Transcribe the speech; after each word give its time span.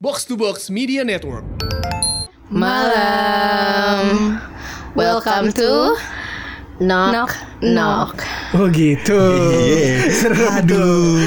Box 0.00 0.24
to 0.26 0.36
Box 0.36 0.70
Media 0.70 1.02
Network. 1.02 1.42
Malam. 2.50 4.38
Welcome 4.94 5.50
to 5.54 5.98
Knock 6.78 7.10
Knock, 7.12 7.34
Knock. 7.60 8.22
Oh 8.48 8.64
gitu. 8.72 9.20
Iya. 9.60 10.08
Aduh. 10.56 11.20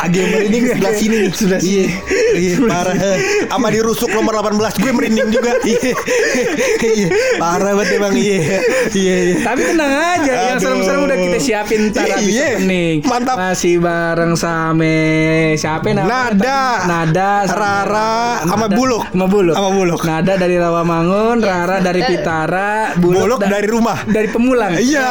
Agak 0.00 0.24
merinding 0.24 0.64
sebelah 0.66 0.94
sini 0.94 1.16
nih. 1.18 1.30
Sebelah 1.30 1.60
sini. 1.60 1.84
Iya, 1.84 1.84
iya, 2.32 2.54
parah. 2.64 2.94
Sama 3.44 3.68
di 3.68 3.78
rusuk 3.78 4.08
nomor 4.08 4.40
18 4.40 4.80
gue 4.80 4.88
merinding 4.90 5.28
juga. 5.28 5.52
Iya. 5.62 5.92
Iya. 6.80 7.08
Parah 7.36 7.76
banget 7.76 8.00
emang 8.00 8.14
iya. 8.16 8.40
Iya, 8.88 9.16
iya. 9.20 9.36
Tapi 9.42 9.60
tenang 9.62 9.92
aja, 9.92 10.32
yang 10.48 10.58
serem-serem 10.58 11.00
udah 11.02 11.18
kita 11.18 11.38
siapin 11.38 11.92
ntar 11.92 12.08
habis 12.08 12.32
Iya. 12.32 12.56
opening. 12.56 12.96
Mantap. 13.04 13.36
Masih 13.36 13.74
bareng 13.76 14.32
sama 14.32 14.96
siapa 15.54 15.92
namanya? 15.92 16.08
Nada. 16.32 16.60
Nada, 16.88 17.30
Rara, 17.46 18.12
sama 18.48 18.64
Nada- 18.64 18.76
Buluk. 18.76 19.02
Sama 19.06 19.26
Buluk. 19.28 19.54
Sama 19.54 19.70
Buluk. 19.70 20.00
Nada 20.02 20.32
dari 20.34 20.56
Rawamangun, 20.56 21.36
Rara 21.38 21.76
dari 21.78 22.00
Pitara, 22.00 22.96
Buluk 22.96 23.36
da- 23.38 23.52
dari 23.52 23.68
rumah. 23.68 24.08
dari 24.08 24.28
Pemulang. 24.28 24.72
Iya. 24.74 25.10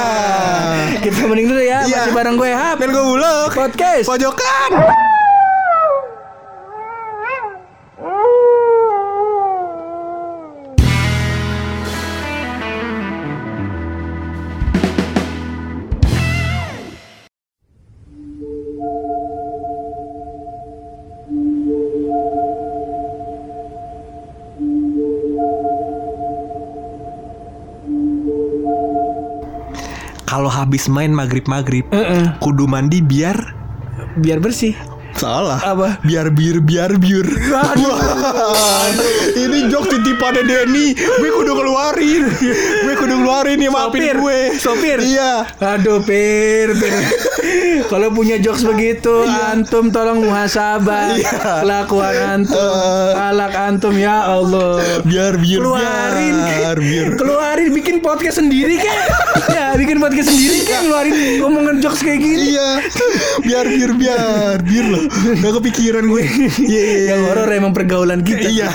Kita 0.99 1.29
mending 1.29 1.49
dulu 1.51 1.61
ya, 1.61 1.83
Iya. 1.83 1.95
masih 2.01 2.13
bareng 2.15 2.35
gue 2.39 2.49
Hap. 2.49 2.77
Dan 2.79 2.89
gue 2.89 3.03
buluk. 3.03 3.51
Podcast. 3.51 4.07
Pojokan. 4.07 5.10
Habis 30.61 30.85
main 30.87 31.11
maghrib-maghrib, 31.11 31.89
Heeh. 31.89 32.37
kudu 32.37 32.69
mandi 32.69 33.01
biar 33.01 33.61
Biar 34.19 34.43
bersih. 34.43 34.75
Salah. 35.13 35.59
Apa? 35.61 36.01
Biar 36.01 36.31
bir 36.31 36.59
biar 36.59 36.95
biur. 36.97 37.27
Wah, 37.51 37.75
ini 39.35 39.69
jok 39.69 39.85
titipannya 39.87 40.43
Denny. 40.43 40.95
Gue 40.95 41.29
kudu 41.31 41.53
keluarin. 41.53 42.23
Gue 42.81 42.93
kudu 42.95 43.15
keluarin 43.17 43.57
nih 43.57 43.69
maafin 43.69 44.01
Sopir, 44.01 44.15
gue. 44.17 44.39
sopir. 44.57 44.97
Iya. 44.99 45.33
Aduh, 45.59 46.01
Pir, 46.01 46.73
Pir. 46.73 46.93
Kalau 47.91 48.07
punya 48.09 48.39
jokes 48.39 48.63
begitu, 48.63 49.25
antum 49.27 49.89
tolong 49.89 50.23
muhasabah 50.23 51.13
Iya. 51.13 51.59
kelakuan 51.61 52.15
antum, 52.39 52.55
Eh. 52.55 53.27
alak 53.27 53.53
antum 53.53 53.93
ya 53.93 54.31
Allah. 54.31 54.79
Biar 55.03 55.35
biur 55.35 55.59
Keluarin, 55.61 56.35
biar 56.39 56.77
biur. 56.79 57.09
keluarin 57.19 57.69
bikin 57.73 57.99
podcast 57.99 58.39
sendiri 58.39 58.79
kan? 58.79 58.99
ya, 59.57 59.65
bikin 59.75 59.99
podcast 59.99 60.31
sendiri 60.31 60.63
kan, 60.63 60.81
keluarin 60.87 61.13
omongan 61.43 61.75
jokes 61.77 61.99
kayak 61.99 62.21
gini. 62.21 62.55
Iya. 62.55 62.69
Biar 63.43 63.65
biur 63.67 63.91
biar 63.93 64.55
biur 64.63 64.85
loh. 64.87 65.00
Gak 65.43 65.53
kepikiran 65.59 66.03
gue. 66.07 66.23
Iya 66.61 66.81
iya. 66.81 67.01
Yang 67.13 67.21
horor 67.27 67.49
emang 67.51 67.73
pergaulan 67.75 68.23
kita. 68.23 68.47
Iya. 68.47 68.69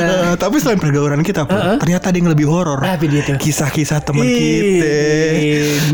Eh, 0.00 0.34
tapi 0.34 0.58
selain 0.58 0.82
pergaulan 0.82 1.22
kita, 1.22 1.46
Pur, 1.46 1.58
ternyata 1.78 2.10
ada 2.10 2.18
yang 2.18 2.30
lebih 2.32 2.50
horor. 2.50 2.82
Apa 2.82 3.06
dia 3.06 3.22
tuh? 3.22 3.38
Kisah-kisah 3.38 4.02
teman 4.02 4.26
kita. 4.26 4.90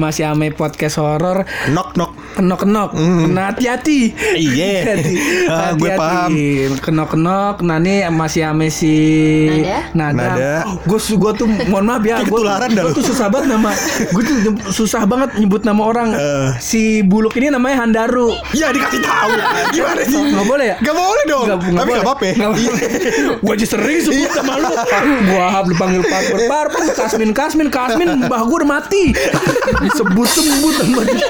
Masih 0.01 0.25
ame 0.33 0.51
podcast 0.57 0.97
horor. 0.97 1.45
Knock 1.69 1.93
knock. 2.01 2.16
Kenok 2.37 2.63
kenok, 2.63 2.93
nah 3.27 3.49
hati-hati. 3.49 4.13
Iya. 4.37 4.85
Hati-hati. 4.85 5.15
Ah, 5.47 5.73
gue 5.73 5.89
Hati-hati. 5.89 5.97
paham. 5.97 6.31
Kenok 6.79 7.09
kenok, 7.11 7.57
nah 7.61 7.81
ini 7.81 8.05
masih 8.07 8.45
ame 8.45 8.69
si 8.69 8.93
Nada? 9.91 10.13
Nada. 10.37 10.53
Gue 10.85 11.01
gue 11.01 11.33
tuh 11.33 11.49
mohon 11.65 11.89
maaf 11.89 12.05
ya, 12.05 12.21
gue 12.29 12.37
lu. 12.37 12.93
tuh 12.93 13.01
susah 13.03 13.27
banget 13.27 13.49
nama, 13.51 13.73
gue 14.05 14.23
tuh 14.23 14.37
susah 14.69 15.03
banget 15.03 15.33
nyebut 15.35 15.65
nama 15.65 15.81
orang. 15.81 16.13
Eh. 16.13 16.49
Si 16.61 16.83
buluk 17.01 17.33
ini 17.35 17.49
namanya 17.49 17.81
Handaru. 17.83 18.37
Ya 18.53 18.69
dikasih 18.69 19.01
tahu. 19.01 19.33
Gimana 19.73 20.03
sih? 20.03 20.21
Nggak 20.29 20.45
boleh 20.47 20.67
ya? 20.67 20.77
Gak 20.79 20.93
boleh 20.95 21.25
dong. 21.25 21.45
Nggak- 21.47 21.61
nggak 21.63 21.73
Tapi 21.73 21.89
boleh. 21.89 21.97
gak 21.97 22.07
apa-apa. 22.07 22.25
ya? 22.27 22.35
Nggak 22.37 22.51
Iya. 22.53 22.73
Gue 23.43 23.53
aja 23.55 23.67
sering 23.67 23.99
sebut 24.03 24.31
sama 24.31 24.53
lu. 24.57 24.69
Gua 25.27 25.45
hap 25.51 25.65
lu 25.65 25.75
panggil 25.75 26.03
Pak 26.03 26.21
Par, 26.47 26.67
Kasmin, 26.69 27.31
Kasmin, 27.33 27.69
Kasmin, 27.69 28.09
mbah 28.23 28.45
gue 28.45 28.57
udah 28.59 28.69
mati. 28.71 29.17
Disebut-sebut 29.79 30.75
sama 30.77 31.01
dia. 31.03 31.29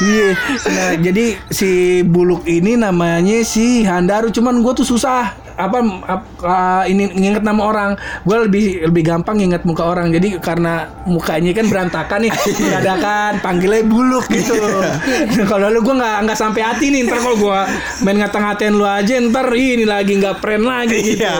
Iya. 0.00 0.28
Nah, 0.44 0.90
jadi 0.98 1.38
si 1.48 1.70
Buluk 2.02 2.44
ini 2.44 2.76
namanya 2.76 3.40
si 3.42 3.82
Handaru, 3.82 4.28
cuman 4.28 4.60
gue 4.60 4.72
tuh 4.74 4.86
susah 4.86 5.32
apa 5.54 5.78
ap- 6.10 6.42
ah, 6.42 6.82
ini 6.82 7.06
nginget 7.08 7.46
nama 7.46 7.62
orang. 7.62 7.90
Gue 8.26 8.42
lebih 8.44 8.64
lebih 8.90 9.02
gampang 9.06 9.38
nginget 9.38 9.62
muka 9.62 9.86
orang. 9.86 10.10
Jadi 10.10 10.42
karena 10.42 10.90
mukanya 11.06 11.54
kan 11.54 11.66
berantakan 11.70 12.18
nih 12.26 12.32
nggak 12.60 12.80
ada 12.82 12.94
kan 12.98 13.32
panggilnya 13.38 13.86
buluk 13.86 14.26
gitu. 14.28 14.58
Nah, 14.58 15.46
kalau 15.46 15.70
lu 15.70 15.80
gue 15.80 15.94
nggak 15.94 16.16
nggak 16.26 16.38
sampai 16.38 16.62
hati 16.62 16.90
nih 16.90 17.06
ntar 17.06 17.22
kalau 17.22 17.38
gue 17.38 17.60
main 18.02 18.18
ngata-ngatain 18.18 18.74
lu 18.74 18.82
aja 18.82 19.14
ntar 19.30 19.46
ini 19.54 19.86
lagi 19.86 20.18
nggak 20.18 20.42
friend 20.42 20.64
lagi 20.66 20.98
gitu. 21.00 21.22
Iya. 21.22 21.34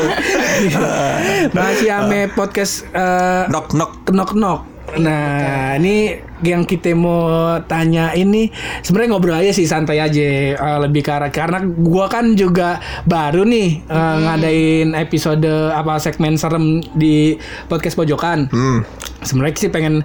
masih 1.55 1.91
ame 1.91 2.31
podcast 2.31 2.87
eh, 2.95 3.51
Knock 3.51 3.75
knock. 3.75 3.93
knock 4.15 4.33
knock 4.35 4.74
Nah, 4.99 5.75
ini 5.79 6.19
yang 6.45 6.69
kita 6.69 6.93
mau 6.93 7.57
tanya 7.65 8.13
ini 8.13 8.53
sebenarnya 8.85 9.11
ngobrol 9.17 9.39
aja 9.41 9.51
sih 9.55 9.65
santai 9.65 9.97
aja 10.03 10.55
eh, 10.55 10.79
lebih 10.85 11.01
ke 11.01 11.11
arah 11.11 11.33
karena 11.33 11.65
gua 11.65 12.11
kan 12.13 12.37
juga 12.37 12.83
baru 13.09 13.49
nih 13.49 13.81
eh, 13.87 14.17
ngadain 14.29 14.89
episode 14.99 15.49
apa 15.73 15.97
segmen 16.03 16.37
serem 16.37 16.85
di 16.93 17.39
podcast 17.67 17.97
pojokan. 17.97 18.53
Hmm. 18.53 18.85
Sebenarnya 19.25 19.57
sih 19.57 19.73
pengen 19.73 20.05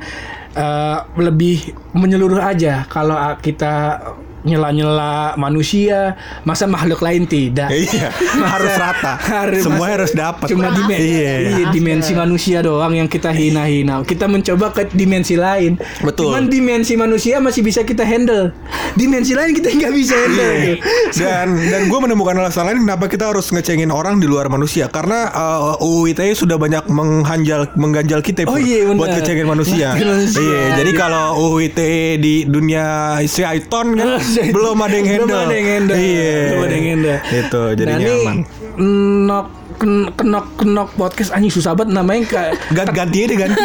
eh, 0.56 0.98
lebih 1.20 1.76
menyeluruh 1.92 2.40
aja 2.40 2.88
kalau 2.88 3.18
kita 3.44 4.00
nyela-nyela 4.50 5.36
manusia, 5.36 6.14
masa 6.42 6.66
makhluk 6.66 7.00
lain 7.00 7.24
tidak. 7.24 7.70
Iya. 7.70 8.10
Harus 8.54 8.74
rata. 8.74 9.14
Harus- 9.40 9.62
Semua 9.62 9.88
harus 9.88 10.12
dapat. 10.12 10.48
Cuma 10.48 10.70
dimensi, 10.70 11.06
Iya. 11.12 11.34
iya, 11.40 11.66
dimensi 11.70 12.12
manusia 12.14 12.60
doang 12.60 12.92
yang 12.92 13.06
kita 13.06 13.30
hina-hina. 13.30 14.02
Kita 14.02 14.26
mencoba 14.26 14.72
ke 14.72 14.90
dimensi 14.90 15.36
lain. 15.36 15.78
Betul. 16.02 16.32
Cuman 16.32 16.48
dimensi 16.48 16.94
manusia 16.94 17.38
masih 17.38 17.62
bisa 17.62 17.82
kita 17.82 18.02
handle. 18.02 18.50
Dimensi 18.94 19.34
lain 19.34 19.54
kita 19.54 19.70
nggak 19.70 19.94
bisa 19.94 20.16
handle. 20.18 20.54
Iya. 20.56 20.76
Dan 21.20 21.48
dan 21.70 21.82
gue 21.86 22.00
menemukan 22.00 22.34
alasan 22.36 22.66
lain 22.66 22.80
kenapa 22.82 23.06
kita 23.06 23.30
harus 23.30 23.50
ngecengin 23.50 23.90
orang 23.90 24.18
di 24.18 24.26
luar 24.26 24.48
manusia 24.48 24.88
karena 24.88 25.30
uh, 25.30 25.78
UU 25.80 26.10
ITE 26.10 26.34
sudah 26.34 26.56
banyak 26.56 26.88
menghanjal 26.88 27.70
mengganjal 27.76 28.22
kita 28.22 28.46
Oh 28.46 28.56
iya, 28.56 28.88
buat 28.90 29.12
ngecengin 29.12 29.46
manusia. 29.46 29.94
Manusia. 29.94 30.40
Iya, 30.40 30.62
jadi 30.80 30.92
kalau 30.96 31.26
UU 31.38 31.68
ITE 31.68 32.00
di 32.18 32.36
dunia 32.46 32.86
si 33.26 33.44
Aiton 33.44 33.94
kan 33.94 34.18
belum 34.56 34.78
ada 34.80 34.96
yang 34.96 35.08
handle. 35.08 35.28
Belum 35.28 35.48
ada 35.48 35.56
yang 35.56 35.70
handle. 35.70 35.98
Iya. 35.98 36.36
Belum 36.50 36.62
ada 36.64 36.76
yang 36.76 36.88
handle. 36.88 37.18
Itu 37.30 37.62
jadi 37.76 37.92
nah, 37.92 38.00
nyaman. 38.00 38.38
Ini 38.80 39.28
nok 39.28 39.46
ken- 39.80 40.12
kenok 40.14 40.46
kenok 40.56 40.90
podcast 40.94 41.32
anjing 41.32 41.50
susah 41.50 41.72
banget 41.72 41.96
namanya 41.96 42.22
kayak 42.28 42.52
ganti 42.70 42.92
ganti 42.94 43.18
deh 43.26 43.38
ganti. 43.44 43.60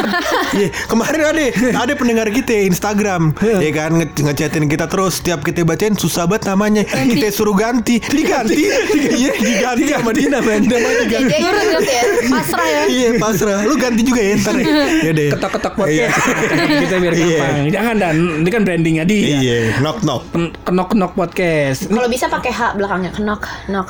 Iya, 0.55 0.69
kemarin 0.87 1.21
ada 1.25 1.45
ada 1.83 1.93
pendengar 1.95 2.29
kita 2.31 2.55
Instagram, 2.65 3.35
ya 3.37 3.71
kan 3.71 3.91
nge 3.93 4.07
ngechatin 4.17 4.65
kita 4.67 4.87
terus 4.87 5.19
setiap 5.19 5.43
kita 5.43 5.63
bacain 5.63 5.93
susah 5.93 6.25
banget 6.25 6.47
namanya. 6.47 6.83
Kita 6.87 7.29
suruh 7.29 7.53
ganti, 7.53 7.99
diganti, 8.01 8.65
iya 9.21 9.33
diganti 9.35 9.91
sama 9.91 10.11
dia 10.11 10.29
namanya. 10.31 10.61
Namanya 10.71 10.97
diganti. 11.03 11.27
Jadi 11.27 11.43
nurut 11.43 11.65
gitu 11.67 11.91
ya, 11.91 12.05
pasrah 12.31 12.67
ya. 12.67 12.83
Iya 12.87 13.09
pasrah, 13.19 13.59
lu 13.65 13.75
ganti 13.75 14.03
juga 14.03 14.21
ya 14.21 14.35
ntar 14.37 14.55
ya. 14.55 14.67
Ya 15.01 15.11
deh. 15.13 15.29
ketok-ketok 15.35 15.73
Iya. 15.75 16.07
podcast 16.07 16.81
kita 16.81 16.95
biar 16.97 17.13
Iya. 17.13 17.27
gampang. 17.27 17.57
Jangan 17.69 17.95
dan 17.97 18.15
ini 18.39 18.49
kan 18.49 18.63
brandingnya 18.63 19.05
dia. 19.05 19.27
Iya, 19.35 19.57
knock 19.81 19.99
knock. 20.01 20.23
Kenok 20.63 20.89
kenok 20.89 21.13
podcast. 21.15 21.87
Kalau 21.87 22.07
bisa 22.07 22.27
pakai 22.27 22.51
H 22.51 22.61
belakangnya, 22.75 23.11
knock, 23.19 23.43
knock. 23.67 23.89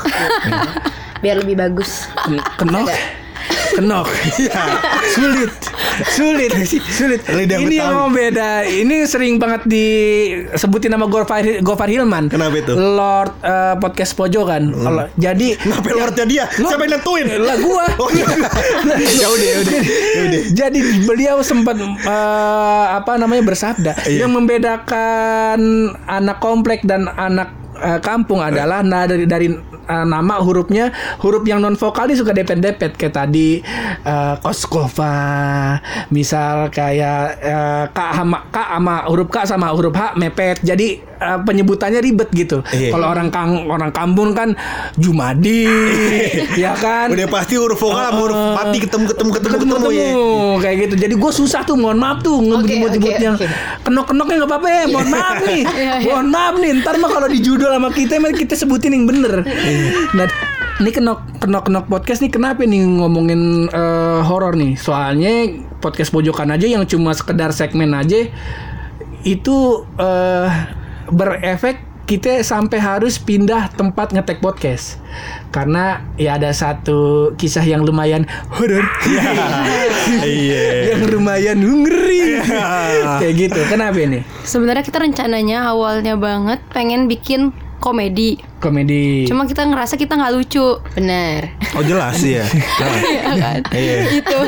Biar 1.25 1.41
lebih 1.41 1.57
bagus. 1.57 2.05
Ken- 2.21 2.45
Kenok. 2.59 2.89
Kenok. 3.75 4.07
Iya. 4.37 4.63
sulit 5.10 5.53
sulit 6.09 6.51
sulit 6.87 7.21
Lidah 7.28 7.59
ini 7.60 7.77
yang 7.77 7.87
Betawi. 7.87 7.98
mau 7.98 8.09
beda 8.09 8.48
ini 8.65 9.04
sering 9.04 9.37
banget 9.37 9.63
disebutin 9.65 10.91
nama 10.91 11.04
Gofar 11.04 11.43
Gofar 11.60 11.87
Hilman 11.87 12.28
Kenapa 12.28 12.57
itu? 12.57 12.72
Lord 12.72 13.31
eh, 13.41 13.75
podcast 13.77 14.13
pojokan 14.13 14.72
Allah. 14.75 15.07
jadi 15.15 15.54
Kenapa 15.57 15.87
lordnya 15.93 16.25
dia? 16.25 16.45
Lo- 16.57 16.66
Siapa 16.69 16.83
yang 16.83 16.93
nentuin? 16.95 17.27
lah 17.37 17.57
gua 17.59 17.84
Oh 17.97 18.09
iya. 18.10 18.25
ya 19.22 19.27
udah, 19.28 19.47
ya 19.47 19.59
udah. 19.60 19.75
Ya 19.77 20.22
udah. 20.25 20.41
jadi 20.53 20.78
beliau 21.04 21.37
sempat 21.41 21.77
eh, 21.78 21.89
apa 22.93 23.13
namanya 23.16 23.43
bersabda 23.45 23.93
Iya. 24.04 24.25
yang 24.25 24.33
membedakan 24.33 25.60
anak 26.07 26.39
komplek 26.39 26.83
dan 26.83 27.07
anak 27.09 27.51
eh, 27.77 28.01
kampung 28.01 28.41
adalah 28.41 28.81
nah 28.81 29.04
dari 29.04 29.27
dari 29.27 29.48
eh, 29.84 30.07
nama 30.07 30.41
hurufnya 30.41 30.91
huruf 31.21 31.45
yang 31.45 31.60
non 31.60 31.77
vokal 31.77 32.09
ini 32.09 32.16
suka 32.16 32.33
depet-depet 32.33 32.97
kayak 32.97 33.15
tadi 33.15 33.60
eh, 34.04 34.34
Koskova 34.41 35.15
misal 36.10 36.69
kayak 36.72 37.22
eh, 37.41 37.84
K 37.92 37.98
sama 38.13 38.39
K 38.48 38.57
sama 38.77 38.95
huruf 39.09 39.28
K 39.31 39.36
sama 39.47 39.66
huruf 39.72 39.95
H 39.95 40.16
mepet. 40.16 40.60
Jadi 40.65 40.98
eh, 41.01 41.39
penyebutannya 41.45 42.01
ribet 42.01 42.28
gitu. 42.34 42.60
Iya. 42.75 42.91
kalau 42.95 43.07
orang 43.13 43.28
kang 43.31 43.71
orang 43.71 43.91
kampung 43.95 44.34
kan 44.34 44.57
Jumadi 44.98 45.69
ya 46.63 46.75
kan? 46.77 47.13
Udah 47.13 47.28
pasti 47.31 47.54
huruf 47.57 47.78
vokal 47.78 48.10
sama 48.10 48.21
huruf 48.21 48.39
mati 48.54 48.78
ketemu 48.83 49.04
ketemu 49.10 49.31
ketemu 49.36 49.53
ketemu 49.54 49.72
ketemu 49.77 49.91
ya. 49.95 50.09
kayak 50.63 50.77
gitu. 50.89 50.95
Jadi 51.09 51.15
gue 51.15 51.33
susah 51.33 51.60
tuh 51.63 51.77
mohon 51.78 51.98
maaf 52.01 52.21
tuh 52.25 52.41
ngebut-nyebutnya 52.41 53.31
oke, 53.36 53.45
oke. 53.45 53.47
kenok 53.86 54.04
kenoknya 54.10 54.34
nggak 54.42 54.51
apa-apa 54.51 54.69
ya 54.69 54.83
mohon 54.91 55.09
maaf 55.10 55.36
nih. 55.45 55.63
Mohon 56.04 56.28
maaf 56.31 56.54
nih 56.60 56.71
ntar 56.84 56.95
mah 57.01 57.10
kalau 57.10 57.28
di 57.31 57.39
judul 57.41 57.71
sama 57.72 57.89
kita 57.91 58.21
mah 58.21 58.31
kita 58.34 58.54
sebutin 58.54 58.92
yang 58.95 59.04
bener 59.09 59.42
nah 60.16 60.26
ini 60.82 60.91
kenok 60.91 61.38
kenok 61.38 61.71
kenok 61.71 61.86
podcast 61.86 62.18
nih 62.18 62.32
kenapa 62.34 62.66
nih 62.66 62.82
ngomongin 62.82 63.71
eh, 63.71 64.21
horor 64.26 64.59
nih? 64.59 64.74
Soalnya 64.74 65.62
podcast 65.78 66.10
pojokan 66.10 66.50
aja 66.50 66.66
yang 66.66 66.82
cuma 66.88 67.15
sekedar 67.15 67.54
segmen 67.54 67.94
aja 67.94 68.26
itu 69.22 69.56
eh, 69.97 70.48
berefek 71.15 71.94
kita 72.04 72.44
sampai 72.44 72.76
harus 72.76 73.16
pindah 73.16 73.72
tempat 73.72 74.12
ngetek 74.12 74.44
podcast. 74.44 75.00
Karena 75.48 76.04
ya 76.21 76.36
ada 76.36 76.53
satu 76.53 77.32
kisah 77.38 77.65
yang 77.65 77.86
lumayan 77.86 78.28
horor. 78.53 78.84
Iya. 80.21 80.65
yang 80.92 81.03
lumayan 81.09 81.65
ngeri. 81.65 82.44
Kayak 83.22 83.34
gitu. 83.38 83.60
Kenapa 83.72 83.97
ini? 83.97 84.21
Sebenarnya 84.44 84.84
kita 84.84 85.00
rencananya 85.00 85.72
awalnya 85.72 86.18
banget 86.18 86.60
pengen 86.76 87.09
bikin 87.09 87.56
komedi. 87.84 88.41
komedi 88.65 89.28
Cuma 89.28 89.45
kita 89.45 89.69
ngerasa 89.69 90.01
kita 90.01 90.16
nggak 90.16 90.33
lucu. 90.33 90.81
Bener. 90.97 91.53
Oh 91.77 91.84
jelas 91.84 92.16
ya. 92.25 92.41
Nah, 92.81 92.97
Iya 93.13 93.22
kan? 93.36 93.60
Iya. 93.69 93.98
Gitu. 94.09 94.39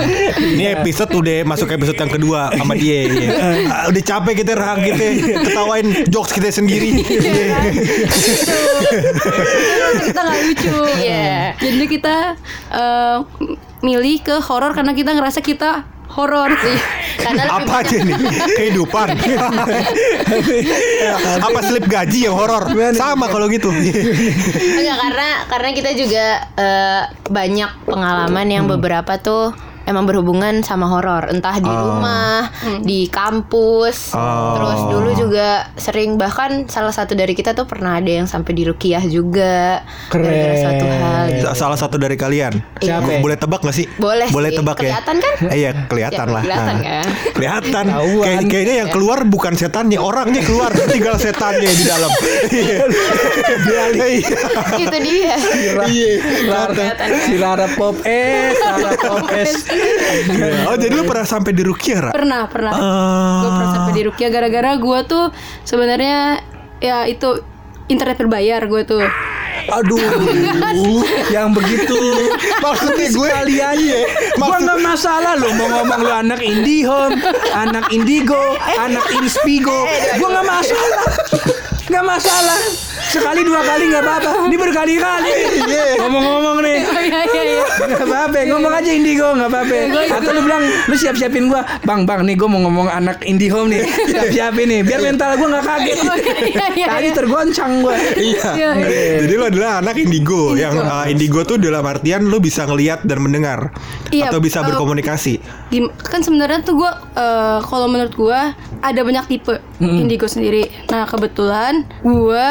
Ini 0.58 0.64
episode 0.82 1.14
udah 1.14 1.38
masuk 1.46 1.70
episode 1.70 1.94
yang 1.94 2.10
kedua 2.10 2.50
sama 2.50 2.74
dia. 2.74 3.06
iya. 3.06 3.30
Ah, 3.70 3.84
udah 3.86 4.02
capek 4.02 4.42
kita 4.42 4.58
rang 4.58 4.82
kita 4.82 5.06
ketawain 5.46 5.86
jokes 6.10 6.34
kita 6.34 6.50
sendiri. 6.50 6.98
Iya 6.98 7.44
kan? 7.54 7.70
Gitu. 7.70 8.58
kita 10.10 10.18
nggak 10.26 10.40
lucu. 10.50 10.74
Iya. 10.98 11.54
Jadi 11.62 11.84
kita 11.86 12.16
eh, 12.74 13.16
milih 13.86 14.16
ke 14.26 14.34
horor 14.42 14.74
karena 14.74 14.98
kita 14.98 15.14
ngerasa 15.14 15.38
kita 15.46 15.86
horor. 16.10 16.50
Karena 17.20 17.42
Apa 17.52 17.84
aja 17.84 17.96
nih 18.00 18.16
kehidupan? 18.56 19.08
Apa 21.46 21.58
slip 21.64 21.86
gaji 21.86 22.26
yang 22.26 22.36
horor? 22.36 22.72
Sama 22.96 23.28
kalau 23.28 23.46
gitu. 23.52 23.70
Enggak 23.70 24.96
karena 24.98 25.28
karena 25.46 25.68
kita 25.76 25.90
juga 25.94 26.24
eh, 26.56 27.02
banyak 27.28 27.70
pengalaman 27.86 28.46
yang 28.48 28.64
beberapa 28.66 29.20
tuh 29.20 29.52
emang 29.90 30.04
berhubungan 30.04 30.62
sama 30.62 30.86
horor, 30.86 31.26
entah 31.28 31.56
di 31.56 31.66
rumah, 31.66 32.46
di 32.80 33.06
kampus. 33.06 34.14
Oh. 34.14 34.54
Terus 34.54 34.80
dulu 34.86 35.10
juga 35.18 35.48
sering 35.74 36.14
bahkan 36.14 36.64
salah 36.64 36.90
satu 36.90 37.12
dari 37.12 37.32
kita 37.32 37.50
tuh 37.50 37.64
pernah 37.64 37.98
ada 37.98 38.08
yang 38.08 38.24
sampai 38.24 38.52
di 38.52 38.62
rukiah 38.62 39.02
juga 39.02 39.82
Keren. 40.08 40.54
suatu 40.56 40.84
hal. 40.86 41.24
gitu. 41.28 41.44
Salah 41.52 41.74
satu 41.74 41.96
dari 41.96 42.14
kalian. 42.14 42.62
Siapa? 42.78 43.18
Boleh 43.18 43.34
tebak 43.34 43.60
gak 43.60 43.74
sih? 43.74 43.86
Boleh 43.96 44.30
Boleh 44.30 44.50
sih. 44.50 44.58
tebak 44.58 44.76
ya? 44.78 44.94
Kelihatan 44.94 45.16
kan? 45.18 45.34
Eh, 45.44 45.56
Iya, 45.60 45.70
kelihatan 45.84 46.26
Ya, 46.26 46.32
lah. 46.32 46.42
kelihatan 46.42 46.74
Nah. 46.74 46.84
kan? 46.86 47.06
Kelihatan. 47.36 47.84
Kayak- 47.90 48.46
kayaknya 48.46 48.74
yang 48.78 48.90
keluar 48.90 49.18
bukan 49.24 49.52
setannya, 49.54 49.98
orangnya 49.98 50.40
keluar, 50.40 50.70
tinggal 50.86 51.16
setannya 51.16 51.68
di 51.68 51.84
dalam. 51.84 52.10
Iya. 52.48 52.78
Iya. 53.90 54.28
Itu 54.78 54.96
dia. 55.00 55.34
Iya. 55.82 56.12
Kelihatan 56.20 56.88
kan? 56.94 57.10
si 57.20 57.34
Rara 57.36 57.68
Pop 57.74 57.96
S 58.02 58.56
Rara 58.56 58.92
Pop 58.96 59.24
S 59.30 59.52
Oh, 60.66 60.76
jadi 60.76 60.92
lu 60.92 61.04
pernah 61.04 61.24
sampai 61.24 61.50
di 61.50 61.62
Rukia, 61.62 61.98
Ra? 62.00 62.10
Pernah, 62.10 62.46
pernah. 62.46 62.72
Ah. 62.72 63.38
Gue 63.38 63.50
pernah 63.52 63.70
sampai 63.72 63.92
di 63.92 64.02
Rukia 64.04 64.28
gara-gara 64.28 64.70
gue 64.74 64.98
tuh 65.04 65.24
sebenarnya 65.62 66.42
ya 66.78 67.04
itu 67.04 67.42
internet 67.86 68.16
berbayar 68.18 68.62
gue 68.62 68.82
tuh. 68.84 69.02
aduh 69.60 70.00
yang 71.34 71.52
begitu 71.52 71.92
Maksudnya 72.58 73.06
gue 73.08 73.28
kalian 73.28 73.74
Iya. 73.76 74.00
Gua 74.32 74.46
Maksud- 74.48 74.62
nggak 74.62 74.78
masalah 74.80 75.32
lo 75.36 75.48
mau 75.52 75.68
ngomong 75.70 76.00
lu 76.00 76.10
anak 76.10 76.40
IndiHome, 76.40 77.18
anak 77.52 77.86
Indigo, 77.90 78.40
anak 78.72 79.04
Inspigo. 79.12 79.84
Gua 80.16 80.28
nggak 80.32 80.46
masalah. 80.48 81.02
Nggak 81.86 82.04
masalah. 82.04 82.58
Sekali 83.04 83.42
dua 83.42 83.60
kali 83.60 83.90
nggak 83.90 84.00
apa-apa. 84.00 84.32
Ini 84.46 84.56
berkali-kali. 84.56 85.32
Ngomong-ngomong 85.98 86.56
nih. 86.62 86.78
Oh 86.80 87.02
iya 87.02 87.20
iya 87.26 87.42
iya. 87.44 87.64
Nggak 87.80 88.04
apa-apa, 88.04 88.38
ngomong 88.52 88.72
aja 88.76 88.90
Indigo 88.92 89.28
nggak 89.32 89.48
apa-apa. 89.48 89.76
Atau 90.20 90.30
lu 90.36 90.40
bilang 90.44 90.62
lu 90.64 90.94
siap-siapin 90.96 91.48
gua, 91.48 91.64
bang 91.84 92.04
bang 92.04 92.20
nih 92.28 92.34
gua 92.36 92.48
mau 92.52 92.60
ngomong 92.68 92.88
anak 92.92 93.24
IndiHome 93.24 93.72
nih, 93.72 93.82
siap-siapin 94.12 94.66
nih, 94.68 94.80
biar 94.84 95.00
mental 95.00 95.36
gua 95.40 95.48
nggak 95.58 95.64
kaget. 95.64 95.98
Iya, 96.50 96.66
iya, 96.74 96.86
Tadi 96.90 97.08
iya. 97.08 97.14
tergoncang 97.14 97.72
gua. 97.84 97.94
Iya. 97.94 98.48
Iya, 98.58 98.70
iya. 98.80 99.18
Jadi 99.22 99.34
lo 99.38 99.44
adalah 99.46 99.70
anak 99.80 99.96
indigo, 100.02 100.56
yang 100.58 100.74
uh, 100.76 101.06
indigo 101.06 101.46
tuh 101.46 101.56
dalam 101.60 101.84
artian 101.86 102.26
lo 102.26 102.42
bisa 102.42 102.66
ngelihat 102.66 103.06
dan 103.06 103.22
mendengar 103.22 103.70
Iya, 104.10 104.28
atau 104.28 104.42
bisa 104.42 104.60
uh, 104.60 104.66
berkomunikasi. 104.66 105.38
Kan 106.02 106.20
sebenarnya 106.26 106.66
tuh 106.66 106.82
gue 106.82 106.90
kalau 107.64 107.86
menurut 107.86 108.14
gue 108.16 108.40
ada 108.80 109.00
banyak 109.04 109.24
tipe 109.30 109.54
indigo 109.80 110.26
sendiri. 110.26 110.72
Nah 110.90 111.06
kebetulan 111.06 111.86
gue 112.02 112.48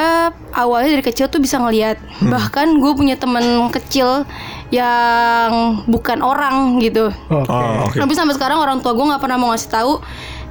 awalnya 0.54 0.90
dari 0.98 1.04
kecil 1.06 1.28
tuh 1.28 1.42
bisa 1.42 1.60
ngelihat. 1.60 2.00
Bahkan 2.24 2.80
gue 2.80 2.92
punya 2.96 3.16
teman 3.20 3.44
kecil 3.74 4.24
yang 4.70 5.50
bukan 5.86 6.20
orang 6.20 6.78
gitu. 6.80 7.10
Oke. 7.28 7.50
Oh, 7.50 7.86
oke. 7.86 7.98
Tapi 7.98 8.14
sampai 8.14 8.34
sekarang 8.34 8.58
orang 8.58 8.80
tua 8.80 8.94
gue 8.94 9.02
nggak 9.04 9.20
pernah 9.20 9.36
mau 9.36 9.50
ngasih 9.50 9.70
tahu 9.70 9.98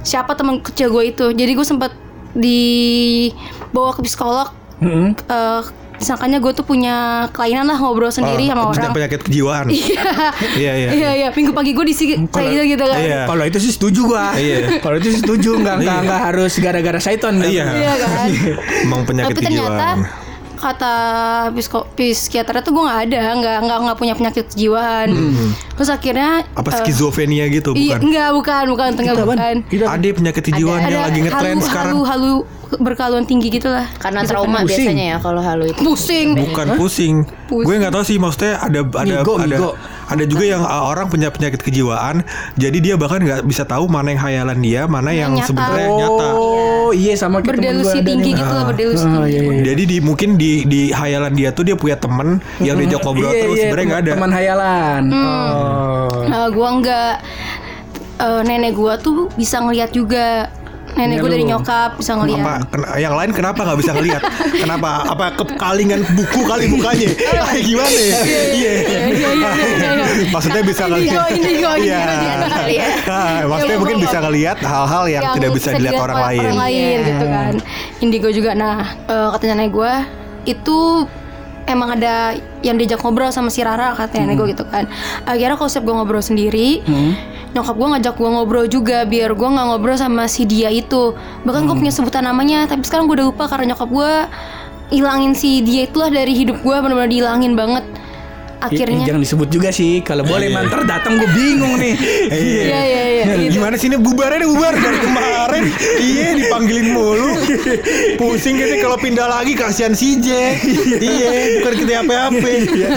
siapa 0.01 0.33
teman 0.33 0.59
kecil 0.59 0.89
gue 0.89 1.03
itu. 1.07 1.25
Jadi 1.29 1.51
gue 1.51 1.63
sempat 1.63 1.91
dibawa 2.33 3.91
ke 3.93 4.01
psikolog. 4.03 4.49
Mm-mm. 4.79 5.11
eh 5.11 5.61
disangkanya 5.99 6.39
gue 6.39 6.55
tuh 6.55 6.63
punya 6.63 7.27
kelainan 7.29 7.67
lah 7.67 7.75
ngobrol 7.75 8.07
sendiri 8.07 8.47
Oh, 8.47 8.55
sama 8.55 8.71
punya 8.71 8.87
orang. 8.87 8.95
penyakit 8.95 9.19
kejiwaan. 9.21 9.67
Iya, 9.75 9.99
Iya, 10.55 10.71
iya. 10.73 10.89
iya, 10.89 11.09
iya. 11.13 11.27
Minggu 11.29 11.51
pagi 11.51 11.75
gue 11.75 11.83
disi 11.83 12.03
kayak 12.23 12.47
gitu 12.49 12.63
gitu 12.71 12.85
kan. 12.87 12.99
Iya. 12.99 13.21
Kalau 13.27 13.43
itu 13.43 13.59
sih 13.59 13.71
setuju 13.75 14.07
gua. 14.07 14.31
Iya. 14.31 14.79
Kalau 14.79 14.95
itu 14.95 15.11
sih 15.11 15.19
setuju 15.19 15.59
nggak 15.59 15.75
nggak 15.77 15.97
Iya. 15.97 16.05
nggak 16.07 16.21
harus 16.23 16.53
gara-gara 16.57 16.99
syaiton. 16.99 17.43
Iya. 17.43 17.65
Iya 17.69 17.93
kan. 17.99 18.27
Emang 18.79 19.01
penyakit 19.03 19.35
Tapi 19.35 19.43
ternyata 19.43 19.67
kejiwaan. 19.67 19.97
Kata 20.59 20.93
psiko, 21.51 21.87
psikiater 21.89 22.59
tuh 22.59 22.71
gue 22.71 22.83
nggak 22.83 23.01
ada, 23.07 23.21
nggak 23.33 23.57
nggak 23.63 23.77
nggak 23.81 23.97
punya 23.97 24.13
penyakit 24.13 24.45
kejiwaan. 24.49 25.07
Terus 25.73 25.89
akhirnya 25.89 26.29
Hmm. 26.41 26.59
Apa 26.59 26.69
eh, 26.69 26.77
skizofrenia 26.81 27.45
gitu 27.47 27.71
Iya, 27.71 27.95
bukan? 27.95 27.99
enggak, 28.05 28.29
bukan, 28.33 28.63
bukan, 28.67 28.87
enggak, 28.93 29.15
Kita, 29.15 29.25
Ban. 29.25 29.57
bukan. 29.63 29.87
Ada 29.89 30.07
penyakit 30.11 30.43
kejiwaan 30.43 30.79
yang 30.83 31.03
lagi 31.03 31.19
ngetren 31.21 31.55
halu, 31.55 31.63
sekarang. 31.63 31.93
halu, 31.95 31.99
halu 32.03 32.33
berkaluan 32.77 33.23
tinggi 33.23 33.49
gitu 33.49 33.65
lah. 33.65 33.87
Karena 33.97 34.21
trauma 34.21 34.61
pusing. 34.61 34.85
biasanya 34.85 35.05
ya 35.05 35.17
kalau 35.17 35.41
halu 35.41 35.65
itu. 35.65 35.79
Pusing. 35.79 36.27
Bukan 36.37 36.67
pusing. 36.75 37.15
Pusing. 37.47 37.65
Gue 37.65 37.75
nggak 37.79 37.91
tahu 37.91 38.03
sih 38.05 38.17
maksudnya 38.17 38.59
ada 38.59 38.79
ada 38.85 39.13
Ngigo, 39.17 39.33
ada 39.35 39.47
ngigo. 39.49 39.71
Ada 40.09 40.23
juga 40.25 40.41
yang 40.41 40.65
uh, 40.65 40.89
orang 40.89 41.05
punya 41.05 41.29
penyakit 41.29 41.61
kejiwaan. 41.61 42.25
Jadi 42.57 42.77
dia 42.81 42.97
bahkan 42.97 43.21
nggak 43.21 43.45
bisa 43.45 43.61
tahu 43.63 43.85
mana 43.85 44.09
yang 44.09 44.21
hayalan 44.25 44.57
dia, 44.57 44.81
mana 44.89 45.13
yang 45.13 45.37
nyata. 45.37 45.47
sebenarnya 45.53 45.87
nyata. 45.93 46.27
Oh 46.33 46.89
iya 46.89 47.13
sama 47.13 47.45
kayak 47.45 47.61
temen 47.61 47.77
gua 47.85 47.93
Berdelusi 47.93 47.99
tinggi 48.01 48.31
gitu 48.33 48.49
lah, 48.49 48.65
berdelusi 48.65 49.05
Ah, 49.05 49.11
tinggi. 49.21 49.29
iya, 49.29 49.41
iya. 49.45 49.61
Jadi 49.69 49.83
di 49.85 49.97
mungkin 50.01 50.29
di 50.35 50.51
di 50.65 50.81
hayalan 50.89 51.33
dia 51.37 51.49
tuh 51.53 51.61
dia 51.61 51.77
punya 51.77 51.93
temen 51.95 52.41
yang 52.57 52.75
diajak 52.75 53.05
ngobrol 53.05 53.29
Iya, 53.29 53.41
terus 53.45 53.55
iya, 53.55 53.63
sebenarnya 53.69 53.85
nggak 53.85 54.01
ada. 54.01 54.11
Teman 54.17 54.31
hayalan. 54.33 55.01
Oh. 55.13 56.07
Nah, 56.25 56.45
gua 56.49 56.67
enggak 56.73 57.13
eh, 58.19 58.41
nenek 58.43 58.73
gua 58.73 58.93
tuh 58.97 59.29
bisa 59.37 59.61
ngelihat 59.61 59.93
juga. 59.93 60.49
Nenek 60.91 61.17
gua 61.17 61.29
dari 61.29 61.43
nyokap 61.43 61.89
bisa 61.95 62.11
ngelihat. 62.13 62.41
apa 62.41 62.53
ken- 62.67 62.89
yang 62.97 63.13
lain 63.13 63.31
kenapa 63.31 63.61
nggak 63.61 63.79
bisa 63.79 63.91
ngelihat 63.91 64.21
kenapa? 64.53 64.89
Apa 65.07 65.25
kekalingan 65.35 66.01
buku 66.11 66.41
kali 66.43 66.65
mukanya? 66.67 67.09
Ah, 67.37 67.55
gimana 67.55 67.89
ya? 67.91 68.17
Iya 68.19 68.41
iya, 68.49 68.71
iya, 68.81 68.99
iya. 69.31 69.49
maksudnya 70.27 70.61
bisa 70.61 70.83
indigo, 70.85 71.23
indigo, 71.29 71.71
Iya. 71.77 71.99
ya. 72.67 72.87
Ah, 73.09 73.41
maksudnya 73.45 73.75
Ya, 73.75 73.81
mungkin 73.81 73.97
bisa 73.99 74.17
ngelihat 74.19 74.57
hal-hal 74.59 75.03
yang, 75.07 75.23
tidak 75.33 75.49
bisa 75.51 75.69
dilihat 75.73 75.99
orang 75.99 76.19
lain 76.21 76.41
orang 76.45 76.59
lain. 76.59 76.97
gitu 77.05 77.25
kan. 77.27 77.53
Indigo 77.99 78.29
juga. 78.29 78.51
Nah 78.53 78.75
eh, 79.01 79.27
katanya 79.31 79.53
nenek 79.57 79.71
gue 79.71 79.93
itu 80.47 80.79
emang 81.65 81.93
ada 81.93 82.33
yang 82.59 82.75
diajak 82.75 82.97
ngobrol 82.99 83.29
sama 83.29 83.47
si 83.47 83.61
Rara 83.61 83.93
katanya 83.93 84.25
nenek 84.27 84.37
gue 84.37 84.47
gitu 84.51 84.65
kan. 84.65 84.89
Akhirnya 85.23 85.55
kalau 85.55 85.69
setiap 85.69 85.85
gue 85.85 85.95
ngobrol 85.95 86.21
sendiri 86.21 86.81
nyokap 87.49 87.75
gue 87.75 87.87
ngajak 87.97 88.15
gue 88.15 88.29
ngobrol 88.29 88.65
juga 88.69 89.03
biar 89.09 89.33
gue 89.33 89.49
nggak 89.49 89.65
ngobrol 89.73 89.97
sama 89.97 90.29
si 90.29 90.45
dia 90.45 90.69
itu. 90.69 91.17
Bahkan 91.45 91.65
gue 91.65 91.75
punya 91.75 91.93
sebutan 91.93 92.25
namanya 92.25 92.69
tapi 92.69 92.85
sekarang 92.85 93.09
gue 93.09 93.21
udah 93.21 93.27
lupa 93.33 93.45
karena 93.49 93.73
nyokap 93.73 93.89
gue 93.89 94.11
ilangin 94.89 95.33
si 95.37 95.61
dia 95.61 95.85
itulah 95.85 96.09
dari 96.09 96.33
hidup 96.33 96.61
gue 96.65 96.75
benar-benar 96.81 97.09
dihilangin 97.09 97.53
banget 97.53 97.85
akhirnya 98.59 99.07
jangan 99.07 99.21
disebut 99.23 99.47
juga 99.47 99.69
sih. 99.71 100.03
Kalau 100.03 100.27
boleh 100.27 100.51
mantar 100.51 100.83
datang 100.83 101.15
gue 101.15 101.29
bingung 101.31 101.79
nih. 101.79 101.95
iya. 102.31 102.63
Iya 102.63 102.81
iya 102.83 103.23
gitu. 103.23 103.59
Gimana 103.59 103.75
sih 103.79 103.87
ini 103.87 103.97
bubarnya 103.97 104.43
nih 104.43 104.49
bubar? 104.51 104.73
Dari 104.75 104.99
kemarin. 104.99 105.63
Iya 105.99 106.27
dipanggilin 106.39 106.87
mulu. 106.95 107.29
Pusing 108.15 108.55
gitu 108.55 108.75
kalau 108.81 108.97
pindah 108.97 109.27
lagi 109.27 109.53
kasihan 109.55 109.91
si 109.95 110.19
J. 110.19 110.55
Iya. 110.99 111.59
Bukan 111.61 111.73
kita 111.85 111.91
apa-apa. 112.03 112.49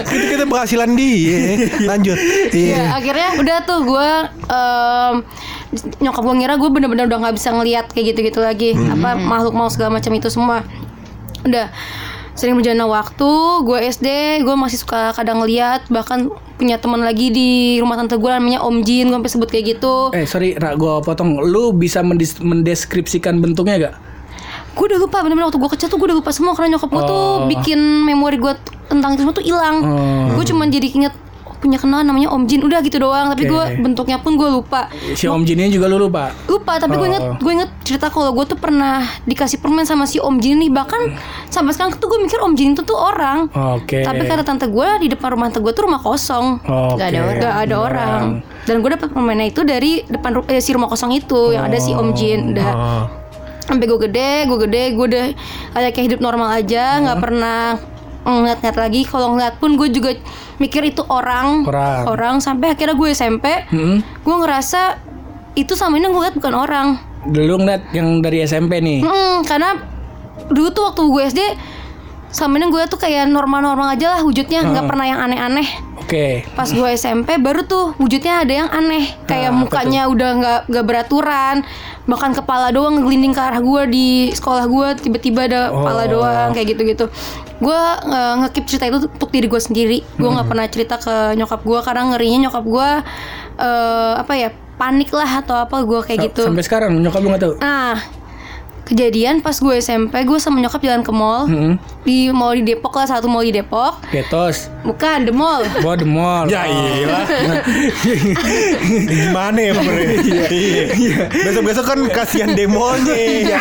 Itu 0.07 0.25
kita 0.31 0.45
penghasilan 0.47 0.91
dia. 0.95 1.41
Lanjut. 1.83 2.19
Ya, 2.19 2.51
Iya 2.53 2.83
akhirnya 2.99 3.29
udah 3.39 3.59
tuh 3.67 3.81
gue 3.87 4.11
em, 4.49 5.15
nyokap 6.03 6.23
gue 6.25 6.35
ngira 6.39 6.55
gue 6.59 6.71
bener-bener 6.71 7.05
udah 7.11 7.19
nggak 7.29 7.35
bisa 7.37 7.49
ngelihat 7.55 7.87
kayak 7.91 8.15
gitu-gitu 8.15 8.41
lagi. 8.43 8.71
Apa 8.75 9.19
makhluk 9.19 9.55
mau 9.55 9.69
segala 9.71 9.99
macam 9.99 10.13
itu 10.15 10.29
semua. 10.31 10.63
Udah 11.43 11.75
sering 12.43 12.59
berjalan 12.59 12.83
waktu 12.85 13.31
gue 13.63 13.79
SD 13.87 14.09
gue 14.43 14.55
masih 14.57 14.75
suka 14.77 15.15
kadang 15.15 15.39
ngeliat 15.39 15.87
bahkan 15.87 16.27
punya 16.53 16.75
teman 16.75 16.99
lagi 17.01 17.31
di 17.31 17.51
rumah 17.79 17.95
tante 17.95 18.15
gue 18.15 18.27
namanya 18.29 18.59
Om 18.61 18.83
Jin 18.83 19.07
gue 19.07 19.17
sampai 19.17 19.31
sebut 19.31 19.47
kayak 19.47 19.65
gitu 19.73 20.11
Eh 20.11 20.27
sorry, 20.27 20.55
Ra, 20.55 20.75
gue 20.75 20.95
potong. 21.01 21.39
Lu 21.41 21.71
bisa 21.73 22.03
mendis- 22.03 22.43
mendeskripsikan 22.43 23.39
bentuknya 23.39 23.79
gak? 23.81 23.95
gue 24.73 24.85
udah 24.87 24.99
lupa 24.99 25.21
bener-bener 25.21 25.47
waktu 25.47 25.61
gue 25.61 25.71
kecil 25.71 25.87
tuh 25.87 25.97
gue 25.97 26.09
udah 26.09 26.19
lupa 26.19 26.33
semua 26.33 26.57
karena 26.57 26.75
nyokap 26.75 26.89
gue 26.89 27.03
tuh 27.05 27.13
Oh. 27.13 27.45
bikin 27.47 27.77
memori 28.03 28.41
gue 28.41 28.57
tentang 28.87 29.13
itu 29.13 29.21
semua 29.21 29.35
tuh 29.35 29.45
hilang 29.45 29.77
Oh. 29.79 30.33
gue 30.35 30.45
cuma 30.45 30.65
jadi 30.67 30.89
inget 30.89 31.15
punya 31.63 31.79
kenalan 31.79 32.03
namanya 32.05 32.29
Om 32.29 32.43
Jin 32.45 32.61
udah 32.61 32.83
gitu 32.83 32.99
doang 32.99 33.31
tapi 33.31 33.47
gue 33.47 33.55
Oke. 33.55 33.79
bentuknya 33.79 34.19
pun 34.19 34.35
gue 34.35 34.49
lupa 34.51 34.91
Si 35.15 35.25
Om 35.25 35.43
Jin 35.43 35.57
ini 35.57 35.71
juga 35.71 35.87
lu 35.87 35.97
lupa. 36.01 36.35
lupa 36.45 36.77
tapi 36.77 36.95
gue 36.95 37.07
inget 37.07 37.23
Oh. 37.23 37.39
gue 37.39 37.53
inget 37.55 37.71
cerita 37.81 38.11
kalau 38.11 38.33
gue 38.33 38.43
tuh 38.45 38.57
pernah 38.57 38.99
dikasih 39.23 39.57
permen 39.57 39.83
sama 39.83 40.03
si 40.03 40.19
Om 40.19 40.37
Jin 40.37 40.59
nih 40.59 40.69
bahkan 40.69 41.15
sampai 41.47 41.71
sekarang 41.71 41.95
tuh 41.95 42.09
gue 42.09 42.19
mikir 42.21 42.37
Om 42.37 42.53
Jin 42.53 42.75
itu 42.75 42.83
tuh 42.83 42.95
orang 42.95 43.47
Oke. 43.49 44.03
tapi 44.03 44.27
kata 44.27 44.43
tante 44.43 44.67
gue 44.67 44.89
di 44.99 45.09
depan 45.09 45.31
rumah 45.31 45.47
tante 45.47 45.61
gue 45.61 45.71
tuh 45.71 45.85
rumah 45.85 45.99
kosong 45.99 46.59
Oke. 46.61 46.99
Nggak 46.99 47.07
ada 47.07 47.21
orang. 47.23 47.39
Gak 47.39 47.57
ada 47.63 47.77
orang 47.79 48.23
dan 48.63 48.75
gue 48.77 48.91
dapet 48.91 49.09
permennya 49.09 49.47
itu 49.49 49.61
dari 49.63 49.93
depan 50.05 50.43
eh, 50.47 50.59
si 50.59 50.71
rumah 50.71 50.87
kosong 50.87 51.11
itu 51.13 51.51
yang 51.51 51.65
ada 51.65 51.79
si 51.79 51.91
Om 51.91 52.11
Jin 52.13 52.53
udah 52.53 52.71
Oh. 52.73 53.05
sampai 53.63 53.87
gue 53.87 54.01
gede 54.03 54.33
gue 54.45 54.59
gede 54.61 54.85
gue 54.93 55.07
udah 55.07 55.27
kayak 55.87 56.05
hidup 56.05 56.21
normal 56.21 56.51
aja 56.53 56.99
nggak 56.99 57.19
pernah 57.19 57.79
ngeliat-ngeliat 58.23 58.79
lagi. 58.79 59.01
Kalau 59.03 59.35
ngeliat 59.35 59.59
pun 59.59 59.75
gue 59.75 59.89
juga 59.91 60.15
mikir 60.59 60.83
itu 60.87 61.03
orang. 61.07 61.67
Orang. 62.07 62.39
sampai 62.39 62.75
akhirnya 62.75 62.95
gue 62.95 63.09
SMP 63.11 63.47
Hmm. 63.69 63.99
gue 64.03 64.35
ngerasa 64.35 64.99
itu 65.59 65.75
sama 65.75 65.99
ini 65.99 66.09
gue 66.09 66.23
liat 66.23 66.37
bukan 66.39 66.55
orang. 66.55 66.89
Dulu 67.27 67.63
ngeliat 67.63 67.93
yang 67.93 68.23
dari 68.23 68.43
SMP 68.43 68.83
nih. 68.83 69.05
Mm, 69.05 69.47
karena 69.47 69.79
dulu 70.49 70.69
tuh 70.73 70.83
waktu 70.91 71.03
gue 71.07 71.23
SD 71.29 71.41
sama 72.33 72.57
ini 72.57 72.73
gue 72.73 72.83
tuh 72.89 72.97
kayak 72.97 73.29
normal-normal 73.29 73.95
aja 73.95 74.17
lah 74.17 74.21
wujudnya. 74.25 74.65
Nggak 74.65 74.87
pernah 74.89 75.07
yang 75.07 75.21
aneh-aneh 75.21 75.69
Oke. 76.13 76.45
pas 76.53 76.69
gue 76.69 76.89
SMP 76.93 77.41
baru 77.41 77.65
tuh 77.65 77.97
wujudnya 77.97 78.45
ada 78.45 78.53
yang 78.55 78.69
aneh. 78.69 79.17
Kayak 79.25 79.49
Ah, 79.49 79.51
apa 79.51 79.59
mukanya 79.59 80.03
udah 80.07 80.31
nggak 80.35 80.61
nggak 80.69 80.85
beraturan. 80.85 81.57
Bahkan 82.03 82.31
kepala 82.35 82.69
doang 82.69 83.01
ngelinding 83.01 83.31
ke 83.31 83.41
arah 83.41 83.59
gue 83.59 83.83
di 83.89 84.07
sekolah 84.29 84.65
gue 84.67 84.87
tiba-tiba 85.01 85.47
ada 85.47 85.61
kepala 85.71 86.05
Oh. 86.05 86.09
doang 86.13 86.51
kayak 86.53 86.69
gitu-gitu. 86.71 87.09
Gue 87.59 87.79
uh, 88.05 88.35
ngekip 88.39 88.65
cerita 88.67 88.85
itu 88.87 89.09
untuk 89.09 89.31
diri 89.31 89.47
gue 89.47 89.59
sendiri. 89.59 89.99
Gue 90.15 90.29
nggak 90.29 90.47
pernah 90.47 90.67
cerita 90.67 90.95
ke 90.97 91.15
nyokap 91.33 91.63
gue 91.63 91.79
karena 91.81 92.03
ngerinya 92.11 92.39
nyokap 92.47 92.65
gue 92.67 92.89
eh, 93.55 94.13
apa 94.19 94.33
ya 94.35 94.49
panik 94.75 95.09
lah 95.11 95.41
atau 95.41 95.57
apa 95.57 95.81
gue 95.81 96.01
kayak 96.03 96.19
Sa- 96.19 96.27
gitu. 96.27 96.43
Sampai 96.45 96.63
sekarang 96.63 96.93
nyokap 96.99 97.21
lu 97.21 97.29
gak 97.31 97.41
tahu. 97.41 97.55
Nah, 97.57 97.97
kejadian 98.85 99.41
pas 99.41 99.55
gue 99.55 99.75
SMP, 99.77 100.21
gue 100.21 100.39
sama 100.39 100.59
nyokap 100.59 100.81
jalan 100.81 101.01
ke 101.01 101.11
mall. 101.11 101.47
Hmm. 101.47 101.75
Di 102.03 102.29
mall 102.29 102.59
di 102.59 102.67
Depok 102.67 102.93
lah, 102.93 103.07
satu 103.07 103.27
mall 103.27 103.43
di 103.43 103.55
Depok. 103.55 104.03
Getos. 104.11 104.67
Bukan, 104.83 105.23
the 105.23 105.31
mall. 105.31 105.63
Gua 105.79 105.95
the 105.95 106.03
mall. 106.05 106.47
Ya 106.47 106.63
Oh. 106.63 106.75
iya 107.03 107.63
Gimana 109.05 109.59
ya 109.61 109.73
sebenarnya 109.73 110.19
Iya 110.91 111.23
Besok-besok 111.31 111.85
kan 111.85 111.99
kasihan 112.11 112.51
demonya 112.51 113.15
Iya 113.15 113.59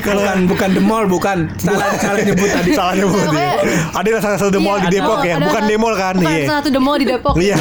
kalau 0.00 0.20
Bukan 0.22 0.38
bukan 0.46 0.68
the 0.72 0.82
mall, 0.82 1.04
bukan. 1.06 1.38
Salah 1.56 1.96
salah 1.96 2.20
nyebut 2.20 2.48
tadi. 2.48 2.70
Salah 2.72 2.94
nyebut 2.94 3.24
ya. 3.32 3.52
Ada 3.92 4.08
salah 4.20 4.38
satu 4.38 4.50
demol 4.50 4.76
di 4.82 4.88
Depok 4.92 5.20
ya 5.22 5.36
ada- 5.36 5.48
Bukan 5.48 5.62
demol 5.66 5.92
kan 5.94 6.14
Bukan, 6.16 6.28
Iya 6.28 6.44
salah 6.44 6.60
satu 6.60 6.70
the 6.70 6.82
mall 6.82 6.96
di 6.96 7.06
Depok. 7.06 7.34
Iya. 7.36 7.56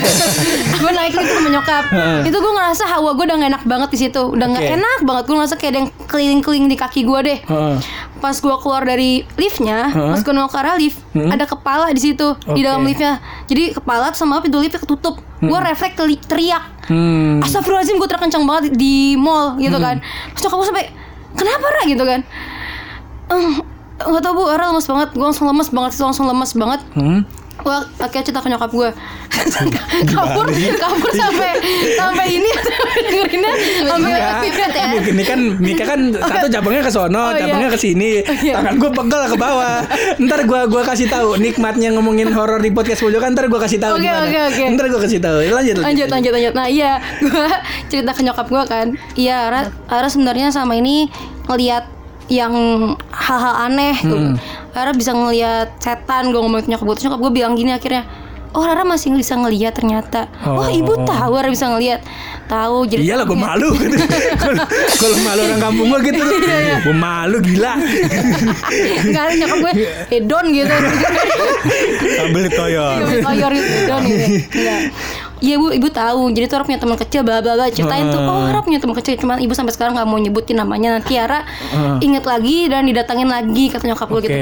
gue 0.80 0.90
naik 0.90 1.12
itu 1.12 1.30
sama 1.30 1.48
nyokap. 1.50 1.84
itu 2.24 2.36
gue 2.36 2.52
ngerasa 2.52 2.84
hawa 2.88 3.10
gue 3.12 3.24
udah 3.24 3.36
gak 3.38 3.50
enak 3.50 3.62
banget 3.64 3.88
di 3.90 3.98
situ. 4.00 4.22
Udah 4.26 4.46
nggak 4.48 4.64
Oke. 4.64 4.74
enak 4.74 4.98
banget. 5.04 5.22
Gue 5.24 5.36
ngerasa 5.36 5.54
kayak 5.54 5.70
ada 5.70 5.78
yang 5.78 5.90
keliling-keliling 6.06 6.66
di 6.66 6.76
kaki 6.76 7.02
gue 7.02 7.20
deh. 7.20 7.38
Heeh. 7.42 7.76
Pas 8.16 8.32
gue 8.32 8.56
keluar 8.58 8.84
dari 8.84 9.24
liftnya, 9.34 9.88
Heeh. 9.88 10.12
pas 10.12 10.20
gue 10.20 10.30
nengok 10.30 10.48
ke 10.48 10.58
arah 10.58 10.76
lift, 10.76 11.00
ada 11.12 11.44
kepala 11.44 11.88
di 11.90 12.00
situ 12.00 12.36
di 12.46 12.60
Oke. 12.60 12.62
dalam 12.62 12.84
liftnya. 12.84 13.18
Jadi 13.44 13.72
kepala 13.72 14.12
sama 14.12 14.38
pintu 14.38 14.56
liftnya 14.56 14.78
ketutup. 14.78 15.18
Gue 15.40 15.56
refleks 15.56 15.96
teriak. 16.24 16.64
Hmm. 16.84 17.40
Astagfirullahaladzim 17.40 17.96
gue 17.96 18.08
teriak 18.08 18.22
kencang 18.22 18.44
banget 18.44 18.74
di 18.74 19.14
mall 19.14 19.54
gitu 19.56 19.78
kan 19.78 20.02
Terus 20.34 20.42
nyokap 20.42 20.58
gue 20.58 20.68
sampai 20.68 20.86
Kenapa 21.32 21.66
Ra 21.70 21.82
gitu 21.86 22.02
kan 22.02 22.20
"Eh, 23.30 23.50
nggak 24.02 24.20
tau 24.20 24.34
bu 24.34 24.50
Ra 24.50 24.74
lemes 24.74 24.90
banget 24.90 25.08
Gue 25.14 25.22
langsung 25.22 25.46
lemes 25.46 25.70
banget 25.70 25.92
langsung 25.96 26.26
lemes 26.26 26.50
banget 26.50 26.80
Hmm. 26.98 27.22
Gue 27.60 27.76
akhirnya 27.98 28.24
cerita 28.24 28.40
ke 28.40 28.48
nyokap 28.48 28.70
gue 28.70 28.88
Kabur 30.10 30.46
Kabur 30.50 31.10
sampai 31.10 31.50
Sampai 31.92 32.26
ini 32.32 32.50
Dengerinnya 33.04 33.52
Sampai 33.90 34.10
Enggak. 34.10 35.06
Ini 35.06 35.24
kan 35.24 35.40
Mika 35.56 35.84
kan 35.86 36.00
satu 36.12 36.46
cabangnya 36.48 36.82
ke 36.82 36.90
sono, 36.90 37.20
Oh, 37.20 37.30
iya. 37.30 37.46
cabangnya 37.46 37.68
ke 37.68 37.78
sini. 37.78 38.20
iya. 38.40 38.58
Tangan 38.58 38.74
gue 38.76 38.90
pegel 38.90 39.22
ke 39.26 39.36
bawah. 39.36 39.78
Ntar 40.18 40.40
gue 40.44 40.60
gua 40.66 40.82
kasih 40.82 41.06
tahu 41.06 41.36
nikmatnya 41.36 41.92
ngomongin 41.92 42.32
horor 42.32 42.58
di 42.58 42.70
podcast 42.70 43.00
pojokan. 43.00 43.32
Ntar 43.32 43.46
gue 43.46 43.60
kasih 43.60 43.78
tahu 43.78 43.96
Oke, 43.96 44.04
gimana. 44.04 44.24
oke, 44.26 44.38
oke. 44.50 44.62
Ntar 44.74 44.84
gue 44.88 45.00
kasih 45.00 45.20
tahu. 45.20 45.38
Lanjut. 45.42 45.76
lanjut 45.80 46.08
lanjut 46.08 46.32
lanjut 46.32 46.52
nah 46.52 46.66
iya 46.66 46.92
gue 47.20 47.48
cerita 47.90 48.10
ke 48.10 48.22
nyokap 48.22 48.46
gue 48.46 48.62
kan 48.66 48.86
iya 49.14 49.48
Ra 49.50 50.08
sebenarnya 50.08 50.50
sama 50.50 50.74
ini 50.74 51.06
ngelihat 51.46 51.84
yang 52.30 52.54
hal-hal 53.10 53.54
aneh 53.66 53.96
tuh 54.00 54.38
Rara 54.70 54.92
bisa 54.94 55.10
ngelihat 55.10 55.76
setan 55.78 56.30
gue 56.30 56.40
ngomong 56.40 56.62
nyokap 56.64 56.86
gue 56.86 56.94
Terus 56.96 57.06
nyokap 57.10 57.20
gue 57.20 57.32
bilang 57.34 57.52
gini 57.58 57.74
akhirnya 57.74 58.06
Oh 58.50 58.66
Rara 58.66 58.82
masih 58.82 59.14
bisa 59.14 59.38
ngelihat 59.38 59.78
ternyata. 59.78 60.26
Oh, 60.42 60.66
ibu 60.66 61.06
tahu 61.06 61.32
Rara 61.38 61.46
bisa 61.46 61.70
ngelihat 61.70 62.02
Tahu 62.50 62.82
jadi 62.90 62.98
Iya 62.98 63.14
lah 63.22 63.24
gue 63.30 63.38
malu 63.38 63.70
gitu. 63.78 63.94
Kalau- 64.42 65.22
malu 65.22 65.40
orang 65.46 65.60
kampung 65.62 65.86
gue 65.86 66.00
gitu 66.10 66.18
tuh. 66.18 66.38
Iya, 66.42 66.82
Gue 66.82 66.96
malu 66.98 67.38
gila. 67.38 67.78
Enggak 69.06 69.24
nyokap 69.38 69.58
gue 69.62 69.72
hedon 70.10 70.44
gitu. 70.50 70.74
Sambil 72.18 72.42
ditoyor. 72.50 72.98
Koyor 73.22 73.50
gitu 73.54 73.70
hedon 73.70 74.02
gitu. 74.10 74.26
Enggak 74.50 74.80
Iya 75.40 75.56
ibu 75.56 75.72
ibu 75.72 75.88
tahu. 75.88 76.32
Jadi 76.32 76.44
tuh 76.46 76.56
Rara 76.60 76.64
punya 76.68 76.80
teman 76.80 76.96
kecil 77.00 77.20
bla 77.24 77.40
bla 77.40 77.56
bla. 77.56 77.66
Ceritain 77.72 78.06
tuh 78.12 78.20
oh 78.20 78.46
Rara 78.46 78.60
punya 78.60 78.78
teman 78.80 78.96
kecil. 78.96 79.16
Cuman 79.16 79.40
ibu 79.40 79.52
sampai 79.56 79.72
sekarang 79.72 79.96
nggak 79.96 80.08
mau 80.08 80.20
nyebutin 80.20 80.60
namanya. 80.60 81.00
Nanti 81.00 81.16
Rara 81.16 81.44
inget 82.04 82.24
lagi 82.28 82.68
dan 82.68 82.84
didatangin 82.84 83.28
lagi 83.28 83.72
kata 83.72 83.84
nyokap 83.88 84.08
gue 84.08 84.20
gitu 84.28 84.38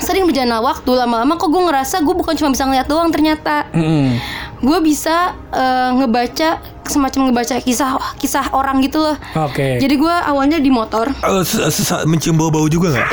sering 0.00 0.24
berjalan 0.24 0.60
waktu 0.60 0.90
lama-lama 0.90 1.34
kok 1.34 1.48
gue 1.48 1.62
ngerasa 1.62 2.00
gue 2.00 2.14
bukan 2.14 2.34
cuma 2.34 2.50
bisa 2.50 2.64
ngeliat 2.64 2.86
doang 2.86 3.08
ternyata 3.08 3.68
Mm-mm. 3.70 4.16
gue 4.58 4.78
bisa 4.80 5.16
eh, 5.48 5.90
ngebaca 5.94 6.58
semacam 6.82 7.30
ngebaca 7.30 7.54
kisah 7.56 7.90
kisah 8.16 8.50
orang 8.50 8.80
gitu 8.80 8.98
loh 8.98 9.14
Oke. 9.38 9.78
jadi 9.78 9.94
gue 9.94 10.10
awalnya 10.26 10.58
di 10.58 10.68
motor 10.68 11.06
Eh, 11.06 11.44
se- 11.44 11.62
se- 11.70 12.02
Mencium 12.02 12.34
bau-bau 12.34 12.66
juga 12.66 12.90
gak? 12.92 13.08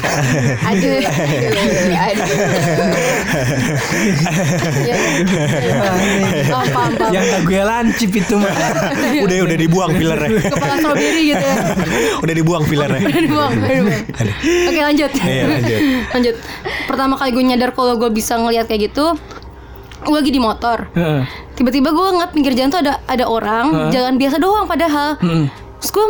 aduh 0.70 0.96
ya, 0.96 1.12
paham 6.72 6.92
Yang 7.10 7.24
gak 7.28 7.42
gue 7.44 7.62
lancip 7.62 8.10
itu 8.12 8.34
mah. 8.36 8.54
udah 9.24 9.36
udah 9.44 9.56
dibuang 9.58 9.90
fillernya 9.92 10.30
kepala 10.48 10.74
strawberry 10.78 11.22
gitu 11.28 11.44
ya 11.44 11.56
Udah 12.24 12.34
dibuang 12.34 12.62
Udah 12.64 12.88
dibuang, 13.12 13.52
udah 13.52 13.74
dibuang. 13.76 14.00
Oke 14.68 14.80
lanjut. 14.80 15.10
Iya, 15.20 15.44
lanjut. 15.48 15.80
Lanjut. 16.12 16.36
Pertama 16.88 17.14
kali 17.16 17.30
gue 17.32 17.44
nyadar 17.44 17.70
kalau 17.72 17.96
gue 17.96 18.10
bisa 18.12 18.36
ngelihat 18.36 18.68
kayak 18.68 18.92
gitu, 18.92 19.16
gue 20.04 20.14
lagi 20.14 20.30
di 20.32 20.40
motor. 20.40 20.88
Tiba-tiba 21.56 21.92
gue 21.92 22.06
ngeliat 22.16 22.32
pinggir 22.32 22.52
jalan 22.56 22.70
tuh 22.72 22.80
ada 22.84 23.00
ada 23.08 23.24
orang 23.26 23.92
jalan 23.92 24.16
biasa 24.20 24.36
doang 24.40 24.64
padahal. 24.68 25.16
Terus 25.80 25.90
gue 25.90 26.06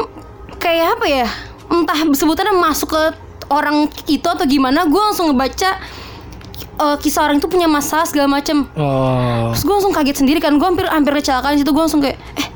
kayak 0.59 0.99
apa 0.99 1.07
ya? 1.07 1.29
Entah 1.73 1.99
sebutannya 2.13 2.55
masuk 2.59 2.93
ke 2.93 3.03
orang 3.49 3.89
itu 4.09 4.25
atau 4.25 4.45
gimana, 4.49 4.85
gue 4.89 5.01
langsung 5.01 5.33
ngebaca 5.33 5.81
eh, 6.83 6.97
kisah 7.01 7.25
orang 7.25 7.41
itu 7.41 7.49
punya 7.49 7.69
masalah 7.69 8.05
segala 8.05 8.29
macem. 8.29 8.69
Oh. 8.77 9.53
Terus 9.53 9.63
gue 9.65 9.75
langsung 9.77 9.95
kaget 9.95 10.17
sendiri 10.25 10.41
kan 10.41 10.57
Gue 10.57 10.65
hampir 10.65 10.89
hampir 10.89 11.13
kecelakaan 11.21 11.61
situ 11.61 11.71
Gue 11.77 11.85
langsung 11.85 12.01
kayak 12.01 12.17
Eh 12.41 12.47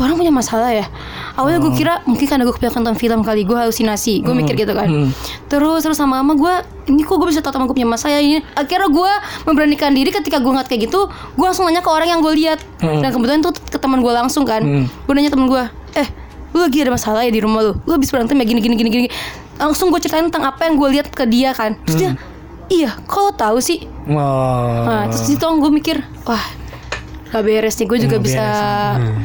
tuh 0.00 0.08
orang 0.08 0.16
punya 0.16 0.32
masalah 0.32 0.72
ya. 0.72 0.88
Awalnya 1.36 1.60
gue 1.60 1.72
kira 1.76 2.00
Mungkin 2.08 2.24
karena 2.24 2.48
gue 2.48 2.54
kebanyakan 2.56 2.80
nonton 2.80 2.96
film 2.96 3.20
kali 3.20 3.44
Gue 3.44 3.56
halusinasi 3.60 4.24
Gue 4.24 4.32
mikir 4.32 4.56
gitu 4.56 4.72
kan. 4.72 4.88
Hmm. 4.88 5.08
Terus 5.52 5.84
terus 5.84 6.00
sama 6.00 6.24
lama 6.24 6.32
gue 6.32 6.54
Ini 6.88 7.04
kok 7.04 7.16
gue 7.20 7.28
bisa 7.28 7.44
tau 7.44 7.52
teman 7.52 7.68
gue 7.68 7.76
punya 7.76 7.88
masalah 7.88 8.16
ya 8.16 8.20
ini? 8.24 8.38
Akhirnya 8.56 8.88
gue 8.88 9.12
memberanikan 9.44 9.92
diri 9.92 10.08
Ketika 10.08 10.40
gue 10.40 10.48
ngeliat 10.48 10.68
kayak 10.72 10.88
gitu 10.88 11.06
Gue 11.36 11.44
langsung 11.44 11.68
nanya 11.68 11.84
ke 11.84 11.90
orang 11.92 12.08
yang 12.08 12.20
gue 12.24 12.32
lihat. 12.32 12.58
Hmm. 12.80 13.04
Dan 13.04 13.12
kebetulan 13.12 13.40
tuh 13.44 13.52
ke 13.52 13.76
teman 13.76 14.00
gue 14.00 14.12
langsung 14.12 14.48
kan. 14.48 14.64
Hmm. 14.64 14.84
Gue 14.88 15.12
nanya 15.12 15.30
temen 15.30 15.46
gue 15.46 15.62
Eh 16.00 16.08
lu 16.50 16.66
lagi 16.66 16.82
ada 16.82 16.90
masalah 16.90 17.22
ya 17.22 17.30
di 17.30 17.40
rumah 17.44 17.62
lu? 17.62 17.72
Lu 17.86 17.94
habis 17.94 18.10
berantem 18.10 18.34
ya 18.34 18.44
gini 18.48 18.58
gini 18.58 18.74
gini 18.74 18.90
gini. 18.90 19.06
Langsung 19.54 19.94
gue 19.94 20.02
ceritain 20.02 20.26
tentang 20.26 20.50
apa 20.50 20.66
yang 20.66 20.74
gue 20.80 20.88
lihat 20.98 21.06
ke 21.14 21.22
dia 21.30 21.54
kan. 21.54 21.78
Terus 21.86 21.96
dia 22.00 22.10
iya 22.70 22.90
kok 23.06 23.20
lo 23.22 23.30
tahu 23.30 23.58
sih? 23.62 23.86
Wah. 24.10 24.82
Nah, 24.82 25.02
terus 25.14 25.30
di 25.30 25.38
situ 25.38 25.46
gue 25.46 25.70
mikir, 25.70 26.02
wah 26.26 26.42
gak 27.30 27.42
beres 27.46 27.74
nih. 27.78 27.86
Gue 27.86 27.98
juga 28.02 28.16
Nggak 28.18 28.26
bisa 28.26 28.46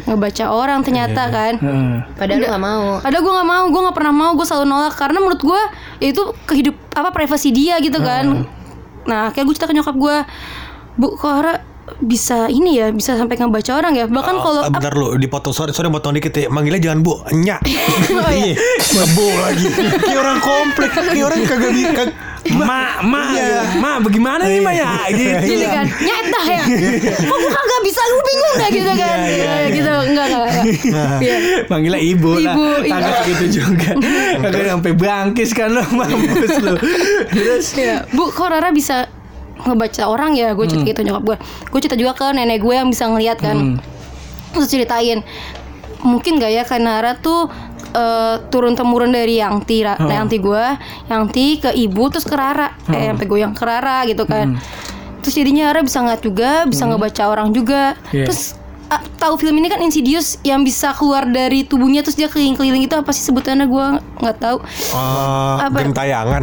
ngebaca 0.05 0.45
orang 0.53 0.79
ternyata 0.85 1.21
kan. 1.29 1.53
Heeh. 1.57 1.93
Padahal 2.15 2.39
lu 2.39 2.45
gak 2.47 2.63
mau. 2.63 2.85
Ada 3.01 3.17
gue 3.19 3.31
nggak 3.33 3.50
mau, 3.50 3.63
gue 3.69 3.81
nggak 3.85 3.97
pernah 3.97 4.13
mau, 4.13 4.31
gue 4.38 4.45
selalu 4.45 4.65
nolak 4.69 4.93
karena 4.95 5.17
menurut 5.19 5.41
gue 5.41 5.62
ya 6.00 6.07
itu 6.13 6.24
kehidup 6.45 6.75
apa 6.93 7.09
privasi 7.12 7.50
dia 7.51 7.81
gitu 7.81 8.00
kan. 8.00 8.45
Nah, 9.05 9.29
kayak 9.29 9.45
gue 9.45 9.53
cerita 9.53 9.69
ke 9.69 9.75
nyokap 9.77 9.95
gue, 10.01 10.17
bu, 10.97 11.07
kok 11.13 11.29
Ara 11.29 11.62
bisa 11.96 12.48
ini 12.48 12.75
ya, 12.75 12.89
bisa 12.89 13.13
sampai 13.13 13.36
ngebaca 13.36 13.72
orang 13.72 13.94
ya. 13.94 14.06
Bahkan 14.06 14.36
kalau 14.36 14.62
Ah, 14.62 14.70
bentar 14.70 14.92
lu 14.92 15.13
dipotong 15.15 15.54
sorry 15.54 15.70
sorry 15.70 15.88
potong 15.88 16.13
dikit 16.13 16.34
ya 16.34 16.48
manggilnya 16.48 16.82
jangan 16.84 17.00
bu 17.00 17.13
nyak 17.32 17.62
iya 18.34 18.58
bu 19.13 19.27
lagi 19.38 19.65
kayak 20.00 20.18
orang 20.18 20.39
komplek 20.39 20.89
kayak 20.92 21.24
orang 21.24 21.39
kagak 21.44 21.72
bi 21.72 21.84
kag 21.88 22.10
Ma, 22.46 23.01
ma, 23.01 23.34
Iya. 23.34 23.82
ma, 23.82 23.98
bagaimana 23.98 24.46
nih 24.46 24.62
ma 24.62 24.70
ya? 24.70 25.10
Gitu. 25.10 25.50
gini 25.50 25.65
kan, 25.65 25.82
nyet 25.98 26.25
dah 26.30 26.46
ya. 26.46 26.62
Kok 27.18 27.38
gue 27.42 27.50
kagak 27.51 27.82
bisa, 27.82 28.01
lu 28.06 28.18
bingung 28.22 28.54
dah 28.56 28.70
gitu 28.70 28.92
kan. 28.94 29.18
Iya, 29.18 29.50
Ya, 29.50 29.68
gitu, 29.74 29.89
enggak 30.06 30.25
enggak. 30.30 30.46
enggak. 30.54 31.18
Iya. 31.25 31.38
Panggilnya 31.65 31.98
ibu, 31.98 32.38
lah. 32.38 32.54
Ibu, 32.54 32.65
iya. 32.86 32.94
Kagak 32.94 33.13
segitu 33.18 33.46
juga. 33.50 33.92
Kagak 34.46 34.62
sampai 34.70 34.94
bangkis 34.94 35.50
kan 35.51 35.74
lo 35.74 35.82
mampus 35.89 36.54
lo. 36.62 36.74
Terus 37.34 37.65
Iya, 37.74 38.06
Bu, 38.13 38.30
kok 38.30 38.46
Rara 38.46 38.70
bisa 38.70 39.10
ngebaca 39.57 40.03
orang 40.05 40.35
ya? 40.35 40.51
Gue 40.51 40.67
cerita 40.67 40.83
gitu 40.85 41.01
nyokap 41.01 41.24
gue. 41.24 41.38
Gue 41.69 41.79
cerita 41.79 41.95
juga 41.95 42.12
ke 42.13 42.25
nenek 42.31 42.59
gue 42.59 42.74
yang 42.74 42.89
bisa 42.89 43.05
ngeliat 43.05 43.39
kan. 43.39 43.79
Terus 44.51 44.67
ceritain, 44.67 45.19
mungkin 46.00 46.38
gak 46.38 46.51
ya 46.51 46.63
karena 46.63 47.00
Rara 47.00 47.15
tuh 47.15 47.47
eh, 47.91 48.35
turun 48.47 48.74
temurun 48.74 49.09
dari 49.09 49.39
Yangti, 49.39 49.83
Ra- 49.83 50.00
Yangti 50.01 50.38
gue, 50.38 50.65
Yangti 51.05 51.59
ke 51.59 51.71
ibu 51.71 52.07
terus 52.07 52.24
ke 52.24 52.33
Rara, 52.33 52.71
kayak 52.85 53.15
sampai 53.15 53.27
goyang 53.27 53.51
ke 53.51 53.63
Rara 53.63 54.03
gitu 54.03 54.24
kan. 54.24 54.55
Terus 55.19 55.33
jadinya 55.33 55.71
Rara 55.71 55.81
bisa 55.81 56.00
ngeliat 56.00 56.21
juga, 56.21 56.51
bisa 56.65 56.83
ngebaca 56.85 57.24
orang 57.25 57.50
juga. 57.51 57.95
Iya. 58.12 58.27
Terus 58.27 58.55
ah, 58.88 59.00
tahu 59.15 59.36
film 59.36 59.56
ini 59.56 59.68
kan 59.68 59.80
Insidious 59.80 60.38
yang 60.42 60.62
bisa 60.62 60.92
keluar 60.92 61.25
dari 61.25 61.62
tubuhnya 61.62 62.00
terus 62.00 62.13
dia 62.13 62.25
keliling-keliling 62.25 62.84
itu 62.84 62.94
apa 62.94 63.10
sih 63.10 63.24
sebutannya 63.24 63.65
gue 63.65 63.86
nggak 64.18 64.38
tahu. 64.38 64.58
oh, 64.92 65.56
Apa? 65.58 65.77
gentayangan 65.82 66.42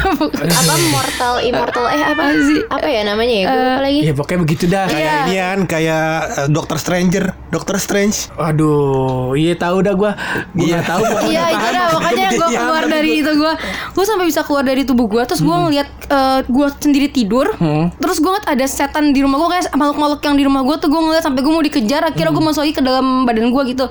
apa 0.60 0.74
mortal 0.88 1.34
immortal 1.40 1.84
eh 1.86 2.02
apa 2.02 2.22
Apa 2.22 2.38
sih? 2.40 2.60
Apa 2.66 2.86
ya 2.86 3.02
namanya 3.02 3.34
ya? 3.34 3.44
Gue 3.46 3.58
lupa 3.58 3.80
lagi. 3.80 4.00
ya 4.00 4.12
pokoknya 4.12 4.40
begitu 4.40 4.64
dah. 4.66 4.84
kayak 4.86 4.96
Iya. 4.96 5.14
ini 5.22 5.34
kan 5.38 5.60
kayak 5.66 6.06
eh, 6.36 6.48
Doctor 6.48 6.76
Stranger 6.76 7.24
Doctor 7.48 7.76
Strange 7.76 8.28
Aduh, 8.36 9.32
iya 9.32 9.54
tahu 9.54 9.80
dah 9.80 9.94
gua. 9.94 10.12
Gua 10.50 10.60
Iya. 10.60 10.74
nggak 10.74 10.86
tahu. 10.86 11.02
Iya 11.26 11.42
itu 11.48 11.66
dah 11.68 11.86
makanya 11.92 12.28
gue 12.28 12.46
Iya, 12.46 12.60
keluar 12.60 12.84
dari 12.86 13.10
itu 13.16 13.32
gue 13.32 13.52
gue 13.92 14.04
sampai 14.04 14.26
bisa 14.26 14.40
keluar 14.42 14.62
dari 14.62 14.82
tubuh 14.82 15.06
gue 15.06 15.22
terus 15.24 15.40
gue 15.40 15.56
ngeliat 15.56 15.88
gue 16.46 16.66
sendiri 16.76 17.08
tidur 17.08 17.46
Hmm. 17.56 17.88
terus 17.96 18.18
gue 18.18 18.26
ngeliat 18.26 18.46
ada 18.48 18.64
setan 18.64 19.10
di 19.10 19.20
rumah 19.20 19.38
gue 19.38 19.48
kayak 19.50 19.72
makhluk-makhluk 19.72 20.20
yang 20.22 20.34
di 20.34 20.44
rumah 20.44 20.62
gue 20.62 20.76
tuh 20.76 20.88
gue 20.88 21.00
ngeliat 21.00 21.22
sampai 21.22 21.40
gue 21.40 21.50
mau 21.50 21.60
dikejar 21.60 21.84
akhirnya 21.94 22.32
gue 22.34 22.44
masuk 22.44 22.60
lagi 22.66 22.74
ke 22.74 22.82
dalam 22.82 23.22
badan 23.22 23.54
gue 23.54 23.62
gitu. 23.70 23.86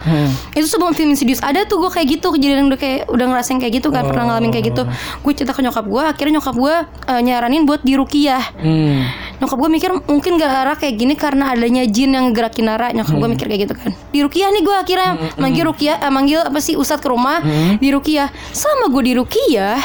Itu 0.52 0.68
sebelum 0.68 0.92
film 0.92 1.16
Insidious. 1.16 1.40
Ada 1.40 1.64
tuh 1.66 1.80
gue 1.80 1.92
kayak 1.92 2.08
gitu 2.20 2.36
kejadian 2.36 2.68
udah 2.68 2.80
kayak 2.80 3.08
udah 3.08 3.26
ngerasain 3.32 3.58
kayak 3.64 3.80
gitu 3.80 3.90
kan 3.90 4.04
pernah 4.04 4.36
ngalamin 4.36 4.52
kayak 4.52 4.76
gitu. 4.76 4.84
Gue 5.24 5.32
cerita 5.32 5.56
ke 5.56 5.64
nyokap 5.64 5.86
gue 5.88 6.04
akhirnya 6.04 6.44
nyokap 6.44 6.56
gue 6.56 6.76
eh, 7.12 7.22
nyaranin 7.24 7.64
buat 7.64 7.82
dirukiah 7.82 8.44
Hmm. 8.56 9.04
Nyokap 9.40 9.58
gue 9.58 9.70
mikir 9.72 9.90
mungkin 10.08 10.34
Gara 10.36 10.76
kayak 10.76 10.96
gini 11.00 11.14
karena 11.16 11.52
adanya 11.56 11.84
jin 11.88 12.12
yang 12.12 12.32
ngegerakin 12.32 12.66
Nara. 12.68 12.88
Nyokap 12.92 13.16
gue 13.16 13.30
mikir 13.32 13.46
kayak 13.48 13.62
gitu 13.70 13.74
kan. 13.78 13.92
Di 14.12 14.20
Rukiah 14.24 14.50
nih 14.52 14.62
gue 14.64 14.76
akhirnya 14.76 15.10
manggil 15.40 15.64
Rukiah 15.68 16.00
eh, 16.02 16.12
Manggil 16.12 16.40
apa 16.40 16.60
sih 16.64 16.76
Ustadz 16.80 17.04
ke 17.04 17.08
rumah 17.12 17.44
Di 17.78 17.92
Rukiah. 17.92 18.32
Selama 18.56 18.88
gue 18.92 19.12
di 19.12 19.14
Rukiah 19.16 19.78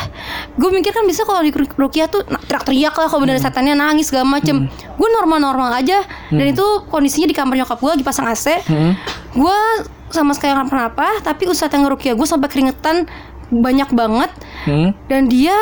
Gue 0.55 0.71
mikir 0.71 0.95
kan 0.95 1.02
bisa 1.05 1.26
kalau 1.26 1.43
di 1.43 1.50
Rukiah 1.52 2.07
tuh 2.07 2.23
Teriak-teriak 2.25 2.95
lah 2.95 3.09
Kalau 3.11 3.21
bener 3.23 3.43
setannya 3.43 3.75
nangis 3.75 4.09
segala 4.11 4.38
macem. 4.38 4.71
Gue 4.71 5.09
normal-normal 5.11 5.83
aja. 5.83 6.02
Dan 6.31 6.55
itu 6.55 6.62
kondisinya 6.87 7.26
di 7.26 7.35
kamar 7.35 7.59
nyokap 7.59 7.79
gue 7.81 7.89
Lagi 7.90 8.04
pasang 8.06 8.26
AC 8.30 8.62
Gue 9.35 9.59
sama 10.11 10.35
sekali 10.35 10.54
nggak 10.54 10.68
kenapa 10.70 11.06
Tapi 11.23 11.47
Ustadz 11.47 11.75
yang 11.75 11.87
ngerukiah 11.87 12.14
gue 12.14 12.26
sampai 12.26 12.49
keringetan 12.50 13.11
Banyak 13.50 13.90
banget. 13.90 14.30
Hmm. 14.61 14.92
dan 15.09 15.25
dia 15.26 15.56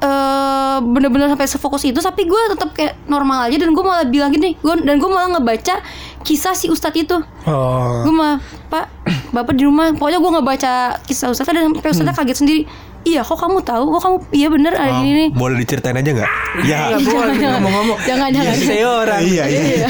eh 0.00 0.78
bener-bener 0.80 1.28
sampai 1.28 1.44
sefokus 1.44 1.84
itu 1.84 2.00
tapi 2.00 2.24
gue 2.24 2.40
tetap 2.56 2.72
kayak 2.72 2.96
normal 3.04 3.44
aja 3.44 3.60
dan 3.60 3.76
gue 3.76 3.84
malah 3.84 4.08
bilang 4.08 4.32
gini 4.32 4.56
gue 4.56 4.74
dan 4.80 4.96
gue 4.96 5.10
malah 5.12 5.36
ngebaca 5.36 5.84
kisah 6.24 6.56
si 6.56 6.72
ustadz 6.72 6.96
itu. 6.96 7.20
Oh. 7.44 8.00
gue 8.08 8.14
malah 8.14 8.40
pak 8.72 8.88
bapak 9.36 9.52
di 9.60 9.68
rumah. 9.68 9.92
Pokoknya 9.92 10.24
gue 10.24 10.30
ngebaca 10.40 10.72
kisah 11.04 11.28
ustadz 11.28 11.52
dan 11.52 11.68
sampai 11.68 11.90
ustadznya 11.92 12.16
kaget 12.16 12.36
sendiri 12.40 12.62
iya 13.02 13.20
kok 13.20 13.34
kamu 13.34 13.60
tahu? 13.60 13.84
Kok 13.90 14.00
kamu 14.00 14.16
iya 14.30 14.48
bener 14.48 14.72
ada 14.72 14.92
gini 14.98 15.10
nih 15.16 15.28
boleh 15.32 15.56
diceritain 15.58 15.96
aja 15.96 16.10
nggak? 16.12 16.30
Ya 16.62 16.78
ngomong-ngomong. 16.92 17.98
jangan 18.04 18.28
jangan. 18.30 18.54
Saya 18.54 18.86
orang. 18.86 19.20
iya 19.22 19.44
iya. 19.46 19.88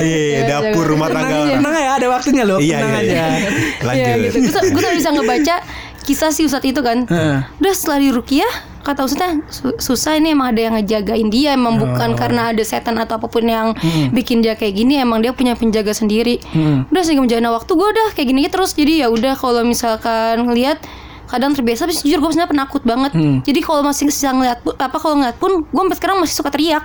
Iya. 0.00 0.40
Dapur 0.50 0.84
rumah 0.86 1.08
tangga. 1.08 1.50
Tenang, 1.50 1.74
ya, 1.74 1.92
ada 1.96 2.06
waktunya 2.08 2.42
loh. 2.42 2.58
iya 2.58 2.76
tenang 2.78 2.92
iya 2.94 3.00
aja. 3.00 3.10
iya 3.10 3.26
Iya 3.94 4.06
lanjut. 4.14 4.32
gitu. 4.38 4.58
Gue 4.70 4.80
gue 4.80 4.92
bisa 4.94 5.10
ngebaca 5.10 5.56
kisah 6.04 6.30
si 6.30 6.44
ustadz 6.44 6.66
itu 6.66 6.80
kan. 6.80 7.04
Heeh. 7.04 7.38
udah 7.58 7.72
setelah 7.72 7.98
di 7.98 8.10
Rukiah 8.10 8.52
kata 8.84 9.08
ustadznya 9.08 9.40
"Su- 9.48 9.72
susah 9.74 10.20
ini 10.20 10.36
emang 10.36 10.52
ada 10.52 10.60
yang 10.60 10.74
ngejagain 10.76 11.28
dia. 11.28 11.56
Emang 11.56 11.80
bukan 11.80 12.12
karena 12.14 12.52
ada 12.52 12.60
setan 12.60 12.96
atau 12.96 13.16
apa 13.16 13.26
pun 13.26 13.42
yang 13.42 13.72
bikin 14.12 14.40
dia 14.40 14.52
kayak 14.54 14.76
gini 14.76 15.00
emang 15.00 15.20
dia 15.20 15.32
punya 15.32 15.56
penjaga 15.56 15.90
sendiri. 15.90 16.38
Udah 16.88 17.02
sehingga 17.02 17.24
menjalani 17.24 17.48
waktu 17.50 17.72
gue 17.72 17.88
udah 17.90 18.06
kayak 18.12 18.28
gini 18.28 18.44
terus. 18.46 18.72
Jadi 18.72 19.00
ya 19.00 19.08
udah 19.08 19.32
kalau 19.34 19.64
misalkan 19.64 20.44
ngelihat 20.44 20.76
kadang 21.34 21.50
terbiasa 21.50 21.90
tapi 21.90 21.98
jujur 21.98 22.22
gue 22.22 22.30
sebenarnya 22.30 22.52
penakut 22.54 22.82
banget 22.86 23.10
jadi 23.42 23.60
kalau 23.66 23.82
masih 23.82 24.06
bisa 24.06 24.30
ngeliat 24.30 24.62
apa 24.62 24.96
kalau 25.02 25.18
ngeliat 25.18 25.34
pun 25.42 25.66
gue 25.66 25.82
sampai 25.82 25.98
sekarang 25.98 26.16
masih 26.22 26.36
suka 26.38 26.50
teriak 26.54 26.84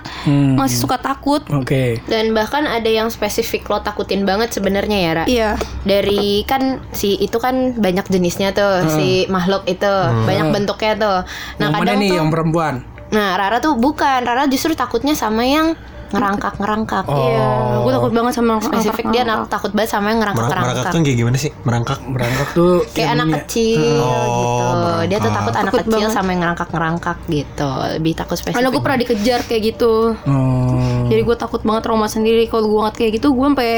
masih 0.58 0.78
suka 0.82 0.98
takut 0.98 1.46
Oke. 1.60 2.00
Dan 2.08 2.32
bahkan 2.32 2.64
ada 2.64 2.88
yang 2.88 3.12
spesifik 3.12 3.68
lo 3.68 3.84
takutin 3.84 4.24
banget 4.24 4.50
sebenarnya 4.56 4.98
ya, 4.98 5.10
Ra. 5.12 5.24
iya 5.28 5.50
Dari 5.84 6.42
kan 6.48 6.80
si 6.96 7.20
itu 7.20 7.36
kan 7.36 7.76
banyak 7.76 8.08
jenisnya 8.08 8.56
tuh, 8.56 8.88
si 8.88 9.28
makhluk 9.28 9.68
itu, 9.68 9.94
banyak 10.24 10.48
bentuknya 10.50 10.92
tuh. 10.96 11.18
Nah, 11.60 11.68
yang 11.68 11.72
mana 11.76 11.80
kadang 11.84 11.98
nih 12.00 12.08
tuh 12.08 12.16
yang 12.16 12.30
perempuan? 12.32 12.74
Nah, 13.12 13.36
Rara 13.36 13.58
tuh 13.60 13.76
bukan. 13.76 14.24
Rara 14.24 14.48
justru 14.48 14.72
takutnya 14.72 15.12
sama 15.12 15.44
yang 15.44 15.76
ngerangkak-ngerangkak. 16.10 17.04
iya 17.08 17.48
gue 17.78 17.92
takut 17.92 18.12
banget 18.12 18.32
sama 18.34 18.52
Spesifik 18.58 19.04
dia 19.08 19.22
nak- 19.22 19.46
takut 19.46 19.70
banget 19.70 19.90
sama 19.90 20.06
yang 20.08 20.18
merangkak 20.18 20.42
merangkak 20.42 20.60
ngerangkak-ngerangkak. 20.60 20.92
tuh 20.92 21.02
kayak 21.02 21.16
gimana 21.16 21.36
sih 21.36 21.50
merangkak 21.60 21.98
Berangkat 22.02 22.48
tuh 22.52 22.74
Kayak 22.90 23.10
anak 23.12 23.26
kecil 23.38 23.80
gitu. 23.80 24.66
Dia 25.00 25.16
tuh 25.16 25.22
merangkak. 25.24 25.36
takut 25.36 25.54
anak 25.54 25.66
Takut 25.66 25.80
kecil 25.80 25.92
banget. 25.96 26.10
sama 26.12 26.28
yang 26.28 26.40
ngerangkak-ngerangkak 26.40 27.18
gitu. 27.28 27.70
Lebih 27.92 28.12
takut 28.14 28.36
spesifik. 28.36 28.56
karena 28.56 28.68
gue 28.68 28.82
pernah 28.82 28.98
dikejar 28.98 29.40
kayak 29.42 29.62
gitu 29.68 29.92
Oh. 30.20 31.06
Jadi 31.06 31.20
gue 31.20 31.36
takut 31.36 31.60
banget 31.60 31.82
trauma 31.82 32.06
sendiri 32.06 32.46
kalau 32.46 32.66
gue 32.66 32.80
ngeliat 32.80 32.96
kayak 32.96 33.12
gitu 33.14 33.28
gue 33.30 33.46
sampai 33.46 33.72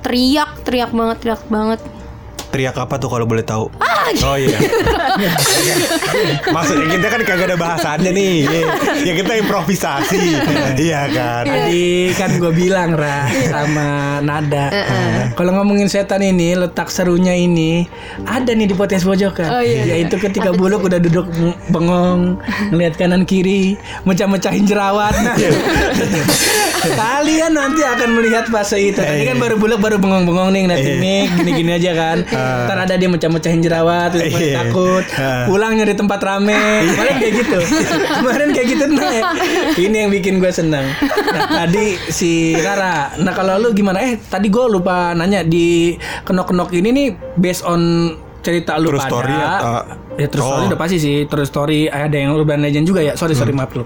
teriak 0.00 0.50
teriak 0.62 0.90
banget 0.90 1.16
teriak 1.18 1.42
banget. 1.48 1.80
Teriak 2.54 2.78
apa 2.78 2.94
tuh 3.02 3.10
kalau 3.10 3.26
boleh 3.26 3.42
tahu? 3.42 3.66
Ah, 3.82 4.06
oh 4.30 4.38
iya. 4.38 4.54
Maksudnya 6.54 6.86
kita 6.86 7.06
kan 7.10 7.20
kagak 7.26 7.50
ada 7.50 7.58
bahasannya 7.58 8.14
nih. 8.14 8.46
Ya, 8.46 8.62
ya 9.02 9.12
kita 9.18 9.32
improvisasi. 9.42 10.38
Iya 10.78 11.10
kan? 11.10 11.42
Tadi 11.50 12.14
kan 12.14 12.30
gue 12.38 12.52
bilang 12.54 12.94
Ra 12.94 13.26
sama 13.50 14.22
Nada. 14.22 14.70
Kalau 15.34 15.50
ngomongin 15.58 15.90
setan 15.90 16.22
ini 16.22 16.54
Letak 16.54 16.94
serunya 16.94 17.34
ini 17.34 17.90
Ada 18.22 18.54
nih 18.54 18.70
di 18.70 18.74
podcast 18.78 19.02
pojokan. 19.02 19.50
Oh, 19.50 19.62
iya. 19.64 19.98
Yaitu 19.98 20.14
ketika 20.22 20.54
buluk 20.54 20.86
udah 20.86 21.02
duduk 21.02 21.26
bengong 21.74 22.38
Ngeliat 22.70 22.94
kanan 22.94 23.26
kiri 23.26 23.74
Mecah-mecahin 24.06 24.62
jerawat. 24.62 25.16
Kalian 26.84 27.56
nanti 27.56 27.82
akan 27.82 28.08
melihat 28.14 28.46
fase 28.46 28.78
itu. 28.78 29.00
Tadi 29.00 29.26
kan 29.26 29.42
baru 29.42 29.58
buluk 29.58 29.82
baru 29.82 29.98
bengong-bengong 29.98 30.54
nih 30.54 30.60
Ngeliatin 30.68 30.96
mic 31.02 31.26
Gini-gini 31.40 31.70
aja 31.74 31.92
kan 31.98 32.18
Ntar 32.64 32.78
ada 32.80 32.94
dia 32.94 33.06
mecah-mecahin 33.06 33.60
jerawat 33.60 34.10
Iya. 34.14 34.60
Takut. 34.60 35.04
Ah. 35.14 35.44
Pulang 35.44 35.74
nyari 35.74 35.92
tempat 35.92 36.20
rame. 36.20 36.56
Kemarin 36.86 37.14
kayak 37.16 37.34
gitu. 37.36 37.58
Kemarin 38.14 38.48
kayak 38.50 38.68
gitu 38.68 38.84
nah 38.86 39.10
ya. 39.10 39.22
Ini 39.76 39.96
yang 39.98 40.10
bikin 40.10 40.34
gue 40.36 40.50
senang 40.50 40.86
Nah 41.26 41.40
tadi 41.58 41.84
si 42.06 42.32
Rara 42.54 43.14
Nah 43.16 43.32
kalau 43.32 43.58
lu 43.58 43.72
gimana? 43.72 43.98
Eh 43.98 44.20
tadi 44.20 44.46
gue 44.46 44.64
lupa 44.66 45.12
nanya 45.12 45.42
Di 45.42 45.94
kenok-kenok 46.22 46.70
ini 46.72 46.88
nih 46.90 47.08
Based 47.34 47.62
on 47.62 48.12
cerita 48.40 48.76
lu 48.76 48.88
True 48.88 48.98
pada 48.98 49.08
story 49.08 49.34
atau- 49.34 49.84
Ya 50.14 50.26
true 50.26 50.40
story 50.40 50.62
Oh. 50.62 50.68
udah 50.68 50.78
pasti 50.78 50.96
sih 50.96 51.16
True 51.24 51.42
story. 51.42 51.80
Ada 51.86 52.14
yang 52.14 52.32
urban 52.32 52.60
legend 52.60 52.84
juga 52.84 53.00
ya? 53.00 53.12
Sorry 53.14 53.32
sorry 53.32 53.50
maaf 53.50 53.72
lu 53.72 53.82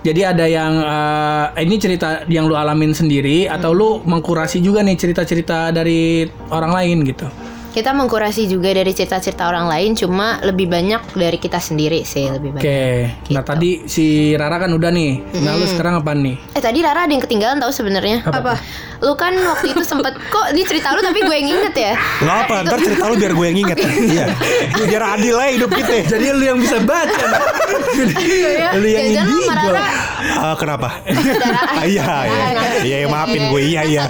Jadi 0.00 0.20
ada 0.22 0.44
yang 0.44 0.72
eh, 0.76 1.62
Ini 1.62 1.74
cerita 1.76 2.08
yang 2.26 2.44
lu 2.44 2.54
alamin 2.54 2.92
sendiri 2.92 3.46
Atau 3.46 3.72
lu 3.72 3.88
mengkurasi 4.02 4.58
juga 4.58 4.80
nih 4.80 4.94
Cerita-cerita 4.94 5.70
dari 5.70 6.22
orang 6.48 6.72
lain 6.72 6.98
gitu 7.04 7.24
kita 7.72 7.90
mengkurasi 7.90 8.46
juga 8.46 8.68
dari 8.70 8.92
cerita-cerita 8.92 9.48
orang 9.48 9.64
lain, 9.64 9.96
cuma 9.96 10.36
lebih 10.40 10.68
banyak 10.68 11.00
dari 11.12 11.36
kita 11.36 11.56
sendiri 11.56 12.04
sih 12.04 12.28
lebih 12.28 12.52
banyak. 12.52 12.62
Oke. 12.62 13.32
Nah 13.32 13.42
tadi 13.42 13.88
si 13.88 14.04
Rara 14.32 14.60
kan 14.60 14.70
udah 14.70 14.92
nih. 14.92 15.40
Nah 15.40 15.56
lu 15.56 15.64
sekarang 15.64 15.98
apa 15.98 16.12
nih? 16.12 16.36
Eh 16.52 16.60
tadi 16.60 16.84
Rara 16.84 17.04
ada 17.04 17.10
yang 17.10 17.24
ketinggalan 17.24 17.58
tahu 17.58 17.72
sebenarnya. 17.72 18.22
Apa? 18.22 18.60
Lu 19.00 19.16
kan 19.16 19.34
waktu 19.34 19.72
itu 19.72 19.82
sempet 19.82 20.14
kok 20.14 20.52
ini 20.52 20.62
cerita 20.62 20.92
lu 20.92 21.00
tapi 21.00 21.18
gue 21.18 21.32
yang 21.34 21.50
inget 21.50 21.74
ya. 21.74 21.92
Nggak 22.20 22.36
apa, 22.44 22.54
ntar 22.62 22.78
cerita 22.78 23.04
lu 23.08 23.14
biar 23.16 23.32
gue 23.32 23.46
yang 23.48 23.58
inget 23.58 23.78
Iya 23.82 24.26
Biar 24.78 25.02
adil 25.18 25.34
aja 25.34 25.50
hidup 25.50 25.70
kita 25.74 25.92
Jadi 26.06 26.26
lu 26.30 26.44
yang 26.44 26.58
bisa 26.60 26.78
baca. 26.78 27.24
lu 28.78 28.86
yang 28.86 29.10
Jangan-jangan 29.10 29.26
lu 29.26 29.40
sama 29.42 29.52
indigo. 29.58 29.74
Rara 29.74 29.90
Ah, 30.22 30.54
kenapa? 30.54 30.88
Ah, 31.02 31.82
Iya, 31.82 32.06
iya. 32.24 32.42
Ah, 32.54 32.82
Iya, 32.82 32.96
maafin 33.06 33.42
gue. 33.50 33.60
Iya, 33.64 33.80
Kan 33.82 33.90
iya. 33.90 34.02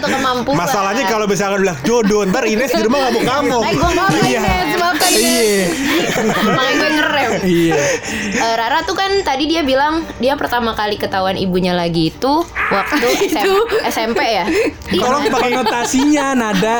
Masalahnya 0.52 1.04
kalau 1.08 1.24
misalkan 1.24 1.64
bilang 1.64 1.78
jodoh, 1.82 2.24
ntar 2.28 2.44
Ines 2.44 2.68
di 2.68 2.82
rumah 2.84 3.08
ngamuk-ngamuk. 3.52 3.62
Eh, 3.62 3.74
gue 3.74 3.90
maaf 3.92 4.12
Iya. 4.14 4.40
Ines. 4.40 4.70
Iya. 5.12 5.66
Makanya 6.48 6.72
gue 6.72 6.90
ngerem. 6.92 7.30
Iya. 7.42 7.80
Eh, 8.32 8.54
Rara 8.54 8.80
tuh 8.82 8.94
kan 8.94 9.10
tadi 9.22 9.44
dia 9.46 9.60
bilang 9.60 10.06
dia 10.18 10.34
pertama 10.34 10.72
kali 10.72 10.96
ketahuan 10.96 11.36
ibunya 11.36 11.72
lagi 11.72 12.08
itu 12.08 12.32
waktu 12.68 13.06
SM 13.28 13.48
SMP 13.86 14.18
ya. 14.22 14.46
Iya, 14.88 15.00
Tolong 15.00 15.22
kan? 15.26 15.40
konotasinya 15.42 16.26
nada 16.32 16.76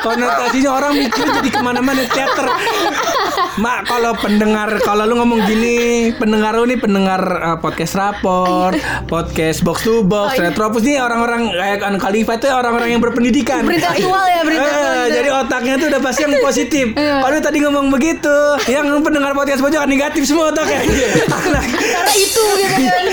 konotasinya 0.00 0.70
orang 0.72 0.92
mikir 0.96 1.26
jadi 1.28 1.48
ke 1.48 1.60
mana-mana 1.60 2.02
teater 2.04 2.46
mak 3.56 3.84
kalau 3.84 4.12
pendengar 4.14 4.68
kalau 4.80 5.04
lu 5.04 5.14
ngomong 5.14 5.42
gini 5.44 5.76
pendengar 6.12 6.54
lu 6.54 6.64
nih 6.64 6.76
pendengar 6.76 7.20
uh, 7.20 7.58
podcast 7.58 7.94
rapor 7.94 8.72
podcast 9.06 9.60
box 9.60 9.82
to 9.82 10.02
box 10.02 10.20
Oh, 10.22 10.38
iya. 10.38 10.48
retropus 10.48 10.82
nih 10.82 10.96
orang-orang 10.96 11.50
kayak 11.50 11.82
An 11.82 11.96
Khalifa 11.96 12.32
itu 12.34 12.46
orang-orang 12.46 12.88
yang 12.90 13.00
berpendidikan 13.00 13.62
Berintelektual 13.62 14.24
ya, 14.24 14.40
berintelektual. 14.40 14.92
Eh, 14.94 15.06
jadi 15.10 15.28
otaknya 15.34 15.74
tuh 15.76 15.86
udah 15.88 16.00
pasti 16.00 16.20
yang 16.22 16.34
positif 16.38 16.86
kalau 17.22 17.38
tadi 17.38 17.58
ngomong 17.60 17.86
begitu 17.90 18.36
yang 18.66 18.86
pendengar 19.00 19.32
podcast 19.32 19.60
pojok 19.60 19.84
negatif 19.84 20.24
semua 20.24 20.48
otaknya 20.48 20.80
anak 21.42 21.64
Karena 21.66 22.12
itu 22.14 22.44
gitu 22.56 22.76
kan. 22.80 23.04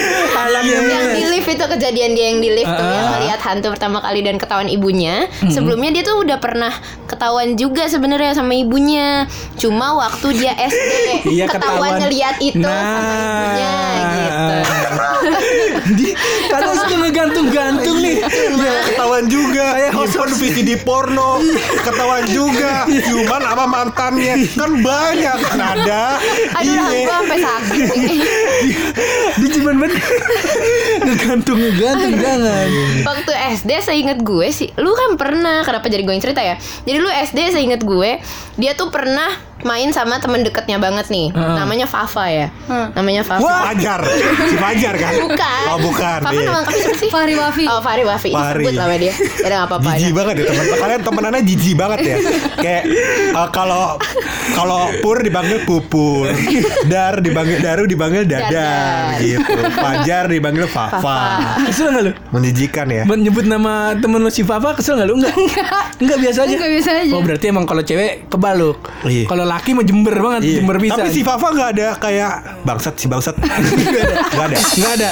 yang 0.59 1.15
di 1.15 1.23
lift 1.27 1.49
itu 1.49 1.65
kejadian 1.65 2.11
dia 2.13 2.25
yang 2.29 2.39
di 2.39 2.49
lift 2.51 2.69
tuh 2.69 2.85
yang 2.85 3.07
melihat 3.15 3.39
hantu 3.41 3.71
pertama 3.71 3.99
kali 3.99 4.19
dan 4.21 4.35
ketahuan 4.35 4.67
ibunya. 4.67 5.27
Sebelumnya 5.47 5.89
dia 5.91 6.03
tuh 6.03 6.19
udah 6.19 6.37
pernah 6.37 6.73
ketahuan 7.05 7.55
juga 7.55 7.87
sebenarnya 7.87 8.35
sama 8.35 8.53
ibunya. 8.53 9.25
Cuma 9.55 9.95
waktu 9.95 10.18
dia 10.29 10.51
SD 10.53 10.91
Iya, 11.25 11.45
ketahuan 11.47 11.95
ngeliat 11.97 12.35
itu 12.39 12.59
sama 12.59 13.11
ibunya 13.15 13.73
gitu. 14.11 14.55
Di, 15.89 16.13
karena 16.47 16.71
suka 16.75 16.95
ngegantung-gantung 16.95 17.97
nih. 17.99 18.17
Ya, 18.55 18.73
ketahuan 18.85 19.25
juga. 19.25 19.65
Handphone 19.89 20.33
VCD 20.33 20.69
porno, 20.81 21.41
ketahuan 21.81 22.23
juga. 22.25 22.85
Cuman 22.85 23.41
sama 23.41 23.65
mantannya 23.65 24.33
kan 24.49 24.71
banyak. 24.79 25.37
Nada. 25.55 26.03
Aduh, 26.55 26.67
Iya. 26.69 26.83
gue 26.85 27.03
sampai 27.07 27.37
sakit. 27.39 27.87
Dia 29.39 29.49
cuman 29.55 29.75
banget 29.77 29.97
ngegantung-ngegantung 30.99 32.13
jangan. 32.15 32.67
Waktu 33.05 33.31
SD 33.57 33.71
seinget 33.81 34.19
gue 34.21 34.47
sih 34.51 34.69
Lu 34.75 34.91
kan 34.93 35.15
pernah 35.15 35.63
Kenapa 35.63 35.87
jadi 35.87 36.03
gue 36.03 36.11
yang 36.11 36.23
cerita 36.23 36.41
ya 36.41 36.55
Jadi 36.83 36.97
lu 36.99 37.07
SD 37.07 37.39
seinget 37.51 37.81
gue 37.81 38.19
Dia 38.55 38.75
tuh 38.75 38.91
pernah 38.91 39.48
main 39.61 39.89
sama 39.89 40.17
temen 40.17 40.39
deketnya 40.39 40.77
banget 40.77 41.07
nih 41.07 41.29
Namanya 41.31 41.83
Fafa 41.83 42.25
ya 42.25 42.47
Namanya 42.93 43.21
Fafa 43.21 43.43
Fajar. 43.67 44.01
Si 44.49 44.55
Fajar 44.55 44.93
kan? 44.95 45.13
Bukan 45.19 45.63
Oh, 45.67 45.77
bukan. 45.79 46.19
Fafa 46.21 46.31
Iya. 46.31 46.47
nama 46.47 46.61
siapa 46.65 46.95
sih? 46.95 47.09
Fahri 47.09 47.33
Wafi. 47.33 47.63
Oh 47.65 47.79
Fahri 47.79 48.03
Wafi 48.03 48.29
Fahri. 48.29 48.63
Sebut 48.63 48.73
nama 48.75 48.95
dia 48.95 49.13
Ya 49.41 49.57
apa-apa 49.61 49.89
Jijik 49.93 50.13
banget 50.13 50.33
ya 50.35 50.45
teman 50.47 50.65
kalian 50.79 51.01
temenannya 51.01 51.41
jijik 51.43 51.75
banget 51.75 51.99
ya 52.01 52.17
kayak 52.55 52.83
eh, 53.31 53.49
kalau 53.49 53.99
kalau 54.51 54.81
pur 54.99 55.19
dipanggil 55.19 55.63
pupur 55.63 56.29
dar 56.85 57.19
dipanggil 57.19 57.59
daru 57.59 57.83
dipanggil 57.85 58.23
dadar 58.23 58.49
Dadar. 58.49 59.19
gitu 59.19 59.53
fajar 59.73 60.23
dipanggil 60.25 60.65
fafa 60.65 60.97
Fafa. 60.99 61.19
Kesel 61.65 61.87
gak 61.91 62.01
lu? 62.01 62.11
menjijikan 62.29 62.87
ya 62.87 63.03
Men- 63.03 63.21
Nyebut 63.21 63.43
nama 63.43 63.93
temen 63.93 64.17
lu 64.17 64.29
si 64.29 64.41
Fafa 64.41 64.73
kesel 64.73 64.95
gak 64.95 65.05
lu? 65.05 65.15
Enggak 65.15 65.35
Enggak 65.99 66.17
biasa 66.19 66.39
aja 66.41 66.55
Enggak, 66.55 66.69
biasa 66.71 66.89
aja. 66.97 67.13
Oh 67.13 67.21
berarti 67.21 67.45
emang 67.45 67.65
kalau 67.65 67.81
cewek 67.81 68.25
kebaluk 68.27 68.79
Iya. 69.03 69.25
Kalau 69.25 69.45
laki 69.49 69.73
mah 69.73 69.81
jember 69.81 70.13
banget 70.13 70.41
Iya. 70.41 70.55
Jember 70.55 70.77
bisa 70.77 70.93
Tapi 70.95 71.09
si 71.09 71.21
Fafa 71.21 71.47
nggak 71.49 71.69
ada 71.71 71.87
kayak 71.97 72.31
bangsat 72.61 72.93
si 72.93 73.05
bangsat. 73.05 73.35
Nggak 74.29 74.45
ada. 74.45 74.57
Nggak 74.71 74.93
ada 74.93 75.09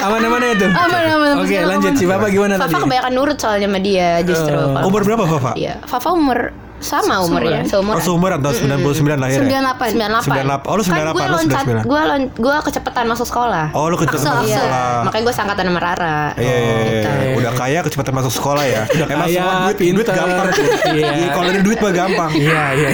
Aman-aman 0.00 0.40
itu 0.50 0.66
Aman, 0.66 0.88
aman, 1.06 1.28
aman. 1.30 1.32
Oke 1.38 1.56
lanjut 1.58 1.90
aman. 1.90 2.00
si 2.00 2.04
Fafa 2.04 2.26
gimana 2.26 2.52
Fafa 2.56 2.66
tadi? 2.70 2.82
kebanyakan 2.82 3.12
nurut 3.12 3.36
soalnya 3.36 3.66
sama 3.66 3.78
dia 3.78 4.08
justru 4.22 4.56
Kalau- 4.56 4.82
Umur 4.82 5.00
berapa 5.02 5.24
Fafa? 5.28 5.52
Iya 5.54 5.74
Fafa 5.84 6.08
umur 6.10 6.38
sama 6.84 7.18
umurnya 7.18 7.64
Seumur 7.64 7.96
Oh 7.96 8.02
seumuran 8.02 8.38
tahun 8.38 8.54
99 8.78 9.16
lahir 9.16 9.38
ya? 9.40 9.72
98. 9.72 9.96
98 9.96 10.64
Oh, 10.64 10.74
lu 10.76 10.82
98, 10.84 10.94
Kan 10.94 11.10
gue 11.10 11.24
lu 11.24 11.34
loncat 11.34 11.64
99. 11.64 11.82
Gue 11.84 12.02
lon, 12.04 12.22
gue 12.30 12.56
kecepatan 12.62 13.04
masuk 13.08 13.26
sekolah 13.26 13.66
Oh 13.72 13.88
lu 13.88 13.96
kecepatan 13.96 14.20
masuk 14.22 14.44
Aksel. 14.44 14.56
sekolah. 14.60 15.00
Makanya 15.02 15.22
gue 15.24 15.34
sangkatan 15.34 15.64
sama 15.64 15.80
Rara 15.80 16.20
Iya, 16.34 16.44
iya, 16.44 16.54
iya, 16.54 16.74
Gitu. 16.84 17.08
iya. 17.10 17.34
udah 17.34 17.52
kaya 17.54 17.78
kecepatan 17.80 18.12
masuk 18.14 18.32
sekolah 18.32 18.64
ya. 18.64 18.82
Emang 19.04 19.08
kaya, 19.24 19.34
semua 19.34 19.54
duit, 19.64 19.76
duit 19.76 19.78
pinter. 19.80 20.14
gampang. 20.14 20.46
tuh. 20.50 20.64
Iya. 20.94 21.08
Iya, 21.10 21.28
Kalau 21.32 21.48
ada 21.48 21.60
duit 21.60 21.78
mah 21.80 21.92
gampang. 21.92 22.30
Iya 22.44 22.62
iya 22.76 22.88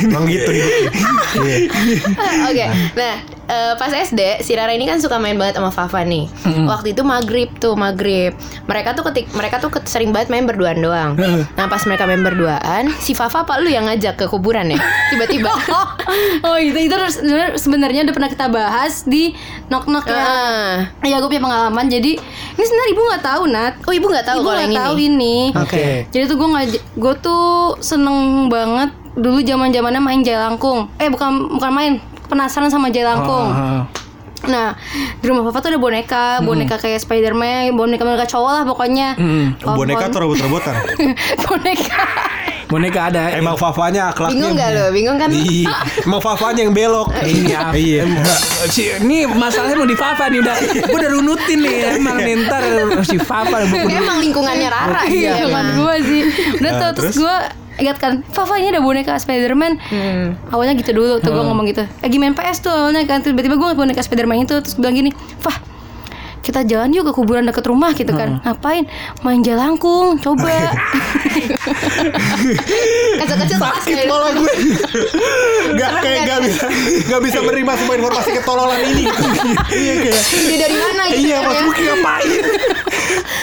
Emang 0.00 0.24
gitu 0.26 0.50
nih. 0.50 0.64
Iya. 1.34 1.56
Oke, 2.46 2.64
nah 2.94 3.14
eh, 3.46 3.74
pas 3.74 3.88
SD 3.88 4.20
si 4.40 4.52
Rara 4.52 4.70
ini 4.70 4.84
kan 4.84 4.96
suka 4.96 5.16
main 5.16 5.34
banget 5.34 5.56
sama 5.56 5.68
Fafa 5.68 6.02
nih. 6.02 6.28
Waktu 6.64 6.92
itu 6.92 7.02
maghrib 7.02 7.48
tuh 7.54 7.74
maghrib. 7.74 8.32
Mereka 8.64 8.92
tuh 8.92 9.04
ketik 9.04 9.28
mereka 9.30 9.58
tuh 9.58 9.68
ket- 9.68 9.84
sering 9.84 10.10
banget 10.10 10.28
main 10.28 10.44
berduaan 10.44 10.78
doang. 10.78 11.10
Nah 11.50 11.66
pas 11.66 11.82
mereka 11.82 12.04
main 12.04 12.20
berduaan, 12.20 12.88
si 12.96 13.12
Fafa 13.12 13.42
apa 13.42 13.58
lu 13.58 13.68
yang 13.68 13.84
ngajak 13.84 14.16
ke 14.16 14.26
kuburan 14.26 14.68
ya? 14.68 14.80
Tiba-tiba. 15.08 15.50
Oh 16.42 16.56
itu 16.56 16.76
itu 16.78 16.92
sebenarnya- 17.10 17.56
sebenarnya 17.56 18.00
udah 18.02 18.14
pernah 18.14 18.28
kita 18.28 18.46
bahas 18.46 19.02
di 19.04 19.32
knock 19.66 19.86
knock 19.86 20.04
ya. 20.06 20.14
Ah. 20.14 20.74
Ya 21.00 21.16
gue 21.16 21.26
punya 21.26 21.40
pengalaman 21.40 21.86
jadi 21.86 22.16
ini 22.18 22.62
sebenarnya 22.62 22.90
ibu 22.90 23.02
nggak 23.02 23.24
tahu 23.24 23.42
Nat. 23.46 23.74
Oh 23.82 23.92
ibu 23.92 24.06
nggak 24.06 24.22
tahu 24.24 24.36
ibu 24.38 24.44
kalau 24.44 24.54
nggak 24.54 24.68
yang 24.68 24.78
tahu 24.78 24.94
ini. 24.96 25.08
ini. 25.08 25.36
Oke 25.56 25.86
Jadi 26.08 26.24
tuh 26.26 26.36
gue 26.36 26.48
ngaj 26.50 26.70
gue 26.94 27.14
tuh 27.18 27.44
seneng 27.80 28.18
banget 28.46 28.92
dulu 29.14 29.40
zaman 29.40 29.70
zamannya 29.70 29.98
main 29.98 30.20
jalangkung. 30.20 30.90
Eh 30.96 31.08
bukan 31.08 31.30
bukan 31.50 31.70
main 31.70 31.92
penasaran 32.26 32.68
sama 32.68 32.88
jalangkung. 32.88 33.48
Ah, 33.48 33.84
Nah 34.44 34.76
di 35.18 35.24
rumah 35.24 35.40
papa 35.42 35.56
tuh 35.58 35.72
ada 35.72 35.80
boneka, 35.80 36.24
boneka 36.38 36.76
kayak 36.76 37.00
Spiderman, 37.00 37.72
boneka 37.72 38.04
boneka 38.04 38.28
cowok 38.28 38.50
lah 38.52 38.62
pokoknya. 38.62 39.16
Hmm. 39.16 39.56
Pohon- 39.56 39.78
Boneka 39.78 40.04
atau 40.06 40.20
robot-robotan? 40.20 40.74
boneka. 41.48 42.04
Boneka 42.64 43.00
ada 43.06 43.28
Emang 43.30 43.56
Fafanya 43.56 44.08
akhlaknya. 44.10 44.34
Bingung 44.34 44.52
nggak 44.52 44.70
lo? 44.70 44.84
Bingung 44.90 45.16
kan? 45.16 45.28
Iya. 45.30 45.72
Emang 46.02 46.20
Fafanya 46.20 46.60
yang 46.60 46.72
belok. 46.72 47.08
Apa? 47.08 47.24
Iya. 47.88 48.04
Si, 48.66 48.82
ini 48.98 49.24
masalahnya 49.26 49.76
mau 49.76 49.84
di 49.84 49.96
Fafa 49.96 50.28
nih 50.28 50.40
udah 50.40 50.56
Gue 50.82 50.92
udah 50.94 51.10
runutin 51.10 51.58
nih 51.60 51.74
Emang 51.94 52.16
nih 52.18 52.44
ntar 52.44 52.64
si 53.00 53.16
Fafa 53.16 53.64
emang 54.00 54.20
lingkungannya 54.20 54.68
Rara 54.68 55.02
Iya, 55.04 55.08
sih. 55.08 55.24
kan 55.24 55.40
emang. 55.46 55.66
gue 55.74 55.96
sih. 56.02 56.20
Udah 56.54 56.70
tuh 56.74 56.90
terus, 56.94 57.04
terus? 57.12 57.16
gue 57.16 57.36
ingat 57.80 57.96
kan, 57.98 58.12
Fafa 58.30 58.54
ini 58.58 58.70
ada 58.70 58.80
boneka 58.80 59.18
Spiderman. 59.18 59.78
Hmm. 59.90 60.38
Awalnya 60.54 60.78
gitu 60.78 60.94
dulu 60.94 61.18
tuh 61.18 61.30
gue 61.34 61.44
ngomong 61.44 61.66
gitu. 61.70 61.82
Lagi 62.00 62.16
main 62.22 62.34
PS 62.34 62.62
tuh 62.62 62.70
awalnya 62.70 63.02
kan 63.04 63.20
tiba-tiba 63.20 63.58
gue 63.58 63.68
boneka 63.74 64.02
Spiderman 64.02 64.46
itu 64.46 64.54
terus 64.62 64.78
gue 64.78 64.82
bilang 64.82 64.94
gini, 64.94 65.10
"Fah, 65.42 65.58
kita 66.44 66.60
jalan 66.62 66.92
yuk 66.92 67.08
ke 67.08 67.12
kuburan 67.12 67.42
deket 67.42 67.64
rumah 67.64 67.90
gitu 67.90 68.12
kan. 68.12 68.36
Ngapain? 68.38 68.84
Main 69.22 69.40
jalangkung, 69.40 70.20
coba. 70.20 70.52
Kecil-kecil 73.16 73.58
Sakit 73.58 73.96
malah 74.04 74.30
gue. 74.30 74.52
Gak 75.74 75.90
kayak 76.00 76.20
gak 76.26 76.40
bisa 76.42 76.66
gak 77.06 77.20
bisa 77.22 77.38
menerima 77.40 77.72
semua 77.74 77.94
informasi 77.96 78.30
ketololan 78.34 78.78
ini. 78.84 79.04
Iya 79.74 79.94
kayak. 79.98 80.22
Dia 80.44 80.58
dari 80.60 80.76
mana 80.76 81.02
gitu 81.08 81.18
Iya 81.24 81.36
kan 81.36 81.44
Mas 81.44 81.54
ya? 81.54 81.62
Buki 81.64 81.82
ngapain? 81.84 82.30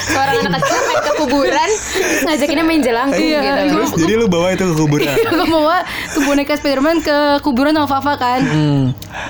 Seorang 0.04 0.36
anak 0.44 0.60
kecil 0.60 0.80
main 0.82 1.00
ke 1.02 1.12
kuburan 1.16 1.70
ngajakinnya 2.26 2.64
main 2.64 2.82
jelangkung 2.82 3.22
Iya, 3.22 3.40
gitu. 3.42 3.62
Terus 3.72 3.92
jadi 3.98 4.14
lu 4.16 4.28
bawa 4.28 4.48
itu 4.52 4.64
ke 4.64 4.76
kuburan. 4.76 5.08
gue 5.12 5.48
bawa 5.48 5.78
tuh 6.08 6.22
boneka 6.22 6.54
Spiderman 6.56 6.98
ke 7.00 7.18
kuburan 7.42 7.74
sama 7.74 7.88
Fafa 7.90 8.14
kan. 8.16 8.42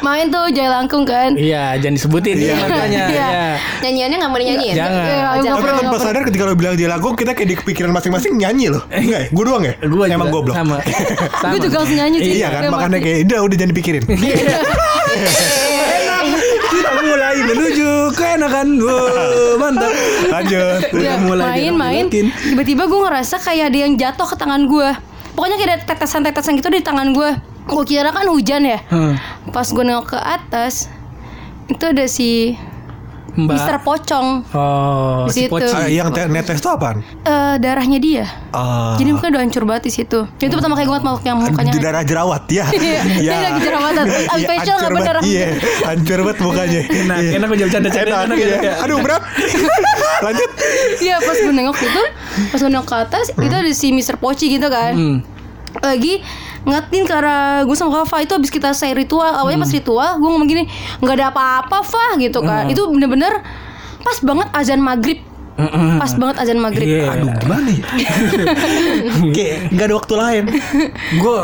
Main 0.02 0.28
tuh 0.28 0.52
jalangkung 0.52 1.04
kan. 1.04 1.34
Iya 1.34 1.78
jangan 1.78 1.96
disebutin 1.96 2.36
Iya. 2.38 2.56
makanya 2.60 3.04
Iya. 3.08 3.30
Ya. 3.62 3.82
Nyanyiannya 3.84 4.18
nggak 4.18 4.30
mau 4.30 4.40
dinyanyiin? 4.40 4.76
Jangan. 4.76 5.02
Iya, 5.02 5.18
Oh, 5.22 5.36
jangan. 5.38 5.58
Tapi 5.58 5.70
tanpa 5.72 5.82
nggak 5.88 6.02
sadar 6.04 6.22
ketika 6.24 6.44
lo 6.44 6.54
bilang 6.54 6.76
dia 6.76 6.88
lagu 6.88 7.08
kita 7.12 7.32
kayak 7.32 7.48
di 7.48 7.56
kepikiran 7.56 7.92
masing-masing 7.92 8.34
nyanyi 8.36 8.68
loh. 8.70 8.84
Enggak 8.88 9.20
ya? 9.20 9.28
Gue 9.30 9.44
doang 9.44 9.64
ya? 9.64 9.74
Gue 9.80 10.06
Emang 10.08 10.30
goblok. 10.30 10.54
Sama 10.54 10.78
Sama 11.42 11.52
Gue 11.52 11.60
juga 11.62 11.76
langsung 11.80 11.98
nyanyi 11.98 12.18
sih. 12.20 12.34
Iya 12.36 12.48
kan 12.50 12.62
makanya 12.68 13.00
kayak 13.00 13.18
udah 13.26 13.40
udah 13.42 13.56
jangan 13.56 13.72
dipikirin. 13.72 14.04
Kita 16.72 16.90
mulai 16.98 17.38
menuju 17.44 17.88
keenakan 18.14 18.68
Wow, 18.78 19.58
Mantap 19.58 19.92
Lanjut. 20.30 20.80
Iya, 20.88 20.94
Udah 20.94 21.16
mulai 21.20 21.46
main 21.60 21.74
main 21.74 22.06
dilakuin. 22.06 22.28
tiba-tiba 22.48 22.84
gue 22.86 23.00
ngerasa 23.02 23.36
kayak 23.38 23.66
ada 23.68 23.78
yang 23.80 23.94
jatuh 23.96 24.24
ke 24.26 24.36
tangan 24.36 24.64
gue 24.66 24.90
pokoknya 25.32 25.56
kayak 25.58 25.70
ada 25.70 25.86
tetesan-tetesan 25.86 26.54
gitu 26.56 26.70
di 26.70 26.80
tangan 26.80 27.12
gue 27.12 27.30
gue 27.64 27.84
kira 27.84 28.10
kan 28.10 28.26
hujan 28.26 28.64
ya 28.64 28.80
Hmm. 28.88 29.16
pas 29.50 29.66
gue 29.66 29.80
nengok 29.80 30.08
ke 30.08 30.20
atas 30.20 30.88
itu 31.68 31.84
ada 31.84 32.06
si 32.06 32.56
Mbak. 33.34 33.48
Mister 33.50 33.76
Pocong 33.80 34.28
Oh, 34.52 35.24
Di 35.24 35.32
si 35.32 35.40
situ. 35.42 35.52
Poci. 35.52 35.72
Ah, 35.72 35.88
yang 35.88 36.10
te- 36.10 36.28
netes 36.28 36.58
itu 36.58 36.68
apaan? 36.68 37.00
Eh, 37.22 37.56
darahnya 37.58 37.96
dia. 37.96 38.26
Ah. 38.52 38.94
Jadi 38.96 39.10
mukanya 39.10 39.32
udah 39.34 39.42
hancur 39.42 39.64
banget 39.64 39.84
di 39.88 39.94
situ. 39.94 40.20
Itu 40.36 40.52
pertama 40.52 40.74
kali 40.74 40.84
gue 40.84 40.92
ngeliat 40.92 41.06
makhluk 41.06 41.24
yang 41.24 41.38
mukanya 41.40 41.72
di 41.72 41.80
darah 41.80 42.04
jerawat 42.04 42.44
ya. 42.48 42.66
Iya, 42.74 43.00
dia 43.22 43.38
lagi 43.42 43.60
jerawatan. 43.62 44.06
Iya, 44.12 44.28
Facial 44.44 44.52
nggak 44.52 44.68
hancur 44.68 44.92
bener. 44.94 45.16
banget. 45.16 45.24
Iya, 45.26 45.48
hancur 45.82 46.20
banget 46.22 46.38
mukanya. 46.42 46.82
Enak, 47.02 47.18
Iya. 47.18 47.32
enak 47.34 47.48
aja 47.50 47.64
bercanda-canda, 47.64 48.04
Enak, 48.06 48.20
enak, 48.22 48.36
iya. 48.38 48.48
enak, 48.48 48.62
ya. 48.62 48.74
Aduh, 48.84 48.98
berat. 49.00 49.24
Lanjut. 50.22 50.50
Iya 51.00 51.16
pas 51.18 51.36
gue 51.36 51.50
nengok 51.52 51.78
itu 51.78 52.04
Pas 52.48 52.60
gue 52.60 52.70
nengok 52.70 52.86
ke 52.86 52.96
atas 53.00 53.26
Itu 53.34 53.52
ada 53.52 53.72
si 53.72 53.90
Mr. 53.90 54.16
Poci 54.16 54.46
gitu 54.50 54.68
kan 54.68 54.94
Hmm. 54.94 55.18
Lagi 55.78 56.20
ngatin 56.62 57.04
ke 57.10 57.14
arah 57.14 57.66
gue 57.66 57.74
sama 57.74 58.04
Kak 58.04 58.08
Fa 58.12 58.18
itu 58.22 58.38
habis 58.38 58.54
kita 58.54 58.76
say 58.76 58.94
ritual. 58.94 59.34
Awalnya 59.34 59.66
pas 59.66 59.72
ritual 59.74 60.12
gue 60.22 60.30
ngomong 60.30 60.50
gini 60.50 60.64
nggak 61.02 61.16
ada 61.18 61.26
apa-apa 61.34 61.82
Fa 61.82 62.20
gitu 62.22 62.44
kan 62.46 62.70
itu 62.70 62.82
bener-bener 62.86 63.42
pas 64.02 64.18
banget 64.22 64.48
azan 64.54 64.82
maghrib 64.82 65.22
pas 66.00 66.12
banget 66.18 66.38
azan 66.42 66.60
maghrib. 66.60 66.88
Iya. 66.88 67.06
Aduh, 67.18 67.30
gimana 67.38 67.70
ya? 67.70 67.86
Kayak 69.36 69.58
gak 69.76 69.86
ada 69.86 69.96
waktu 69.98 70.14
lain. 70.18 70.44
gue 71.12 71.38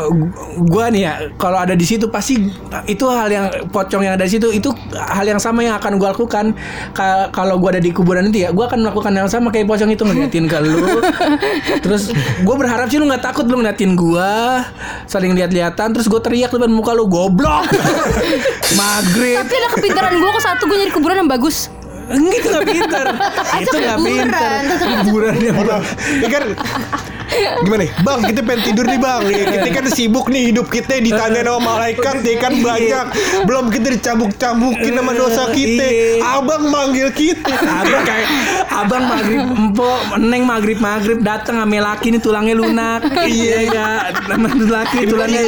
gua 0.66 0.84
nih 0.90 1.02
ya 1.04 1.12
kalau 1.36 1.58
ada 1.60 1.74
di 1.76 1.86
situ 1.86 2.08
pasti 2.08 2.50
itu 2.88 3.04
hal 3.06 3.28
yang 3.28 3.46
pocong 3.70 4.02
yang 4.02 4.14
ada 4.16 4.24
di 4.24 4.32
situ 4.38 4.48
itu 4.50 4.72
hal 4.94 5.26
yang 5.26 5.40
sama 5.40 5.62
yang 5.62 5.76
akan 5.78 6.00
gue 6.00 6.08
lakukan. 6.08 6.56
Ka- 6.92 7.30
kalau 7.30 7.60
gue 7.60 7.78
ada 7.78 7.82
di 7.82 7.90
kuburan 7.92 8.30
itu 8.32 8.48
ya 8.48 8.50
gue 8.50 8.64
akan 8.64 8.88
melakukan 8.88 9.12
yang 9.14 9.28
sama 9.28 9.52
kayak 9.52 9.68
pocong 9.68 9.90
itu 9.92 10.02
ngeliatin 10.02 10.44
ke 10.48 10.58
lu. 10.62 10.98
Terus 11.84 12.10
gue 12.42 12.56
berharap 12.56 12.88
sih 12.88 12.98
lu 12.98 13.06
nggak 13.06 13.22
takut 13.22 13.44
lu 13.46 13.60
ngeliatin 13.60 13.94
gue 13.94 14.30
saling 15.08 15.32
lihat-lihatan 15.32 15.96
terus 15.96 16.04
gue 16.06 16.20
teriak 16.20 16.52
depan 16.52 16.68
muka 16.72 16.92
lu 16.92 17.08
goblok. 17.08 17.68
Maghrib. 18.78 19.40
Tapi 19.40 19.54
ada 19.54 19.68
kepintaran 19.72 20.14
gue 20.16 20.30
ke 20.30 20.40
satu 20.42 20.62
gue 20.68 20.76
nyari 20.76 20.92
kuburan 20.92 21.16
yang 21.24 21.30
bagus 21.30 21.72
Enggak 22.08 22.36
itu 22.40 22.48
nggak 22.48 22.66
pinter. 22.66 23.06
Itu 23.60 23.76
nggak 23.76 23.98
pinter. 24.00 24.52
Mana? 25.52 25.76
Ini 26.08 26.26
kan 26.32 26.44
Gimana 27.38 27.84
nih? 27.84 27.90
Bang, 28.02 28.20
kita 28.24 28.40
pengen 28.40 28.62
tidur 28.64 28.84
nih 28.88 29.00
bang. 29.00 29.22
Ya, 29.28 29.44
Kita 29.52 29.68
kan 29.68 29.84
sibuk 29.92 30.26
nih 30.32 30.50
hidup 30.50 30.66
kita 30.72 30.96
Ditanya 30.98 31.44
sama 31.44 31.76
malaikat 31.76 32.24
ya 32.24 32.34
kan 32.40 32.52
banyak 32.56 33.06
Belum 33.44 33.68
kita 33.68 33.88
dicambuk-cambukin 33.94 34.92
sama 34.96 35.12
dosa 35.12 35.52
kita. 35.52 35.86
Iya. 35.86 36.24
Abang 36.40 36.72
manggil 36.72 37.12
kita. 37.12 37.52
Abang 37.52 38.02
kayak 38.08 38.28
Abang 38.72 39.04
maghrib 39.06 39.44
Empok 39.44 40.00
Neng 40.18 40.42
maghrib 40.48 40.78
maghrib 40.80 41.18
Datang 41.20 41.60
sama 41.60 41.78
laki 41.78 42.16
nih 42.16 42.20
tulangnya 42.22 42.54
lunak. 42.56 43.00
Iya. 43.28 43.56
Ya 43.68 43.88
Nama 44.24 44.48
laki 44.48 45.04
tulangnya 45.04 45.42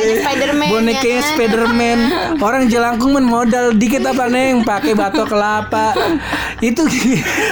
Bonekanya 0.69 1.01
ya 1.01 1.21
kan? 1.25 1.31
Spiderman. 1.33 1.99
Orang 2.39 2.63
jelangkung 2.69 3.17
men 3.17 3.25
modal 3.25 3.73
dikit 3.73 4.05
apa 4.05 4.29
neng? 4.29 4.63
Pakai 4.63 4.93
batok 4.93 5.33
kelapa 5.33 5.97
Itu 6.59 6.83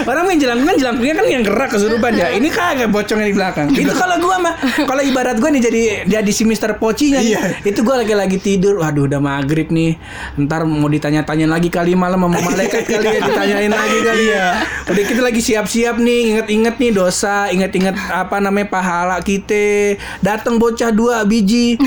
Orang 0.04 0.26
main 0.26 0.36
jelangkung 0.36 0.66
kan 0.66 0.76
jelangkungnya 0.76 1.14
kan 1.14 1.26
yang 1.30 1.42
gerak 1.46 1.70
kesurupan 1.70 2.12
ya. 2.12 2.34
Ini 2.34 2.48
kagak 2.50 2.90
bocongnya 2.90 3.26
di 3.30 3.34
belakang. 3.36 3.66
Itu 3.70 3.94
kalau 3.94 4.18
gua 4.18 4.36
mah 4.42 4.54
Kalau 4.58 5.00
ibarat 5.00 5.38
gua 5.38 5.48
nih 5.48 5.62
jadi 5.62 5.80
Jadi 6.04 6.30
si 6.34 6.42
Mister 6.42 6.74
Pocinya 6.76 7.22
Iya. 7.22 7.62
Itu 7.62 7.86
gua 7.86 8.02
lagi-lagi 8.02 8.42
tidur. 8.42 8.82
Waduh 8.82 9.06
udah 9.06 9.20
maghrib 9.22 9.70
nih. 9.70 9.94
Ntar 10.36 10.66
mau 10.66 10.90
ditanya-tanya 10.90 11.46
lagi 11.46 11.70
kali 11.70 11.94
malam 11.94 12.18
sama 12.18 12.38
malaikat 12.42 12.84
kali 12.84 13.06
ya 13.08 13.20
Ditanyain 13.22 13.72
lagi 13.72 13.98
kali 14.02 14.24
ya. 14.28 14.46
Udah 14.88 15.04
kita 15.04 15.20
lagi 15.22 15.40
siap-siap 15.40 15.96
nih 15.96 16.20
Ingat-ingat 16.34 16.74
nih 16.76 16.90
dosa 16.90 17.48
Ingat-ingat 17.48 17.94
apa 18.10 18.42
namanya 18.42 18.68
pahala 18.68 19.16
kita. 19.20 19.94
Datang 20.20 20.58
bocah 20.58 20.90
dua 20.90 21.22
biji. 21.22 21.78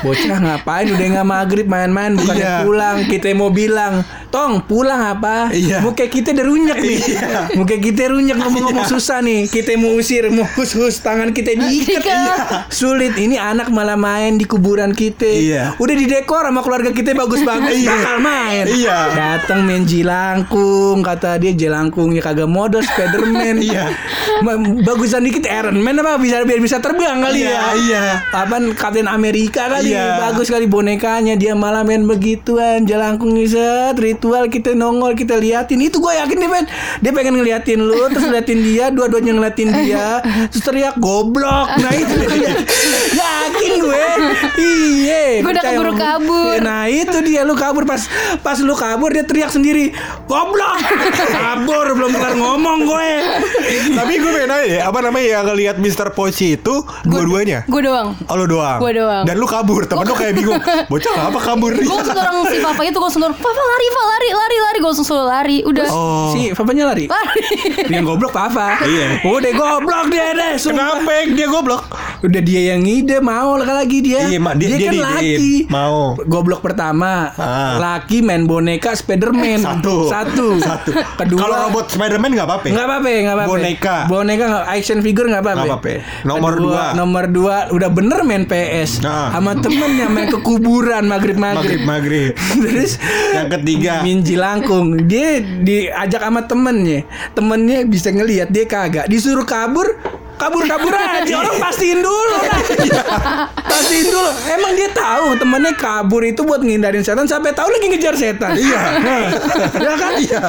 Bocah 0.00 0.38
ngapain? 0.38 0.88
Udah 0.88 1.06
nggak 1.12 1.26
maghrib 1.26 1.66
main-main 1.66 2.14
Bukannya 2.14 2.44
Iya. 2.46 2.62
pulang. 2.62 2.96
Kita 3.08 3.26
mau 3.32 3.50
bilang 3.50 4.04
Tong 4.36 4.60
pulang 4.62 5.00
apa? 5.00 5.48
Iya. 5.48 5.80
Muka 5.80 6.04
kita 6.04 6.36
udah 6.36 6.44
nih. 6.76 7.00
Muka 7.56 7.80
kita 7.80 8.12
runyak 8.12 8.36
ngomong-ngomong 8.36 8.84
Iya. 8.84 8.92
susah 8.92 9.24
nih. 9.24 9.48
Kita 9.48 9.80
mau 9.80 9.96
usir 9.96 10.28
Mau 10.28 10.44
hus-hus 10.44 11.00
tangan 11.00 11.32
kita 11.32 11.56
diikat. 11.56 12.04
Diikat. 12.04 12.68
Sulit. 12.68 13.16
Ini 13.16 13.40
anak 13.40 13.72
malah 13.72 13.96
main 13.96 14.36
di 14.36 14.44
kuburan 14.44 14.92
kita. 14.92 15.24
Iya. 15.24 15.64
Udah 15.80 15.94
didekor 15.96 16.44
sama 16.44 16.60
keluarga 16.60 16.92
kita 16.92 17.16
bagus-bagus. 17.16 17.80
Bakal 17.80 18.20
main. 18.20 18.64
Iya. 18.68 18.98
Datang 19.16 19.64
main 19.64 19.88
jilangkung 19.88 21.00
Kata 21.00 21.40
dia. 21.40 21.56
Jilangkungnya 21.56 22.20
kagak 22.20 22.44
modal 22.46 22.84
Spiderman. 22.84 23.56
Iya. 23.64 23.88
Bagusan 24.84 25.24
dikit 25.24 25.48
Iron 25.48 25.80
Man 25.80 25.96
apa? 25.96 26.20
Bisa 26.20 26.44
biar 26.44 26.60
bisa 26.60 26.76
terbang 26.76 27.24
kali 27.24 27.40
Iya, 27.40 27.56
ya. 27.56 27.64
iya. 27.74 28.02
Apaan 28.28 28.76
Kapten 28.76 29.08
Amerika 29.08 29.72
kali? 29.72 29.96
Iya. 29.96 30.20
Bagus 30.20 30.52
kali 30.52 30.68
bonekanya. 30.68 31.40
Dia 31.40 31.56
malah 31.56 31.88
main 31.88 32.04
begituan. 32.04 32.84
Jelangkung 32.84 33.32
set 33.46 33.96
Ritual 34.26 34.50
kita 34.50 34.74
nongol 34.74 35.14
Kita 35.14 35.38
liatin. 35.38 35.78
Itu 35.80 36.02
gue 36.02 36.12
yakin 36.12 36.36
dia 36.36 36.50
pengen 36.50 36.66
Dia 36.98 37.12
pengen 37.14 37.34
ngeliatin 37.38 37.78
lu 37.78 38.10
Terus 38.10 38.26
ngeliatin 38.26 38.58
dia 38.60 38.84
Dua-duanya 38.90 39.32
ngeliatin 39.32 39.68
dia. 39.72 40.18
Terus 40.50 40.62
teriak 40.64 40.98
goblok. 40.98 41.78
Nah 41.78 41.92
itu 41.92 42.10
dia. 42.26 42.50
Yakin 43.14 43.72
gue. 43.78 44.02
Iya 44.56 45.24
Gue 45.40 45.52
udah 45.52 45.62
keburu 45.64 45.92
gue. 45.92 46.00
kabur. 46.00 46.56
Nah 46.58 46.90
itu 46.90 47.18
dia. 47.22 47.46
Lu 47.46 47.54
kabur. 47.54 47.86
Pas 47.86 48.02
pas 48.42 48.58
lu 48.58 48.74
kabur 48.74 49.14
Dia 49.14 49.22
teriak 49.22 49.54
sendiri 49.54 49.94
Goblok. 50.26 50.74
Kabur 51.28 51.86
Belum 51.94 52.10
kelar 52.10 52.34
ngomong 52.34 52.78
gue. 52.84 53.10
Tapi 53.94 54.12
gue 54.16 54.30
pengen 54.32 54.48
nanya 54.48 54.66
ya 54.66 54.80
Apa 54.84 54.98
namanya 55.00 55.26
yang 55.32 55.44
ngeliat 55.46 55.76
Mr. 55.78 56.10
Poci 56.10 56.58
itu 56.58 56.74
Dua-duanya? 57.04 57.62
gue 57.62 57.80
doang. 57.80 58.18
Oh 58.26 58.34
lu 58.34 58.46
doang? 58.48 58.78
Gua 58.78 58.90
doang. 58.90 59.22
Dan 59.22 59.38
lu 59.38 59.46
kabur 59.46 59.86
Temen 59.86 60.02
lu 60.02 60.14
kayak 60.14 60.34
bingung 60.34 60.58
Bocah 60.88 61.30
apa 61.30 61.38
kabur 61.40 61.70
gue 61.76 61.84
langsung 61.84 62.48
si 62.48 62.58
papa 62.58 62.82
itu 62.82 62.92
gue 62.92 63.04
langsung 63.04 63.20
dorong 63.20 63.36
papa 63.36 63.60
lari 63.60 63.86
papa 63.88 64.12
lari 64.16 64.30
lari 64.32 64.56
lari 64.58 64.78
gue 64.78 64.88
langsung 64.88 65.04
selalu 65.04 65.26
lari 65.28 65.58
udah 65.62 65.84
Oh 65.88 66.32
Si 66.32 66.48
papanya 66.50 66.88
lari 66.88 67.04
lari 67.04 67.42
Yang 67.92 68.04
goblok 68.06 68.32
papa 68.32 68.80
Iya. 68.80 69.20
Udah 69.22 69.52
goblok 69.52 70.08
dia 70.08 70.32
deh 70.32 70.52
sumpah. 70.56 70.96
Kenapa 70.96 71.12
dia 71.28 71.46
goblok? 71.46 71.82
Udah 72.22 72.40
dia 72.40 72.72
yang 72.72 72.80
ngide 72.80 73.20
mau 73.20 73.54
lagi 73.56 74.00
dia 74.00 74.24
Iya, 74.24 74.38
Mak. 74.38 74.54
Dia- 74.56 74.68
dia 74.70 74.78
kan 74.80 74.88
diidein. 74.88 75.04
laki 75.04 75.52
Mau. 75.68 76.16
Goblok 76.22 76.60
pertama 76.60 77.28
Ah. 77.34 77.76
Laki 77.76 78.20
main 78.20 78.44
boneka 78.44 78.96
Spiderman 78.96 79.60
Satu 79.60 80.08
Satu 80.08 80.56
Satu 80.58 80.90
Kedua 81.14 81.36
Kalau 81.38 81.56
robot 81.68 81.86
Spiderman 81.90 82.32
gak 82.32 82.46
apa-apa 82.46 82.66
Nggak 82.66 82.86
apa-apa, 82.86 83.08
nggak 83.12 83.36
apa-apa. 83.36 83.50
Boneka. 83.52 83.96
Boneka 84.08 84.44
nggak 84.46 84.64
action 84.70 84.98
figure 85.00 85.26
nggak 85.26 85.42
apa-apa. 85.42 85.58
Nggak 85.58 85.76
apa-apa. 85.76 85.92
Nomor 86.24 86.52
Kedua, 86.54 86.64
dua. 86.66 86.84
Nomor 86.94 87.24
dua 87.28 87.56
udah 87.68 87.90
bener 87.90 88.20
main 88.22 88.44
PS 88.44 88.98
Nah. 88.98 89.28
sama 89.30 89.52
temennya 89.54 90.08
main 90.08 90.26
ke 90.26 90.38
kuburan 90.38 91.04
maghrib 91.04 91.36
maghrib. 91.36 91.84
Maghrib-maghrib 91.84 92.32
Terus 92.62 92.96
Yang 93.32 93.48
ketiga 93.52 93.92
Minji 94.04 94.34
langkung. 94.34 95.06
Dia 95.06 95.40
diajak 95.40 96.20
sama 96.20 96.44
temennya. 96.44 97.06
Temennya 97.32 97.86
bisa 97.86 98.10
ngelihat 98.10 98.50
dia 98.50 98.64
kagak. 98.66 99.06
Disuruh 99.06 99.46
kabur 99.46 99.86
Kabur-kabur 100.46 100.94
aja 100.94 101.34
Orang 101.36 101.58
pastiin 101.58 101.98
dulu. 101.98 102.30
Lah. 102.30 102.42
Pastiin 103.66 104.06
dulu. 104.06 104.30
Emang 104.46 104.72
dia 104.72 104.88
tahu 104.88 105.34
temennya 105.34 105.74
kabur 105.74 106.22
itu 106.22 106.40
buat 106.40 106.62
ngindarin 106.62 107.02
setan 107.02 107.26
Sampai 107.26 107.50
tahu 107.50 107.66
lagi 107.66 107.86
ngejar 107.90 108.14
setan. 108.14 108.54
Iya. 108.54 108.80
Ya 109.76 109.92
kan? 109.96 110.12
Iya. 110.16 110.42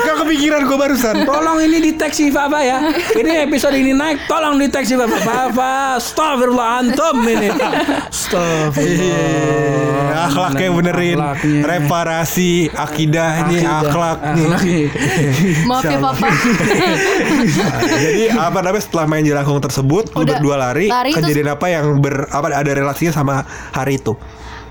Gak 0.00 0.14
kepikiran 0.20 0.60
gue 0.64 0.76
barusan. 0.76 1.14
Tolong 1.24 1.58
ini 1.60 1.76
deteksi 1.84 2.28
Fafa 2.28 2.60
ya. 2.60 2.78
Ini 3.12 3.44
episode 3.44 3.74
ini 3.74 3.92
naik. 3.92 4.24
Tolong 4.24 4.56
deteksi 4.56 4.94
Fafa. 4.94 5.16
Fafa 5.20 5.72
Astagfirullah 6.00 6.68
antum 6.80 7.16
ini. 7.22 7.48
Astagfirullah 8.08 10.24
Akhlaknya 10.24 10.68
benerin. 10.72 11.18
Akhlaknya. 11.20 11.60
Reparasi 11.62 12.52
Akidahnya 12.70 13.58
Akidah. 13.60 13.80
Akhlaknya 13.84 14.44
Akhlaknya. 14.48 14.80
maaf 15.64 15.84
ya 15.84 15.98
papa 16.00 16.22
Nah, 16.24 16.32
Jadi 17.94 18.22
apa 18.30 18.58
namanya 18.60 18.82
setelah 18.82 19.06
main 19.06 19.24
jelangkung 19.34 19.58
tersebut 19.58 20.14
Lu 20.14 20.22
Udah. 20.22 20.38
berdua 20.38 20.54
lari, 20.56 20.86
Lari, 20.86 21.10
Kejadian 21.10 21.50
apa 21.50 21.66
yang 21.66 21.98
ber, 21.98 22.30
apa 22.30 22.54
ada 22.54 22.70
relasinya 22.70 23.10
sama 23.10 23.42
hari 23.74 23.98
itu? 23.98 24.14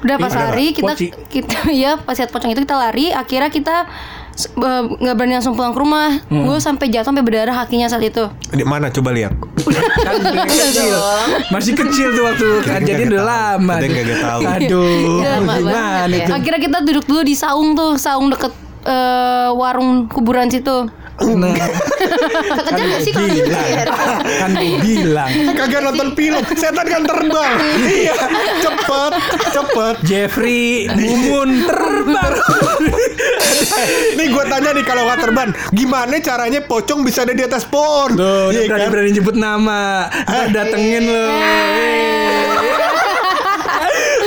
Udah 0.04 0.16
pas 0.16 0.32
Ada 0.32 0.52
lari 0.52 0.72
kita 0.72 0.96
Poci. 0.96 1.08
kita 1.28 1.68
ya 1.84 1.96
pas 1.96 2.16
lihat 2.16 2.32
pocong 2.32 2.52
itu 2.52 2.64
kita 2.64 2.76
lari 2.76 3.12
akhirnya 3.12 3.48
kita 3.48 3.88
nggak 4.74 5.14
berani 5.14 5.38
langsung 5.38 5.54
pulang 5.54 5.72
ke 5.72 5.80
rumah. 5.80 6.18
Gue 6.26 6.58
sampai 6.58 6.90
jatuh 6.90 7.14
sampai 7.14 7.22
berdarah 7.22 7.54
kakinya 7.54 7.86
saat 7.86 8.02
itu. 8.02 8.26
Di 8.50 8.66
mana? 8.66 8.90
Coba 8.90 9.14
lihat. 9.14 9.30
Kan 10.10 10.14
kecil. 10.50 10.98
Masih 11.54 11.78
kecil 11.78 12.08
tuh 12.12 12.24
waktu 12.26 12.48
kejadian 12.66 12.98
nggak 12.98 13.14
udah 13.14 13.24
lama 13.24 13.74
Kita 13.78 14.16
tahu. 14.20 14.42
Aduh 14.42 15.22
Udah 15.22 15.32
lama 15.38 15.54
Gimana 15.62 16.10
ya. 16.10 16.26
itu? 16.26 16.32
Akhirnya 16.34 16.62
kita 16.66 16.78
duduk 16.82 17.06
dulu 17.06 17.22
di 17.22 17.36
saung 17.38 17.78
tuh 17.78 17.94
saung 17.96 18.34
deket 18.34 18.54
eh, 18.84 19.50
warung 19.54 20.10
kuburan 20.10 20.50
situ 20.50 20.90
Nah 21.14 21.54
Kekejar 21.54 22.82
gak 22.84 23.02
sih 23.02 23.12
kalau 23.14 23.30
kekejar? 23.30 23.88
Kan 24.40 24.50
gue 24.52 24.82
bilang 24.82 25.30
Kagak 25.54 25.82
nonton 25.82 26.08
film 26.14 26.42
Setan 26.52 26.84
kan 26.84 27.04
terbang 27.04 27.54
Iya 27.80 28.18
Cepet 28.60 29.14
Cepet 29.54 29.96
Jeffrey 30.04 30.90
Mumun 30.90 31.64
terbang 31.64 32.34
Nih 34.14 34.28
gue 34.28 34.44
tanya 34.44 34.74
nih 34.74 34.84
kalau 34.84 35.06
nggak 35.06 35.20
terbang 35.22 35.50
Gimana 35.70 36.18
caranya 36.18 36.60
pocong 36.62 37.02
bisa 37.02 37.22
ada 37.22 37.32
di 37.32 37.44
atas 37.44 37.64
pohon 37.64 38.14
Tuh, 38.14 38.50
Iya 38.50 38.66
udah 38.66 38.68
kan? 38.68 38.90
berani-berani 38.90 39.12
nyebut 39.14 39.36
nama. 39.36 40.10
Ntar 40.10 40.48
datengin 40.50 41.06
lo. 41.06 41.28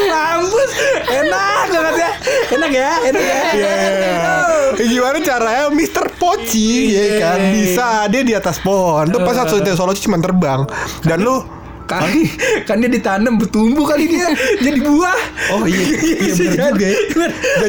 Mampus. 0.07 0.71
Enak 1.07 1.67
banget 1.69 1.95
ya. 1.97 2.11
Enak 2.53 2.71
ya, 2.73 2.93
enak 3.05 3.23
ya. 3.23 3.41
Iya. 3.53 4.56
Gimana 4.93 5.19
caranya 5.23 5.67
Mr. 5.71 6.05
Poci 6.17 6.95
ya 6.95 7.07
kan 7.23 7.39
bisa 7.55 7.87
dia 8.11 8.23
di 8.23 8.35
atas 8.35 8.59
pohon. 8.63 9.11
Tuh 9.11 9.21
pas 9.23 9.35
saat 9.37 9.53
solusi 9.77 10.07
cuma 10.07 10.19
terbang 10.19 10.67
dan 11.05 11.23
lu 11.23 11.45
Kali 11.87 12.27
kan 12.67 12.83
dia 12.83 12.91
ditanam 12.91 13.39
bertumbuh 13.39 13.87
kali 13.87 14.11
dia 14.11 14.27
jadi 14.59 14.83
buah. 14.83 15.19
Oh 15.55 15.65
iya, 15.71 15.87
iya 16.27 16.33
bener 16.35 16.73
juga 16.75 16.87
ya. 16.87 16.99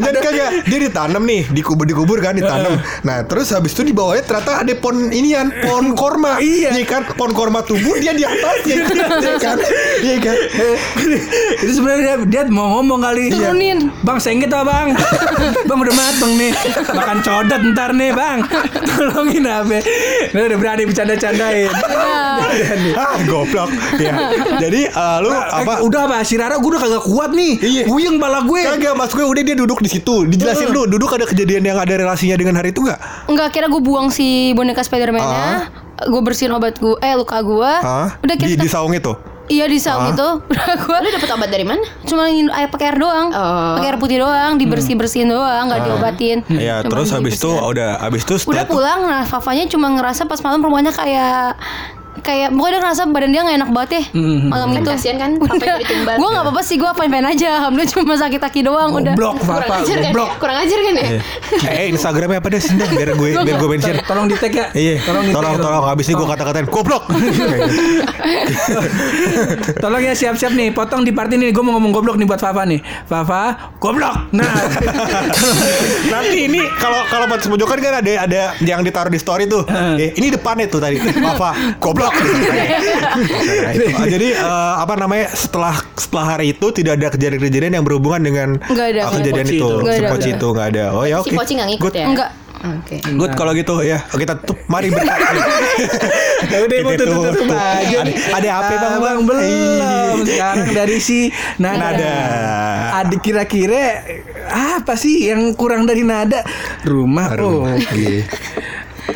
Jangan 0.01 0.15
kagak 0.17 0.49
dia 0.65 0.79
ditanam 0.89 1.21
nih, 1.21 1.41
dikubur 1.53 1.85
dikubur 1.85 2.17
kan 2.17 2.33
ditanam. 2.33 2.81
Nah 3.05 3.21
terus 3.29 3.53
habis 3.53 3.77
itu 3.77 3.85
di 3.85 3.93
bawahnya 3.93 4.25
ternyata 4.25 4.65
ada 4.65 4.73
pohon 4.73 5.13
inian, 5.13 5.53
pohon 5.63 5.93
korma. 5.93 6.39
Iya. 6.47 6.73
kan, 6.87 7.03
pohon 7.19 7.35
korma 7.35 7.59
tumbuh 7.61 7.99
dia 7.99 8.15
di 8.15 8.23
atasnya, 8.23 8.75
iya 9.25 9.35
kan, 9.37 9.57
iya 10.01 10.15
kan. 10.17 10.37
Itu 11.59 11.71
sebenarnya 11.77 12.23
dia, 12.25 12.41
mau 12.47 12.79
ngomong 12.79 13.03
kali. 13.03 13.29
Turunin. 13.29 13.91
Bang 14.01 14.17
sengit 14.17 14.49
apa 14.49 14.63
bang? 14.65 14.87
bang 15.67 15.77
udah 15.77 15.95
mateng 15.95 16.31
nih. 16.39 16.51
Makan 16.87 17.17
codot 17.21 17.61
ntar 17.75 17.91
nih 17.93 18.09
bang. 18.15 18.39
Tolongin 18.89 19.45
apa? 19.45 19.77
Udah 20.33 20.57
berani 20.57 20.83
bercanda-candain. 20.87 21.69
ah 22.95 23.15
goblok. 23.27 23.69
Ya. 24.07 24.15
Jadi 24.59 24.81
eh, 24.87 25.17
lu 25.19 25.29
Eh, 25.29 25.43
apa? 25.61 25.73
udah 25.81 26.01
apa? 26.05 26.17
Si 26.21 26.33
Rara 26.33 26.55
gue 26.55 26.69
udah 26.69 26.79
kagak 26.79 27.03
kuat 27.03 27.31
nih. 27.31 27.53
Iya. 27.57 27.83
Puyeng 27.85 28.15
bala 28.17 28.41
gue. 28.41 28.61
Kagak 28.63 28.93
mas 28.93 29.11
gue 29.11 29.21
udah 29.21 29.43
dia 29.43 29.55
duduk 29.55 29.79
di 29.79 29.89
situ. 29.89 30.25
Dijelasin 30.25 30.69
dulu, 30.69 30.87
duduk 30.87 31.11
ada 31.11 31.25
kejadian 31.25 31.63
yang 31.63 31.77
ada 31.77 31.93
relasinya 31.93 32.35
dengan 32.35 32.55
hari 32.55 32.71
itu 32.71 32.81
nggak? 32.81 32.99
Enggak, 33.27 33.47
kira 33.51 33.67
gue 33.67 33.79
buang 33.79 34.07
si 34.07 34.51
boneka 34.53 34.81
Spiderman-nya. 34.81 35.67
Gue 35.99 36.21
bersihin 36.21 36.53
obat 36.53 36.77
gue, 36.77 36.93
eh 36.99 37.13
luka 37.13 37.41
gue. 37.41 37.71
Hah? 37.75 38.15
Udah 38.17 38.35
di, 38.35 38.43
kita 38.47 38.61
di 38.61 38.69
saung 38.69 38.93
itu. 38.93 39.11
Iya 39.47 39.63
di 39.63 39.79
saung 39.79 40.11
itu. 40.11 40.27
Udah 40.51 40.75
gue 40.75 40.97
Lu 40.99 41.09
dapet 41.09 41.29
obat 41.31 41.47
dari 41.47 41.63
mana? 41.63 41.79
cuma 42.03 42.27
ingin 42.27 42.51
air 42.51 42.67
pakai 42.67 42.91
air 42.91 42.97
doang. 42.97 43.31
Oh. 43.31 43.79
Pakai 43.79 43.89
air 43.89 43.97
putih 43.97 44.19
doang, 44.19 44.55
dibersih 44.55 44.93
bersihin 44.93 45.27
doang, 45.27 45.65
nggak 45.65 45.81
diobatin. 45.81 46.37
Iya, 46.47 46.83
terus 46.83 47.09
habis 47.09 47.39
itu 47.39 47.47
udah 47.47 47.97
habis 47.97 48.21
itu 48.21 48.35
udah 48.43 48.61
itu 48.61 48.69
pulang 48.69 48.99
nah 49.03 49.23
Fafanya 49.23 49.65
cuma 49.65 49.87
ngerasa 49.89 50.27
pas 50.27 50.37
malam 50.41 50.59
rumahnya 50.59 50.91
kayak 50.91 51.55
kayak 52.19 52.49
pokoknya 52.49 52.71
dia 52.71 52.81
ngerasa 52.81 53.01
badan 53.07 53.29
dia 53.29 53.41
nggak 53.41 53.57
enak 53.57 53.69
banget 53.69 53.89
ya 53.91 54.03
malam 54.43 54.67
Kan 54.67 54.77
itu 54.77 54.89
kasihan 54.89 55.17
kan, 55.17 55.29
papanya 55.37 55.65
jadi 55.77 55.85
tumbal. 55.87 56.15
gue 56.15 56.27
nggak 56.27 56.43
apa-apa 56.43 56.61
sih 56.61 56.75
gue 56.75 56.91
fine 56.91 57.11
fine 57.11 57.27
aja 57.27 57.47
alhamdulillah 57.57 57.89
cuma 57.89 58.15
sakit 58.15 58.39
kaki 58.39 58.61
doang 58.61 58.91
udah 58.93 59.13
Goblok, 59.13 59.35
Kurang 59.39 59.61
Papa. 59.63 59.75
ajar 59.79 59.95
kan 59.95 60.03
ya? 60.03 60.11
Goblok. 60.11 60.29
Kurang 60.37 60.57
ajar 60.59 60.79
kan 60.79 60.93
ya? 60.93 61.07
Eh 61.77 61.85
Instagramnya 61.89 62.37
apa 62.37 62.47
deh 62.47 62.61
dah, 62.61 62.89
biar 62.89 63.09
gue 63.13 63.29
biar 63.35 63.57
gue 63.57 63.69
mention. 63.69 63.95
Tolong 64.03 64.25
di 64.27 64.35
tag 64.35 64.51
ya. 64.51 64.65
Iya, 64.71 64.93
Tolong 65.01 65.25
tolong 65.31 65.55
tag. 65.55 65.63
tolong 65.63 65.83
habis 65.85 66.05
ini 66.05 66.15
gue 66.15 66.27
kata-katain 66.27 66.67
goblok. 66.67 67.03
Tolong 69.77 70.01
ya 70.01 70.13
siap-siap 70.13 70.51
nih, 70.51 70.69
potong 70.71 71.01
di 71.01 71.11
part 71.11 71.29
ini 71.29 71.49
gue 71.49 71.63
mau 71.63 71.75
ngomong 71.75 71.91
goblok 71.91 72.15
nih 72.15 72.25
buat 72.25 72.37
Fafa 72.37 72.63
nih. 72.63 72.79
Fafa, 73.05 73.43
goblok. 73.77 74.31
Nah, 74.31 74.45
Nanti 76.11 76.37
ini 76.45 76.61
kalau 76.77 77.03
kalau 77.07 77.25
buat 77.27 77.41
pojokan 77.41 77.77
kan 77.79 77.93
ada 77.97 78.11
ada 78.23 78.41
yang 78.59 78.81
ditaruh 78.81 79.09
di 79.09 79.17
story 79.17 79.45
tuh. 79.45 79.63
Eh, 79.97 80.13
ini 80.15 80.29
depannya 80.29 80.67
tuh 80.67 80.79
tadi. 80.79 80.99
Apa? 81.01 81.77
Goblok. 81.77 82.06
Ah, 82.07 84.05
Jadi 84.07 84.27
eh, 84.31 84.73
apa 84.77 84.93
namanya 84.95 85.27
setelah 85.29 85.75
setelah 85.93 86.25
hari 86.33 86.45
itu 86.51 86.65
tidak 86.71 86.91
ada 86.97 87.07
kejadian-kejadian 87.09 87.71
yang 87.75 87.83
berhubungan 87.83 88.21
dengan 88.21 88.47
ada. 88.61 88.99
ah, 89.03 89.09
kejadian 89.13 89.45
Si 89.45 89.55
itu. 89.55 89.63
Poci 89.63 89.67
itu. 89.69 89.69
Nggak 89.81 89.91
Si 89.91 89.99
ada, 89.99 90.09
Poci 90.09 90.29
itu 90.31 90.47
nggak 90.47 90.67
ada. 90.69 90.83
Oh 90.91 91.03
ya 91.03 91.15
oke. 91.19 91.25
Si 91.25 91.31
Poci 91.33 91.51
nggak 91.53 91.67
ngikut 91.69 91.83
Good. 91.87 91.95
ya? 91.95 92.05
enggak 92.07 92.29
Oke. 92.57 92.95
Good 93.05 93.31
kalau 93.37 93.51
gitu 93.53 93.73
ya. 93.81 94.01
Kita 94.03 94.33
tutup. 94.35 94.57
Mari 94.65 94.89
berkat. 94.89 95.17
Ya 96.47 96.57
udah 96.59 96.77
mau 96.81 96.91
tutup 96.91 97.13
tutup 97.13 97.33
tutup. 97.37 97.53
aja. 97.53 97.97
Ada- 98.01 98.17
ada 98.33 98.49
apa, 98.49 98.73
Bang? 98.73 98.97
Bang? 98.97 99.17
belum. 99.21 100.25
Sekarang 100.25 100.69
dari 100.73 100.97
si 100.97 101.29
Nada. 101.61 101.93
Nada. 101.93 102.13
Ada 102.97 103.15
kira-kira 103.19 104.01
apa 104.49 104.95
sih 104.95 105.27
yang 105.29 105.53
kurang 105.53 105.85
dari 105.85 106.01
Nada? 106.01 106.41
Rumah. 106.81 107.37
Oh, 107.37 107.67
Iya. 107.93 108.25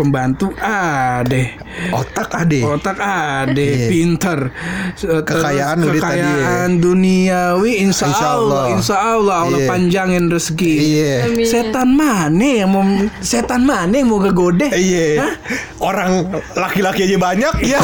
Pembantu 0.01 0.49
ade. 0.57 1.53
Otak 1.93 2.33
ade. 2.35 2.65
Otak 2.65 2.97
ade, 2.97 3.61
Iya. 3.61 3.87
pinter, 3.87 4.39
Se- 4.97 5.05
terus 5.05 5.21
Kekayaan 5.23 5.77
tadi 5.77 5.87
ya. 5.87 6.01
kekayaan 6.01 6.69
duniawi, 6.75 7.71
insya, 7.79 8.09
Insya 8.09 8.27
Allah, 8.27 8.41
Allah. 8.41 8.65
insya 8.73 8.97
Allah, 8.97 9.35
Allah 9.45 9.59
Iya. 9.61 9.69
panjangin 9.69 10.25
rezeki. 10.27 10.73
Iya. 10.75 11.13
Setan 11.45 11.93
mana 11.93 12.41
yang 12.41 12.69
mau 12.69 12.83
setan 13.21 13.61
mana 13.61 13.93
yang 13.93 14.09
mau 14.09 14.17
gegode? 14.17 14.67
Iya. 14.67 15.37
Orang 15.77 16.33
laki-laki 16.53 17.05
aja 17.05 17.17
banyak 17.17 17.53
ya. 17.61 17.81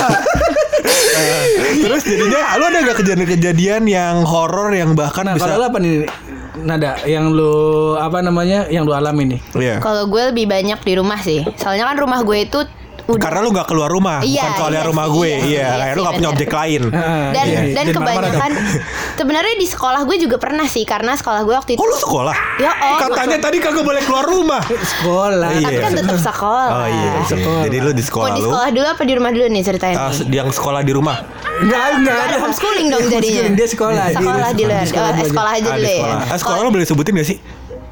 Eh, 1.17 1.73
Terus 1.83 2.01
jadinya 2.01 2.57
lu 2.57 2.63
ada 2.65 2.79
gak 2.83 2.97
kejadian-kejadian 2.97 3.83
yang 3.85 4.15
horor 4.23 4.69
yang 4.71 4.93
bahkan 4.93 5.25
Nah, 5.25 5.33
bisa 5.35 5.49
kalau 5.49 5.69
apa 5.69 5.77
nih? 5.77 6.05
Nada 6.63 6.97
yang 7.05 7.33
lu 7.33 7.93
apa 7.97 8.21
namanya 8.25 8.65
yang 8.69 8.85
lu 8.87 8.93
alami 8.93 9.37
nih? 9.37 9.39
Iya. 9.53 9.75
Kalau 9.81 10.09
gue 10.09 10.33
lebih 10.33 10.49
banyak 10.49 10.79
di 10.81 10.93
rumah 10.97 11.19
sih. 11.21 11.45
Soalnya 11.57 11.89
kan 11.89 11.97
rumah 12.01 12.21
gue 12.25 12.45
itu 12.45 12.59
udah 13.07 13.19
Karena 13.19 13.39
lu 13.39 13.49
gak 13.49 13.65
keluar 13.65 13.87
rumah, 13.87 14.19
Iya, 14.19 14.43
bukan 14.43 14.51
soalnya 14.53 14.77
iya 14.77 14.89
rumah 14.89 15.05
sih, 15.05 15.13
gue. 15.13 15.27
iya 15.27 15.37
Iya, 15.37 15.45
iya 15.47 15.67
kayak 15.77 15.93
lu 15.93 16.01
gak 16.01 16.15
punya 16.15 16.29
objek 16.29 16.49
lain. 16.51 16.81
Heeh, 16.87 17.25
dan 17.29 17.45
Iya. 17.45 17.59
dan 17.69 17.85
Jadi 17.85 17.91
marah-marah 17.93 18.27
kebanyakan 18.27 18.51
sebenarnya 19.15 19.55
di 19.55 19.67
sekolah 19.67 20.01
gue 20.03 20.17
juga 20.19 20.37
pernah 20.37 20.65
sih 20.65 20.83
karena 20.83 21.11
sekolah 21.13 21.41
gue 21.41 21.53
waktu 21.53 21.71
itu 21.71 21.79
Oh 21.79 21.85
lu 21.85 21.97
sekolah? 21.97 22.35
Ya, 22.57 22.71
oh, 22.73 22.99
Katanya 22.99 23.37
tadi 23.39 23.57
kagak 23.57 23.81
boleh 23.81 24.01
keluar 24.01 24.23
rumah. 24.23 24.61
Sekolah. 24.63 25.49
Iya. 25.53 25.63
tapi 25.63 25.79
kan 25.79 25.91
tetap 25.93 26.17
sekolah. 26.17 26.67
Oh 26.69 26.87
iya. 26.87 27.11
Sekolah. 27.23 27.61
Jadi 27.63 27.77
lu 27.77 27.89
di 27.89 27.97
Mau 27.97 28.07
sekolah 28.07 28.29
di 28.29 28.39
lu. 28.39 28.47
sekolah 28.47 28.69
dulu 28.69 28.87
apa 28.87 29.03
di 29.03 29.13
rumah 29.13 29.31
dulu 29.31 29.45
nih 29.47 29.63
ceritain? 29.63 29.95
ah, 29.95 30.11
yang 30.27 30.49
sekolah 30.49 30.81
di 30.81 30.91
rumah. 30.91 31.17
Enggak, 31.57 31.83
enggak 31.97 32.17
ada 32.23 32.35
homeschooling 32.39 32.87
dong 32.87 33.05
jadinya. 33.07 33.43
Dia 33.51 33.67
sekolah. 33.67 34.05
Sekolah 34.11 34.49
di 34.51 34.63
luar. 34.63 34.77
Di 34.77 34.87
sekolah 34.87 35.07
Oh, 35.07 35.15
aja. 35.15 35.25
sekolah 35.25 35.51
aja 35.53 35.63
Ah, 35.63 35.73
di 35.73 35.79
dulu 35.79 35.87
ya. 35.87 35.95
sekolah. 35.95 36.17
Ah, 36.23 36.37
sekolah 36.37 36.57
lu 36.59 36.69
boleh 36.69 36.85
sebutin 36.85 37.13
gak 37.15 37.25
sih? 37.25 37.37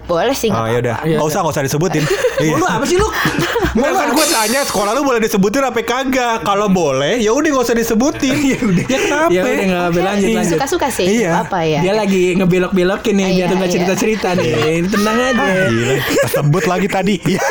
Boleh 0.05 0.37
sih. 0.37 0.53
Oh 0.53 0.61
nggak 0.61 0.69
ya 0.69 0.79
udah. 0.81 0.95
Iya, 1.01 1.15
Enggak 1.17 1.27
usah, 1.27 1.39
enggak 1.41 1.55
usah 1.57 1.65
disebutin. 1.65 2.03
Iya. 2.35 2.59
Lu 2.59 2.67
apa 2.67 2.83
sih 2.83 2.99
lu? 2.99 3.07
Nggak 3.79 3.91
kan 3.91 4.09
gue 4.11 4.27
tanya 4.27 4.61
sekolah 4.67 4.91
lu 4.91 5.01
boleh 5.03 5.23
disebutin 5.23 5.63
apa 5.63 5.79
kagak? 5.81 6.43
Kalau 6.43 6.67
boleh, 6.67 7.15
ya 7.19 7.31
udah 7.31 7.47
nggak 7.47 7.63
usah 7.63 7.75
disebutin. 7.75 8.35
Ya 8.51 8.59
udah. 8.59 8.85
Ya 8.85 8.97
kenapa? 8.99 9.29
Ya 9.31 9.41
udah 9.41 9.55
enggak 9.55 9.83
apa-apa. 9.87 10.07
lanjut 10.11 10.29
lanjut. 10.35 10.53
Suka-suka 10.59 10.87
sih. 10.91 11.07
Iya. 11.23 11.31
Apa 11.41 11.59
ya? 11.63 11.79
Dia 11.79 11.93
lagi 11.95 12.35
ngebelok-belokin 12.35 13.13
nih 13.15 13.25
biar 13.25 13.47
Iya, 13.47 13.55
nggak 13.55 13.69
iya. 13.71 13.75
cerita-cerita 13.79 14.27
nih. 14.35 14.51
Tenang 14.85 15.17
aja. 15.17 15.41
Ah, 15.41 15.67
Gila, 15.71 15.95
sebut 16.27 16.63
lagi 16.67 16.87
tadi. 16.87 17.15
Iya. 17.23 17.41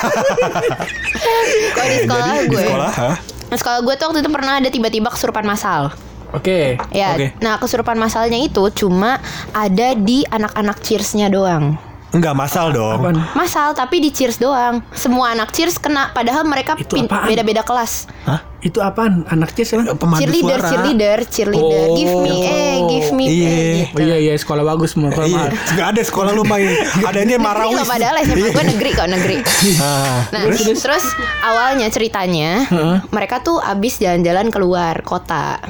Kalau 1.75 1.89
di 1.89 1.99
sekolah 2.05 2.25
Jadi, 2.27 2.39
di 2.39 2.49
gue. 2.53 2.63
sekolah, 2.63 2.93
hah? 2.93 3.17
Nah, 3.45 3.57
sekolah 3.57 3.79
gue 3.81 3.95
tuh 3.95 4.05
waktu 4.09 4.21
itu 4.21 4.31
pernah 4.31 4.53
ada 4.59 4.69
tiba-tiba 4.69 5.09
kesurupan 5.09 5.45
masal. 5.45 5.93
Oke. 6.35 6.75
Ya, 6.91 7.15
Oke. 7.15 7.31
nah 7.39 7.57
kesurupan 7.57 7.95
masalnya 7.95 8.37
itu 8.37 8.67
cuma 8.75 9.23
ada 9.55 9.95
di 9.95 10.27
anak-anak 10.27 10.83
cheersnya 10.83 11.31
doang. 11.31 11.79
Enggak 12.15 12.33
masal 12.33 12.71
dong. 12.71 13.03
Apaan? 13.03 13.19
Masal 13.35 13.75
tapi 13.75 13.99
di 13.99 14.09
cheers 14.09 14.39
doang. 14.39 14.81
Semua 14.95 15.35
anak 15.35 15.51
cheers 15.51 15.77
kena 15.77 16.15
padahal 16.15 16.47
mereka 16.47 16.79
beda-beda 17.27 17.61
kelas. 17.61 18.07
Hah? 18.23 18.41
Itu 18.61 18.81
apaan? 18.81 19.29
Anak 19.29 19.53
Cis 19.53 19.69
kan? 19.69 19.85
Pemandu 19.93 20.25
cheerleader, 20.25 20.57
suara. 20.57 20.71
cheerleader, 20.73 21.19
cheerleader. 21.29 21.85
Oh. 21.85 21.93
Give 21.93 22.15
me, 22.17 22.33
eh, 22.41 22.77
give 22.89 23.09
me. 23.13 23.25
Iya. 23.27 23.45
eh, 23.45 23.75
gitu. 23.85 23.93
Oh 23.93 24.01
iya 24.01 24.17
iya 24.17 24.35
sekolah 24.35 24.65
bagus 24.65 24.97
semua. 24.97 25.13
Sekolah 25.13 25.29
Iya, 25.29 25.37
mahal. 25.37 25.53
nggak 25.53 25.89
ada 25.91 26.03
sekolah 26.03 26.31
lu 26.33 26.45
main. 26.45 26.73
Adanya 27.05 27.37
Negeri 27.37 27.45
Marawis. 27.45 27.77
loh 27.77 27.85
padahal 27.85 28.17
SMA 28.25 28.49
gue 28.49 28.65
negeri 28.65 28.91
kok 28.95 29.09
negeri. 29.11 29.37
Ah, 29.77 30.19
Nah 30.33 30.43
terus, 30.73 31.05
awalnya 31.45 31.93
ceritanya 31.93 32.65
Heeh. 32.65 32.97
mereka 33.11 33.45
tuh 33.45 33.61
abis 33.61 34.01
jalan-jalan 34.01 34.49
keluar 34.49 34.97
kota. 35.05 35.61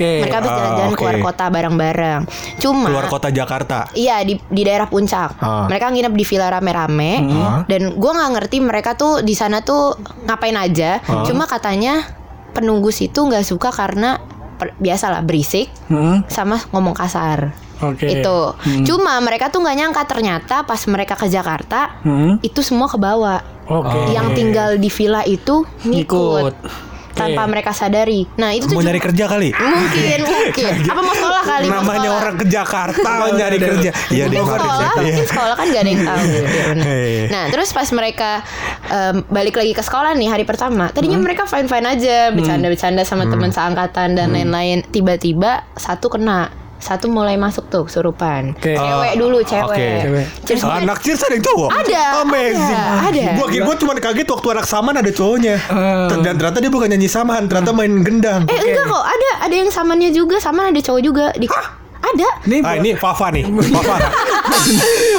Oke. 0.00 0.24
Mereka 0.24 0.36
abis 0.38 0.48
Ah, 0.48 0.56
jalan-jalan 0.56 0.88
oke. 0.88 0.96
keluar 0.96 1.16
kota 1.20 1.44
bareng-bareng. 1.46 2.20
Cuma 2.56 2.88
keluar 2.88 3.06
kota 3.06 3.28
Jakarta. 3.28 3.78
Iya 3.92 4.24
di 4.24 4.40
di 4.40 4.62
daerah 4.64 4.88
puncak. 4.88 5.36
Ah. 5.36 5.68
Mereka 5.68 5.92
nginep 5.92 6.14
di 6.14 6.24
villa 6.24 6.48
rame-rame 6.48 7.12
Ah. 7.30 7.60
dan 7.68 7.92
gua 7.94 8.16
nggak 8.16 8.30
ngerti 8.34 8.56
mereka 8.58 8.96
tuh 8.96 9.20
di 9.20 9.36
sana 9.36 9.60
tuh 9.60 9.92
ngapain 10.24 10.56
aja. 10.56 11.04
Ah. 11.04 11.20
Cuma 11.22 11.44
katanya 11.44 12.00
penunggu 12.50 12.88
situ 12.88 13.20
nggak 13.20 13.44
suka 13.44 13.68
karena 13.68 14.16
per- 14.56 14.72
biasalah 14.74 15.20
berisik 15.20 15.68
Hmm, 15.86 16.24
sama 16.26 16.56
ngomong 16.68 16.96
kasar. 16.96 17.52
Oke. 17.80 18.08
Itu. 18.10 18.52
Hmm. 18.54 18.84
Cuma 18.84 19.16
mereka 19.18 19.48
tuh 19.48 19.60
nggak 19.60 19.76
nyangka 19.76 20.02
ternyata 20.04 20.64
pas 20.64 20.80
mereka 20.86 21.12
ke 21.14 21.28
Jakarta 21.28 22.00
Hmm. 22.00 22.40
itu 22.40 22.60
semua 22.60 22.88
kebawa. 22.88 23.40
Oke. 23.66 24.10
Yang 24.10 24.28
tinggal 24.34 24.70
di 24.76 24.88
villa 24.88 25.20
itu 25.22 25.64
ngikut. 25.84 26.52
Ngikut. 26.52 26.89
Tanpa 27.10 27.42
Oke. 27.42 27.50
mereka 27.50 27.70
sadari. 27.70 28.24
Nah 28.34 28.50
itu 28.50 28.64
tuh 28.64 28.72
Mau 28.72 28.80
nyari 28.80 28.96
cuma- 28.96 29.06
kerja 29.06 29.24
kali? 29.26 29.48
Mungkin, 29.50 30.18
mungkin. 30.30 30.72
Apa 30.84 31.00
mau 31.00 31.12
sekolah 31.12 31.42
kali? 31.42 31.66
mau 31.66 31.74
Namanya 31.76 32.00
sekolah. 32.00 32.18
orang 32.18 32.34
ke 32.34 32.44
Jakarta 32.46 33.08
mau 33.12 33.28
nyari 33.30 33.58
kerja. 33.58 33.90
Iya, 34.08 34.24
mungkin 34.24 34.32
deh, 34.32 34.40
sekolah, 34.40 34.78
Iya. 34.90 35.02
mungkin 35.02 35.26
sekolah 35.26 35.54
kan 35.54 35.66
gak 35.66 35.80
ada 35.80 35.90
yang 35.90 36.02
tahu. 36.02 36.18
Iya, 36.30 36.42
benar. 36.66 36.86
Iya. 36.88 37.24
Nah, 37.28 37.44
terus 37.48 37.68
pas 37.70 37.88
mereka 37.90 38.30
em, 38.86 39.16
balik 39.26 39.54
lagi 39.54 39.72
ke 39.72 39.80
sekolah 39.80 40.12
nih 40.12 40.28
hari 40.28 40.44
pertama, 40.44 40.88
tadinya 40.88 41.14
Hmm. 41.14 41.24
mereka 41.24 41.44
fine 41.44 41.66
fine 41.66 41.86
aja, 41.88 42.30
bercanda-bercanda 42.30 43.02
sama 43.02 43.24
teman 43.24 43.50
seangkatan 43.50 44.08
Hmm. 44.08 44.16
dan 44.16 44.28
lain-lain. 44.30 44.78
Tiba-tiba 44.84 45.66
satu 45.74 46.08
kena, 46.08 46.50
satu 46.80 47.06
mulai 47.06 47.36
masuk 47.36 47.68
tuh 47.68 47.84
kesurupan. 47.84 48.56
Oke. 48.56 48.72
Cewek 48.72 49.12
dulu, 49.14 49.38
cewek. 49.40 49.68
oke. 49.70 49.88
Cewek. 50.00 50.26
Terus 50.42 50.60
gue- 50.60 50.78
Anak 50.80 50.98
cheers 51.00 51.20
ada 51.20 51.34
yang 51.36 51.44
cowok? 51.44 51.70
Ada, 51.70 52.02
Amazing. 52.24 52.80
ada, 52.80 53.06
ada. 53.06 53.24
Gua 53.36 53.46
kira 53.46 53.62
gua 53.62 53.76
cuma 53.76 53.92
kaget 53.94 54.26
waktu 54.26 54.48
anak 54.50 54.66
saman 54.66 54.94
ada 54.96 55.10
cowoknya. 55.10 55.56
Hmm. 55.62 56.08
Dan 56.20 56.34
ternyata 56.34 56.58
dia 56.58 56.72
bukan 56.72 56.88
nyanyi 56.88 57.06
saman, 57.06 57.46
ternyata 57.46 57.70
main 57.70 57.92
gendang. 58.00 58.48
Eh 58.48 58.58
enggak 58.58 58.84
kok, 58.86 59.04
ada 59.04 59.28
ada 59.44 59.54
yang 59.54 59.68
samannya 59.68 60.10
juga, 60.10 60.40
sama 60.40 60.66
ada 60.66 60.80
cowok 60.80 61.00
juga 61.00 61.24
di 61.36 61.46
Ada. 62.00 62.28
Nih, 62.48 62.58
Ah 62.64 62.74
ini 62.80 62.90
Fafa 62.96 63.28
nih, 63.30 63.44
Fafa. 63.76 63.96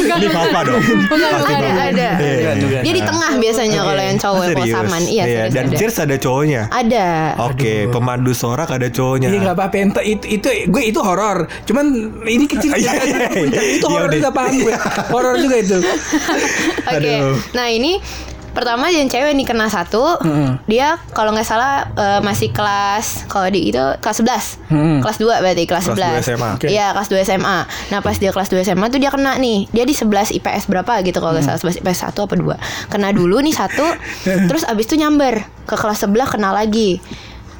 Ini 0.01 0.27
Papa 0.33 0.59
dong. 0.65 0.81
Bukan, 0.81 1.29
ada, 1.39 1.69
ada. 1.93 2.09
Iya. 2.19 2.35
Bukan, 2.35 2.55
bukan. 2.67 2.81
Dia 2.83 2.93
di 2.93 3.03
tengah 3.03 3.31
biasanya 3.37 3.79
kalau 3.85 4.03
yang 4.03 4.17
cowok 4.19 4.43
Serius? 4.43 4.65
Iya, 4.67 5.23
serius 5.23 5.51
Dan 5.53 5.63
ada. 5.65 5.77
Cheers 5.77 5.95
ada 6.01 6.15
cowoknya. 6.17 6.61
Ada. 6.69 7.07
Oke, 7.47 7.73
pemandu 7.89 8.31
sorak 8.33 8.69
ada 8.69 8.87
cowoknya. 8.91 9.29
Iya 9.31 9.39
nggak 9.45 9.55
apa-apa 9.57 9.75
ente 9.77 10.01
itu 10.03 10.25
itu 10.27 10.47
gue 10.67 10.83
itu 10.83 10.99
horor. 10.99 11.47
Cuman 11.65 11.85
ini 12.27 12.45
kecil 12.49 12.73
Iya, 12.75 12.91
iya, 13.01 13.17
iya. 13.29 13.61
itu 13.77 13.85
Iya, 13.85 13.91
horor 13.93 14.09
juga 14.11 14.29
paham 14.33 14.53
gue. 14.57 14.75
Horor 15.09 15.35
juga 15.39 15.55
itu. 15.61 15.77
Oke. 16.91 16.97
Aduh. 16.97 17.37
Nah, 17.55 17.67
ini 17.71 18.01
pertama 18.51 18.87
yang 18.87 19.07
cewek 19.07 19.31
nih 19.31 19.43
kena 19.43 19.67
satu. 19.67 20.19
Hmm. 20.19 20.59
Dia 20.65 20.99
kalau 21.11 21.31
nggak 21.31 21.43
salah 21.43 21.87
eh, 21.91 22.19
masih 22.19 22.51
kelas 22.51 23.25
kalau 23.25 23.47
di 23.47 23.67
itu 23.67 23.79
kelas 23.99 24.17
11. 24.19 24.69
Hmm. 24.69 24.99
Kelas 24.99 25.17
2 25.17 25.41
berarti 25.41 25.63
kelas, 25.65 25.85
Kelas 25.87 25.97
2 25.97 26.21
11. 26.21 26.27
SMA. 26.27 26.49
Oke. 26.55 26.67
Iya, 26.67 26.87
kelas 26.91 27.07
2 27.07 27.23
SMA. 27.23 27.57
Nah, 27.65 27.99
pas 27.99 28.15
dia 28.15 28.31
kelas 28.31 28.47
2 28.47 28.61
SMA 28.61 28.85
tuh 28.87 28.99
dia 28.99 29.09
kena 29.09 29.35
nih. 29.35 29.67
Dia 29.69 29.83
di 29.83 29.93
11 29.93 30.35
IPS 30.35 30.67
berapa 30.67 30.99
gitu 31.01 31.17
kalau 31.17 31.33
nggak 31.33 31.47
Hmm. 31.47 31.57
salah 31.57 31.71
11 31.71 31.79
IPS 31.81 31.99
1 32.11 32.21
apa 32.21 32.35
2. 32.35 32.55
Kena 32.87 33.09
dulu 33.11 33.39
nih 33.39 33.53
satu, 33.53 33.85
terus 34.49 34.63
abis 34.63 34.85
itu 34.85 34.95
nyamber 34.95 35.41
ke 35.63 35.75
kelas 35.75 36.03
sebelah 36.03 36.27
kena 36.27 36.51
lagi. 36.51 36.99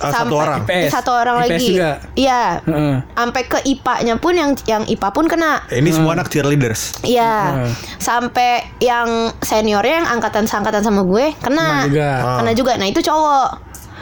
Ah, 0.02 0.12
satu 0.12 0.34
orang? 0.36 0.60
IPS. 0.62 0.90
Satu 0.90 1.12
orang 1.12 1.36
IPS 1.40 1.50
lagi. 1.52 1.68
juga? 1.72 1.92
Iya. 2.14 2.44
Heeh. 2.62 2.96
Sampai 3.14 3.42
ke 3.44 3.58
IPA-nya 3.62 4.16
pun 4.18 4.34
yang 4.34 4.52
yang 4.66 4.84
IPA 4.84 5.10
pun 5.12 5.26
kena. 5.26 5.62
Ini 5.68 5.90
semua 5.90 6.12
anak 6.14 6.28
cheerleaders. 6.28 7.02
Iya, 7.02 7.36
Hmm. 7.54 7.72
sampai 7.96 8.52
yang 8.78 9.08
seniornya 9.40 10.02
yang 10.02 10.10
angkatan 10.10 10.44
seangkatan 10.44 10.82
sama 10.82 11.02
gue 11.04 11.32
kena, 11.38 11.86
Kena 11.86 11.88
juga. 11.88 12.10
kena 12.38 12.52
juga. 12.54 12.72
Nah 12.76 12.88
itu 12.88 13.00
cowok. 13.00 13.50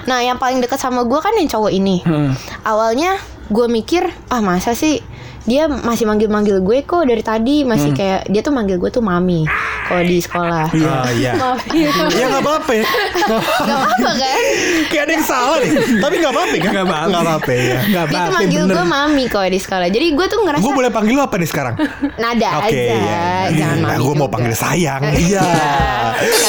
Nah 0.06 0.20
yang 0.20 0.36
paling 0.36 0.58
dekat 0.58 0.78
sama 0.78 1.04
gue 1.04 1.20
kan 1.20 1.34
yang 1.34 1.46
cowok 1.46 1.70
ini. 1.70 2.00
Hmm. 2.02 2.32
Awalnya 2.64 3.20
gue 3.46 3.68
mikir, 3.68 4.04
ah 4.28 4.40
masa 4.40 4.72
sih 4.72 5.04
dia 5.50 5.66
masih 5.66 6.06
manggil-manggil 6.06 6.62
gue 6.62 6.86
kok 6.86 7.02
dari 7.02 7.26
tadi 7.26 7.66
masih 7.66 7.90
kayak 7.92 8.30
dia 8.30 8.46
tuh 8.46 8.54
manggil 8.54 8.78
gue 8.78 8.90
tuh 8.90 9.02
mami 9.02 9.50
kalau 9.90 10.06
di 10.06 10.22
sekolah. 10.22 10.70
Ah, 10.70 11.10
iya. 11.10 11.34
Maaf 11.42 11.66
ya. 11.74 11.90
Ya 12.14 12.26
nggak 12.30 12.44
apa-apa 12.46 12.72
ya. 12.78 12.86
Gak 12.86 13.82
apa 13.90 14.12
kan? 14.14 14.42
Kayak 14.86 15.04
ada 15.04 15.14
yang 15.18 15.26
salah 15.26 15.58
nih. 15.58 15.72
Tapi 15.98 16.16
nggak 16.22 16.30
apa-apa 16.30 16.54
kan? 16.54 16.70
Nggak 16.70 16.86
apa-apa. 16.86 17.08
Nggak 17.10 17.24
apa-apa 17.26 17.50
ya. 17.50 17.60
Nggak 17.60 17.82
Dia 17.82 17.98
tuh 18.06 18.06
apa-apa 18.06 18.36
manggil 18.38 18.64
gue 18.70 18.86
mami 18.86 19.24
kalau 19.26 19.48
di 19.50 19.60
sekolah. 19.60 19.88
Jadi 19.90 20.08
gue 20.14 20.26
tuh 20.30 20.40
ngerasa 20.40 20.62
Gue 20.62 20.74
boleh 20.78 20.92
panggil 20.94 21.14
lu 21.18 21.24
apa 21.24 21.36
nih 21.36 21.50
sekarang? 21.50 21.76
nada 22.16 22.50
Oke, 22.62 22.70
aja, 22.70 22.94
iya. 22.94 23.26
jangan 23.50 23.78
Nah, 23.82 23.98
mami. 23.98 24.06
gue 24.06 24.14
mau 24.16 24.30
panggil 24.30 24.54
sayang. 24.54 25.02
Iya. 25.20 25.46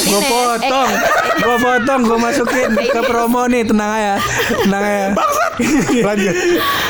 Gue 0.05 0.21
potong, 0.23 0.91
gue 1.39 1.57
potong, 1.59 2.01
gue 2.03 2.19
masukin 2.19 2.71
ke 2.95 3.01
promo 3.03 3.47
nih, 3.47 3.65
tenang 3.65 3.91
aja, 3.91 4.15
tenang 4.61 4.83
aja. 4.83 5.07
Lanjut. 6.03 6.35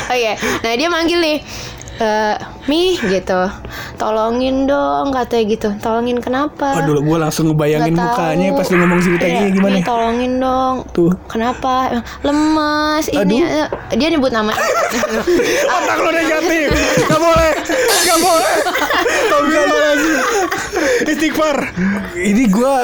Oh 0.07 0.15
iya, 0.15 0.33
nah 0.59 0.73
dia 0.73 0.87
manggil 0.87 1.19
nih 1.19 1.37
eh 1.97 2.35
Mi 2.65 2.95
gitu 2.95 3.41
Tolongin 3.95 4.63
dong 4.63 5.11
katanya 5.11 5.43
gitu 5.45 5.69
Tolongin 5.77 6.17
kenapa 6.17 6.77
Aduh, 6.77 6.99
gue 6.99 7.17
langsung 7.17 7.49
ngebayangin 7.49 7.91
Nggak 7.91 8.07
mukanya 8.07 8.47
tahu. 8.47 8.57
pas 8.57 8.65
lu 8.65 8.75
ngomong 8.77 8.99
ceritanya 9.01 9.41
Iya, 9.41 9.49
gimana. 9.51 9.75
"Mi, 9.75 9.81
tolongin 9.83 10.33
dong 10.37 10.75
Tuh. 10.91 11.11
Kenapa 11.27 11.73
Lemes 12.21 13.05
Ini 13.07 13.37
eh, 13.41 13.67
Dia 13.93 14.07
nyebut 14.07 14.29
nama 14.29 14.53
Otak 15.75 15.97
lu 15.97 16.09
negatif. 16.11 16.67
Gak 17.01 17.19
boleh. 17.19 17.51
Gak 18.01 18.19
boleh. 18.19 18.53
Lagi. 19.31 20.13
Istighfar. 21.05 21.57
Ini 22.15 22.43
gue, 22.49 22.75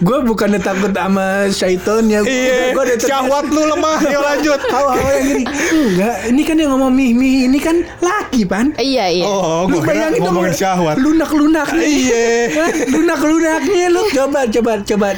gue 0.00 0.18
bukannya 0.24 0.60
takut 0.60 0.92
sama 0.92 1.48
syaitonnya. 1.48 2.20
Iya. 2.22 2.76
gue 2.76 2.82
udah 2.82 2.98
Syahwat 3.00 3.46
lu 3.48 3.62
lemah. 3.64 3.98
Yuk 4.04 4.22
lanjut. 4.22 4.60
Hawa-hawa 4.74 5.10
yang 5.20 5.24
gini. 5.26 5.44
Enggak, 5.46 6.16
ini 6.28 6.42
kan 6.44 6.56
yang 6.60 6.70
ngomong 6.76 6.92
mih 6.92 7.10
mih 7.16 7.48
ini 7.48 7.58
kan 7.60 7.76
laki 8.00 8.44
pan. 8.44 8.72
Iya 8.76 9.08
iya 9.10 9.24
Oh, 9.26 9.66
gue 9.68 9.80
kira 9.80 10.12
ngomongin 10.20 10.54
syahwat. 10.54 10.96
Lunak-lunak 11.00 11.68
nih. 11.74 11.86
Iya. 11.86 12.26
Lunak-lunaknya 12.94 13.86
lu 13.92 14.02
coba 14.12 14.48
coba 14.48 14.72
coba 14.84 15.08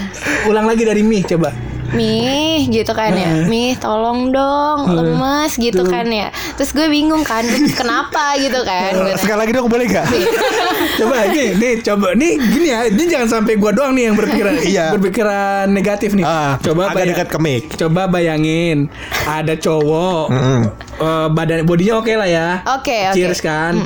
ulang 0.47 0.67
lagi 0.67 0.83
dari 0.87 1.03
mih 1.03 1.23
coba. 1.27 1.68
Mi 1.91 2.21
gitu 2.67 2.91
kan 2.91 3.11
ya 3.11 3.31
Mi 3.51 3.73
tolong 3.75 4.29
dong 4.29 4.79
Lemes 4.89 5.55
gitu 5.55 5.81
Tuh. 5.81 5.89
kan 5.89 6.05
ya 6.05 6.29
Terus 6.55 6.71
gue 6.71 6.87
bingung 6.87 7.23
kan 7.23 7.41
Kenapa 7.71 8.37
gitu 8.37 8.61
kan 8.61 8.93
Gue 8.93 9.05
nanya, 9.07 9.17
Sekali 9.17 9.39
lagi 9.39 9.53
dong 9.53 9.67
boleh 9.67 9.87
gak? 9.87 10.07
Coba 10.99 11.29
nih, 11.29 11.55
nih 11.55 11.73
coba 11.81 12.09
nih 12.13 12.33
gini 12.41 12.67
ya, 12.69 12.81
ini 12.85 13.05
jangan 13.07 13.29
sampai 13.31 13.55
gua 13.55 13.71
doang 13.71 13.93
nih 13.93 14.11
yang 14.11 14.17
berpikiran 14.17 14.55
Iya. 14.67 14.85
berpikiran 14.91 15.67
negatif 15.69 16.11
nih. 16.13 16.25
Ah, 16.25 16.59
coba 16.59 16.91
agak 16.91 16.95
bayang- 16.97 17.11
dekat 17.15 17.29
ke 17.29 17.39
mic. 17.39 17.63
Coba 17.73 18.03
bayangin 18.07 18.91
ada 19.25 19.55
cowok 19.55 20.27
Mm-mm. 20.29 20.61
Eh, 20.99 21.29
badan 21.29 21.63
bodinya 21.63 21.95
oke 21.97 22.13
lah 22.13 22.27
ya. 22.27 22.49
Oke, 22.73 23.09
oke. 23.09 23.15
Cheers 23.15 23.41
kan. 23.41 23.79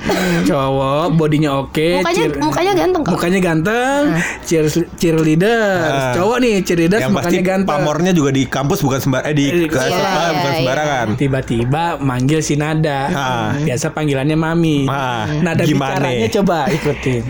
Cowok 0.42 1.12
bodinya 1.12 1.58
oke. 1.58 2.00
Mukanya- 2.00 2.16
cheer- 2.18 2.38
mukanya 2.38 2.72
ganteng 2.74 3.00
kok. 3.02 3.12
Mukanya 3.12 3.40
ganteng. 3.40 4.02
Cheers 4.42 4.72
cheerleader. 4.96 5.62
Ah. 5.78 6.12
Cowok 6.12 6.36
nih 6.38 6.54
cheerleader 6.60 6.98
Yang 6.98 7.12
pasti 7.12 7.26
mukanya 7.28 7.42
ganteng. 7.44 7.68
pamornya 7.78 8.12
juga 8.12 8.30
di 8.30 8.44
kampus 8.44 8.80
bukan 8.80 8.98
sembar 8.98 9.22
eh 9.22 9.32
di 9.32 9.44
Iya, 9.46 9.66
kelas 9.66 9.86
iya, 9.86 9.96
sekolah 9.98 10.28
bukan 10.30 10.42
iya. 10.44 10.58
sembarangan. 10.58 11.06
Tiba-tiba 11.14 11.84
manggil 11.98 12.40
si 12.40 12.54
Nada. 12.54 13.00
Ah. 13.08 13.48
Biasa 13.56 13.90
panggilannya 13.90 14.34
Mami. 14.34 14.78
Ah, 14.86 15.28
Nada 15.38 15.62
gimana? 15.62 16.00
bicaranya 16.00 16.28
coba 16.32 16.58
ikutin. 16.66 17.22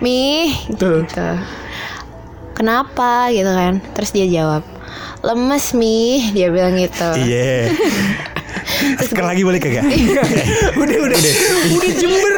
Mi 0.00 0.48
Tuh. 0.74 1.04
gitu. 1.04 1.28
Kenapa 2.52 3.28
gitu 3.28 3.48
kan 3.48 3.80
Terus 3.94 4.10
dia 4.10 4.26
jawab 4.26 4.60
Lemes 5.20 5.72
Mi 5.72 6.28
Dia 6.30 6.48
bilang 6.48 6.72
gitu 6.74 7.08
Iya. 7.16 7.68
Sekali 9.00 9.26
lagi 9.26 9.42
boleh 9.44 9.60
kagak? 9.60 9.84
udah 10.80 10.96
udah. 11.06 11.18
Udah. 11.18 11.92
Jember. 12.00 12.32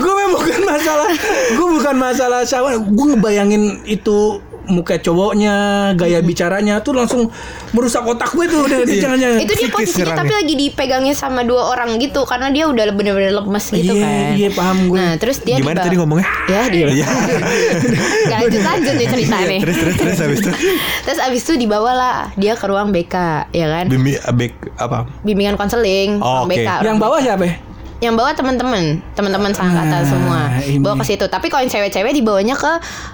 Gue 0.00 0.24
bukan 0.30 0.60
masalah 0.64 1.08
gue 1.50 1.68
bukan 1.80 1.94
masalah 1.96 2.40
syahwat 2.46 2.80
gue 2.80 3.06
ngebayangin 3.14 3.84
itu 3.84 4.40
muka 4.62 4.96
cowoknya 4.96 5.54
gaya 5.94 6.20
bicaranya 6.20 6.78
tuh 6.78 6.92
langsung 6.92 7.32
merusak 7.70 8.02
otak 8.02 8.28
gue 8.30 8.44
tuh 8.44 8.60
udah 8.62 8.78
Iya. 8.82 9.00
jangan 9.00 9.18
jangan 9.18 9.38
Itu 9.40 9.52
dia 9.54 9.68
posisinya 9.68 10.14
tapi 10.14 10.32
lagi 10.32 10.54
dipegangnya 10.54 11.12
sama 11.12 11.40
dua 11.40 11.68
orang 11.68 11.96
gitu 11.96 12.22
Karena 12.22 12.48
dia 12.48 12.64
udah 12.64 12.84
bener-bener 12.88 13.32
lemes 13.32 13.64
gitu 13.66 13.92
Iya, 13.92 14.02
kan 14.02 14.32
iya, 14.34 14.48
paham 14.50 14.78
gue. 14.86 14.96
Nah 14.96 15.12
terus 15.16 15.38
dia 15.40 15.56
Gimana 15.56 15.74
dibawa- 15.74 15.86
tadi 15.86 15.96
ngomongnya? 15.96 16.26
Ya 16.46 16.60
dia 16.66 16.86
Iya. 16.88 17.06
Gak 18.28 18.38
lanjut-lanjut 18.40 18.94
nih 18.94 19.08
ceritanya 19.08 19.58
Terus 19.60 19.76
terus 19.76 19.96
terus 19.96 20.18
habis 20.20 20.38
itu 20.40 20.50
Terus 21.06 21.18
abis 21.20 21.40
itu 21.42 21.54
dibawa 21.58 21.90
lah 21.92 22.16
Dia 22.34 22.52
ke 22.52 22.66
ruang 22.66 22.90
BK 22.90 23.14
Ya 23.50 23.66
kan 23.68 23.84
Bimi 23.86 24.18
abek 24.18 24.52
apa? 24.76 25.08
Bimbingan 25.22 25.54
konseling 25.54 26.18
Oh, 26.18 26.44
ruang 26.44 26.46
oke. 26.46 26.54
BK 26.56 26.68
yang 26.82 26.98
bawah 26.98 27.18
siapa 27.18 27.42
ya? 27.42 27.54
Yang 28.00 28.16
bawa 28.16 28.32
teman-teman 28.32 29.00
teman-teman 29.12 29.52
Ah, 29.52 29.56
seangkatan 29.60 30.02
semua. 30.02 30.40
ini. 30.58 30.80
bawa 30.80 30.96
ke 30.98 31.04
situ. 31.06 31.24
Tapi 31.24 31.46
kalau 31.46 31.60
yang 31.60 31.70
cewek-cewek 31.70 32.12
dibawanya 32.12 32.56
ke 32.56 32.72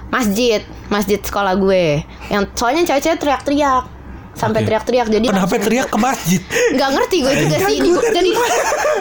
masjid 0.08 0.62
masjid 0.86 1.18
sekolah 1.18 1.58
gue. 1.58 2.06
Yang 2.30 2.42
soalnya 2.54 2.82
cewek-cewek 2.86 3.18
teriak-teriak 3.18 3.84
sampai 4.36 4.62
teriak-teriak 4.62 5.08
jadi 5.08 5.26
Kenapa 5.26 5.48
langsung- 5.48 5.64
teriak 5.64 5.88
ke 5.88 5.98
masjid? 5.98 6.40
nggak 6.70 6.90
ngerti 6.92 7.16
gue 7.18 7.32
juga 7.38 7.56
sih 7.58 7.74
ini 7.74 7.90
jadi 8.06 8.30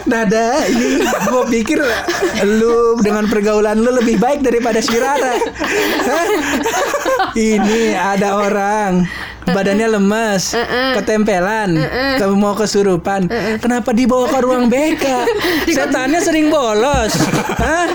Nada 0.05 0.47
ini 0.65 0.88
gue 1.01 1.43
pikir 1.51 1.79
lu 2.47 2.75
dengan 2.99 3.25
pergaulan 3.25 3.75
lu 3.75 3.91
lebih 3.93 4.15
baik 4.15 4.39
daripada 4.39 4.79
si 4.79 4.95
Rara. 4.95 5.33
Hah? 6.01 6.27
ini 7.33 7.91
ada 7.91 8.38
orang. 8.38 9.03
Badannya 9.45 9.86
lemes 9.91 10.57
ketempelan 10.95 11.77
kamu 12.17 12.33
mau 12.33 12.53
kesurupan. 12.53 13.29
Kenapa 13.59 13.91
dibawa 13.91 14.25
ke 14.25 14.39
ruang 14.39 14.65
BK 14.65 15.05
setannya 15.75 16.17
sering 16.17 16.49
bolos. 16.49 17.13
Hah? 17.63 17.86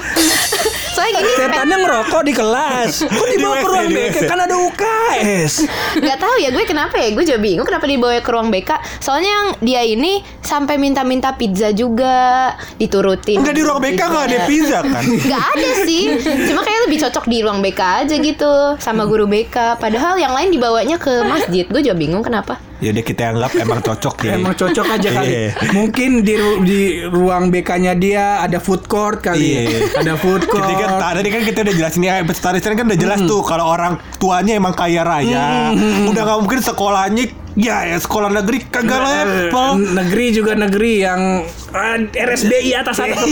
Soalnya 0.95 1.21
gini 1.23 1.33
setannya 1.39 1.77
ngerokok 1.87 2.23
di 2.27 2.33
kelas. 2.35 2.93
Kok 3.07 3.29
dibawa 3.31 3.55
Di 3.57 3.63
ke 3.63 3.69
ruang 3.71 3.91
BK 3.91 4.17
kan 4.27 4.39
ada 4.43 4.57
UKS 4.57 5.53
nggak 6.01 6.19
tahu 6.19 6.35
ya 6.39 6.49
gue 6.55 6.65
kenapa 6.67 6.95
ya? 6.99 7.09
Gue 7.15 7.25
juga 7.27 7.41
bingung 7.43 7.67
kenapa 7.67 7.87
dibawa 7.87 8.19
ke 8.23 8.31
ruang 8.31 8.49
BK 8.51 8.71
soalnya 9.03 9.31
yang 9.31 9.47
dia 9.63 9.83
ini 9.85 10.23
sampai 10.41 10.77
minta-minta 10.81 11.35
pizza 11.35 11.71
juga 11.75 12.53
diturutin 12.79 13.41
Enggak 13.43 13.55
di 13.57 13.63
ruang 13.63 13.81
BK 13.83 14.01
enggak 14.01 14.25
ada 14.31 14.39
pizza 14.47 14.79
kan? 14.83 15.05
Gak 15.05 15.45
ada 15.57 15.71
sih. 15.85 16.03
Cuma 16.51 16.61
kayak 16.63 16.81
lebih 16.89 16.99
cocok 17.07 17.25
di 17.27 17.39
ruang 17.43 17.61
BK 17.61 17.81
aja 18.07 18.15
gitu 18.17 18.53
Sama 18.79 19.05
guru 19.07 19.27
BK 19.27 19.79
Padahal 19.79 20.17
yang 20.19 20.33
lain 20.33 20.51
dibawanya 20.51 20.97
ke 20.97 21.23
masjid. 21.27 21.65
Gue 21.67 21.83
juga 21.85 21.97
bingung 21.99 22.25
kenapa 22.25 22.70
Ya 22.81 22.89
udah 22.91 23.05
kita 23.05 23.23
anggap 23.31 23.53
emang 23.55 23.81
cocok 23.81 24.17
ya. 24.27 24.33
Emang 24.35 24.55
cocok 24.55 24.87
aja 24.91 25.09
kali. 25.13 25.29
Iya. 25.29 25.49
Mungkin 25.71 26.11
di 26.21 26.35
ru- 26.35 26.61
di 26.61 26.81
ruang 27.05 27.49
BK-nya 27.49 27.93
dia 27.95 28.41
ada 28.41 28.57
food 28.57 28.85
court 28.85 29.21
kali. 29.21 29.69
Iya. 29.69 30.01
Ada 30.01 30.17
food 30.17 30.45
court. 30.45 30.65
Jadi 30.65 30.75
kan 30.77 30.91
tadi 30.99 31.29
kan 31.29 31.43
kita 31.43 31.59
udah 31.63 31.75
jelasin 31.77 32.03
ya 32.03 32.15
tadi 32.25 32.75
kan 32.75 32.87
udah 32.89 32.99
jelas 32.99 33.21
tuh 33.23 33.41
kalau 33.41 33.69
orang 33.69 34.01
tuanya 34.17 34.57
emang 34.57 34.73
kaya 34.73 35.03
raya, 35.03 35.73
udah 36.07 36.23
nggak 36.23 36.39
mungkin 36.41 36.61
sekolahnya 36.61 37.25
Ya, 37.53 37.83
ya 37.83 37.99
sekolah 37.99 38.31
negeri 38.31 38.63
kagak 38.65 39.01
level. 39.01 39.51
Eh, 39.51 39.75
negeri 39.93 40.27
juga 40.31 40.53
negeri 40.55 41.03
yang 41.03 41.43
ah, 41.71 41.99
RSBI 41.99 42.71
atas 42.73 42.99
atas. 42.99 43.27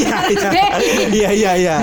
Iya, 1.09 1.31
iya, 1.31 1.53
iya. 1.55 1.77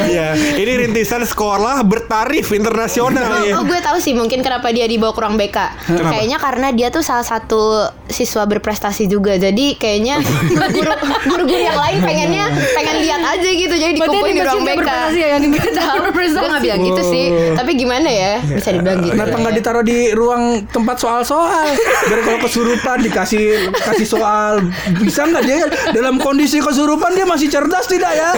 Iya. 0.00 0.26
Ini 0.54 0.72
rintisan 0.80 1.22
sekolah 1.22 1.82
bertarif 1.82 2.50
internasional 2.50 3.22
Oh, 3.32 3.42
ya. 3.42 3.54
oh, 3.58 3.64
gue 3.64 3.78
tahu 3.78 3.98
sih 3.98 4.14
mungkin 4.14 4.40
kenapa 4.40 4.70
dia 4.70 4.86
dibawa 4.86 5.10
ke 5.10 5.20
ruang 5.20 5.36
BK. 5.36 5.58
Kenapa? 5.84 6.10
Kayaknya 6.10 6.38
karena 6.38 6.68
dia 6.70 6.88
tuh 6.88 7.02
salah 7.02 7.22
satu 7.22 7.60
siswa 8.06 8.46
berprestasi 8.46 9.06
juga. 9.06 9.34
Jadi 9.34 9.74
kayaknya 9.76 10.22
guru 10.74 10.92
guru-guru 11.26 11.58
yang 11.60 11.78
lain 11.78 11.98
pengennya 12.00 12.44
pengen 12.72 12.96
lihat 13.00 13.22
aja 13.24 13.48
gitu. 13.48 13.74
Jadi 13.74 13.92
dikumpulin 13.96 14.30
di 14.30 14.38
yang 14.38 14.48
ruang 14.48 14.62
BK. 14.62 14.70
berprestasi 14.72 15.18
ya, 15.18 15.28
yang 15.28 15.42
berprestasi. 16.06 16.38
gue 16.38 16.48
nggak 16.48 16.64
bilang 16.64 16.82
gitu 16.86 17.02
sih. 17.04 17.24
Tapi 17.54 17.70
gimana 17.74 18.08
ya? 18.08 18.32
Bisa 18.42 18.68
dibilang 18.70 18.98
gitu. 19.02 19.14
Kenapa 19.14 19.36
nggak 19.36 19.54
ditaruh 19.58 19.84
di 19.84 19.98
ruang 20.14 20.42
tempat 20.66 20.96
soal-soal? 20.96 21.66
Biar 22.00 22.20
kalau 22.22 22.38
kesurupan 22.40 22.96
dikasih 23.00 23.70
kasih 23.72 24.08
soal 24.08 24.64
bisa 24.98 25.24
nggak 25.24 25.42
dia 25.44 25.56
dalam 25.92 26.16
kondisi 26.16 26.58
kesurupan 26.58 27.12
dia 27.12 27.24
masih 27.24 27.48
cerdas 27.48 27.86
tidak 27.86 28.12
ya? 28.12 28.30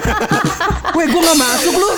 Weh, 0.93 1.09
gue 1.09 1.23
nggak 1.23 1.41
masuk 1.41 1.73
lu, 1.73 1.89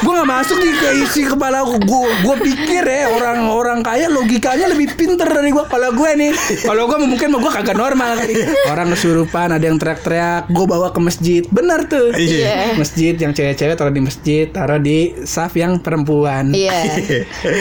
gue 0.00 0.12
nggak 0.12 0.26
masuk 0.28 0.56
di 0.58 0.70
ke 0.74 0.88
isi 1.00 1.22
kepala 1.22 1.62
gue. 1.62 1.80
Gue 2.20 2.36
pikir 2.42 2.82
ya 2.82 3.06
orang-orang 3.10 3.80
kaya 3.80 4.10
logikanya 4.10 4.66
lebih 4.68 4.96
pinter 4.98 5.24
dari 5.24 5.54
gue. 5.54 5.64
Kalau 5.66 5.90
gue 5.94 6.10
nih, 6.18 6.32
kalau 6.66 6.90
gue 6.90 6.98
mungkin 7.00 7.28
gue 7.30 7.52
kagak 7.52 7.78
normal. 7.78 8.18
kali. 8.18 8.34
Orang 8.66 8.90
kesurupan 8.90 9.54
ada 9.54 9.62
yang 9.62 9.78
teriak-teriak, 9.78 10.50
gue 10.50 10.66
bawa 10.66 10.90
ke 10.90 10.98
masjid. 10.98 11.42
Bener 11.46 11.86
tuh. 11.86 12.10
Iya. 12.10 12.74
Masjid 12.74 13.14
yang 13.14 13.30
cewek-cewek 13.30 13.78
taruh 13.78 13.94
di 13.94 14.02
masjid, 14.02 14.44
taruh 14.50 14.82
di 14.82 15.14
saf 15.22 15.54
yang 15.54 15.78
perempuan 15.78 16.50
Iya. 16.50 16.74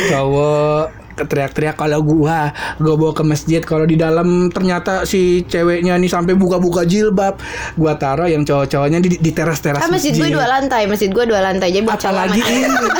cowok 0.09 0.98
teriak-teriak 1.25 1.75
kalau 1.75 1.99
gua 2.05 2.53
gua 2.79 2.95
bawa 2.95 3.11
ke 3.15 3.23
masjid 3.25 3.61
kalau 3.63 3.83
di 3.83 3.99
dalam 3.99 4.47
ternyata 4.53 5.03
si 5.03 5.43
ceweknya 5.47 5.97
nih 5.99 6.11
sampai 6.11 6.37
buka-buka 6.37 6.85
jilbab 6.85 7.39
gua 7.75 7.97
taruh 7.99 8.29
yang 8.29 8.45
cowok-cowoknya 8.45 8.99
di, 9.03 9.19
di 9.19 9.31
teras-teras 9.33 9.81
Ah, 9.81 9.91
masjid 9.91 10.11
gue 10.11 10.29
dua 10.29 10.45
lantai, 10.45 10.85
masjid 10.85 11.09
gue 11.09 11.25
dua 11.25 11.39
lantai. 11.39 11.71
Jadi 11.71 11.85
buat 11.87 11.97
apalagi 11.97 12.41
ini 12.43 12.67
cewek. 12.67 12.91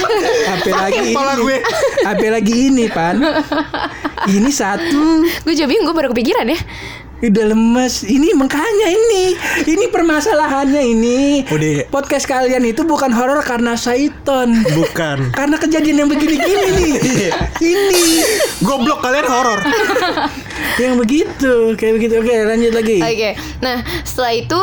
apalagi 0.55 0.99
ini 1.11 1.13
gue. 1.15 1.57
apalagi 2.07 2.55
ini 2.71 2.85
pan 2.89 3.15
ini 4.35 4.51
satu 4.51 5.23
gue 5.45 5.53
juga 5.53 5.67
bingung, 5.67 5.85
gue 5.91 5.95
baru 5.95 6.09
kepikiran 6.15 6.45
ya. 6.49 6.59
Udah 7.19 7.45
lemes. 7.51 8.07
Ini 8.07 8.31
makanya 8.35 8.87
ini. 8.87 9.35
Ini 9.67 9.85
permasalahannya 9.91 10.83
ini. 10.83 11.19
Udah. 11.49 11.91
podcast 11.91 12.25
kalian 12.25 12.63
itu 12.63 12.87
bukan 12.87 13.11
horor 13.11 13.41
karena 13.43 13.75
syaiton 13.75 14.63
Bukan. 14.75 15.33
karena 15.35 15.55
kejadian 15.59 16.05
yang 16.05 16.09
begini-gini 16.09 16.67
nih. 16.75 16.93
Ini. 17.75 18.03
Goblok 18.63 19.03
kalian 19.03 19.27
horor. 19.27 19.59
yang 20.83 20.95
begitu. 20.95 21.75
Kayak 21.75 21.93
begitu. 21.99 22.13
Oke 22.23 22.33
lanjut 22.47 22.71
lagi. 22.71 22.97
Oke, 23.03 23.31
nah 23.59 23.83
setelah 24.07 24.33
itu 24.35 24.59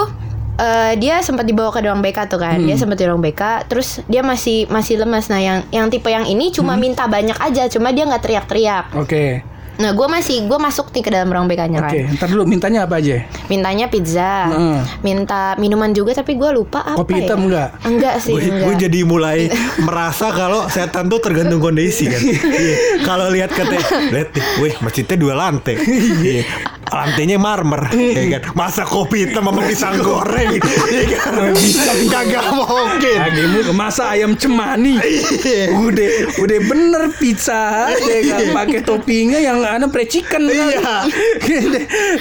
eh, 0.57 0.93
dia 0.97 1.21
sempat 1.21 1.45
dibawa 1.45 1.69
ke 1.73 1.85
ruang 1.85 2.01
BK 2.01 2.19
tuh 2.33 2.41
kan, 2.41 2.57
dia 2.65 2.77
sempat 2.81 2.97
di 2.97 3.05
ruang 3.05 3.21
BK, 3.21 3.69
terus 3.69 4.01
dia 4.09 4.25
masih 4.25 4.65
masih 4.73 4.97
lemas. 5.05 5.29
Nah 5.29 5.41
yang 5.41 5.59
yang 5.69 5.87
tipe 5.93 6.09
yang 6.09 6.25
ini 6.25 6.49
cuma 6.53 6.77
minta 6.81 7.05
banyak 7.05 7.37
aja, 7.37 7.69
cuma 7.69 7.93
dia 7.93 8.09
nggak 8.09 8.23
teriak-teriak. 8.25 8.97
oke 8.97 9.56
Nah 9.77 9.93
gue 9.93 10.07
masih 10.07 10.45
gue 10.45 10.57
masuk 10.57 10.89
nih 10.89 11.03
ke 11.03 11.11
dalam 11.11 11.29
ruang 11.29 11.45
BK-nya 11.45 11.81
kan, 11.81 11.93
oke 11.93 12.01
ntar 12.16 12.29
dulu 12.29 12.45
mintanya 12.45 12.85
apa 12.85 12.97
aja 12.97 13.29
mintanya 13.47 13.87
pizza, 13.87 14.49
Heeh. 14.49 14.79
minta 15.01 15.53
minuman 15.57 15.93
juga 15.93 16.12
tapi 16.12 16.33
gue 16.33 16.51
lupa 16.51 16.81
apa 16.83 16.97
Kopi 16.97 17.12
ya? 17.12 17.18
hitam 17.22 17.41
enggak? 17.45 17.68
Enggak 17.83 18.14
sih, 18.18 18.33
Gue 18.33 18.41
enggak. 18.43 18.64
gue 18.64 18.74
jadi 18.83 19.01
mulai 19.03 19.39
merasa 19.79 20.31
kalau 20.31 20.64
setan 20.66 21.07
tuh 21.07 21.20
tergantung 21.20 21.61
kondisi 21.61 22.09
kan. 22.09 22.20
Iya. 22.57 22.77
Kalau 23.05 23.29
lihat 23.29 23.51
kata, 23.51 23.77
lihat 24.09 24.33
nih, 24.33 24.45
weh 24.59 24.74
masjidnya 24.81 25.16
dua 25.16 25.35
lantai. 25.37 25.77
Iya. 25.77 26.43
Lantainya 26.87 27.37
marmer, 27.37 27.91
ya 27.91 28.39
kan. 28.39 28.55
Masa 28.55 28.82
kopi 28.82 29.26
hitam 29.26 29.47
sama 29.47 29.62
pisang 29.62 29.99
goreng, 29.99 30.57
ya 30.89 31.05
kan. 31.18 31.51
Bisa 31.51 31.93
kagak 32.07 32.47
mungkin. 32.51 33.18
Agimu 33.18 33.61
masa 33.72 34.11
ayam 34.11 34.32
cemani 34.34 34.97
Iya. 34.97 35.74
udah 35.74 36.09
udah 36.39 36.59
bener 36.64 37.03
pizza 37.16 37.91
ya 37.93 38.18
kan 38.24 38.41
pakai 38.55 38.80
toppingnya 38.80 39.39
yang 39.39 39.61
ada 39.61 39.87
pre 39.87 40.07
chicken 40.07 40.47
Iya. 40.47 41.05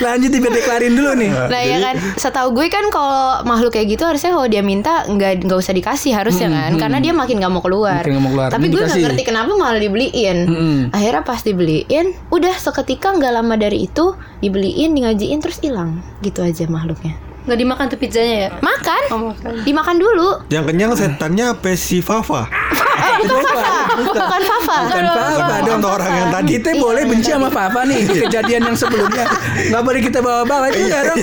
lanjut 0.01 0.29
dibedeklarin 0.29 0.93
dulu 0.93 1.11
nih 1.15 1.31
Nah 1.31 1.61
ya 1.61 1.77
kan, 1.79 1.95
setahu 2.17 2.51
gue 2.53 2.67
kan 2.67 2.89
kalau 2.89 3.43
makhluk 3.43 3.73
kayak 3.73 3.95
gitu 3.95 4.03
harusnya 4.03 4.33
kalau 4.33 4.47
dia 4.47 4.61
minta 4.61 5.05
nggak 5.05 5.45
nggak 5.45 5.57
usah 5.57 5.73
dikasih 5.73 6.11
harusnya 6.11 6.49
kan, 6.49 6.75
karena 6.75 6.97
dia 6.99 7.13
makin 7.13 7.37
nggak 7.39 7.51
mau 7.51 7.61
keluar. 7.61 8.01
Makin 8.01 8.19
mau 8.19 8.31
keluar. 8.31 8.49
Tapi 8.49 8.65
gue 8.67 8.81
nggak 8.81 8.99
ngerti 8.99 9.23
kenapa 9.23 9.51
malah 9.53 9.79
dibeliin. 9.79 10.37
Mm-mm. 10.45 10.77
Akhirnya 10.91 11.21
pas 11.21 11.41
dibeliin, 11.41 12.17
udah 12.29 12.55
seketika 12.55 13.13
nggak 13.13 13.31
lama 13.31 13.55
dari 13.55 13.85
itu 13.85 14.15
dibeliin, 14.55 14.89
di 14.89 15.03
ngajiin 15.03 15.39
terus 15.39 15.59
hilang, 15.59 15.99
gitu 16.21 16.39
aja 16.39 16.63
makhluknya. 16.65 17.19
Nggak 17.43 17.59
dimakan 17.59 17.85
tuh 17.85 17.99
pizzanya 17.99 18.35
ya? 18.39 18.49
Makan, 18.57 19.01
Oh, 19.11 19.19
makan. 19.29 19.51
dimakan 19.61 19.95
dulu. 19.99 20.29
Yang 20.47 20.63
kenyang 20.65 20.91
setannya 20.95 21.45
apa 21.51 21.75
si 21.75 21.99
Fafa? 21.99 22.47
Eh, 22.95 23.13
bukan 23.21 23.43
Fafa, 23.43 23.75
bukan 23.99 24.41
Fafa. 24.41 24.77
Bukan 24.87 25.03
Fafa 25.05 25.55
dong 25.61 25.77
Atau 25.77 25.91
orang 25.91 26.11
yang 26.15 26.29
tadi. 26.31 26.47
kita 26.55 26.69
boleh 26.75 27.03
benci 27.03 27.29
sama 27.29 27.51
Papa 27.51 27.83
nih 27.83 27.99
kejadian 28.07 28.61
yang 28.63 28.73
sebelumnya 28.73 29.27
nggak 29.67 29.83
boleh 29.83 29.99
kita 29.99 30.19
bawa-bawa 30.19 30.71
itu 30.71 30.79
nggak 30.81 31.01
dong? 31.05 31.17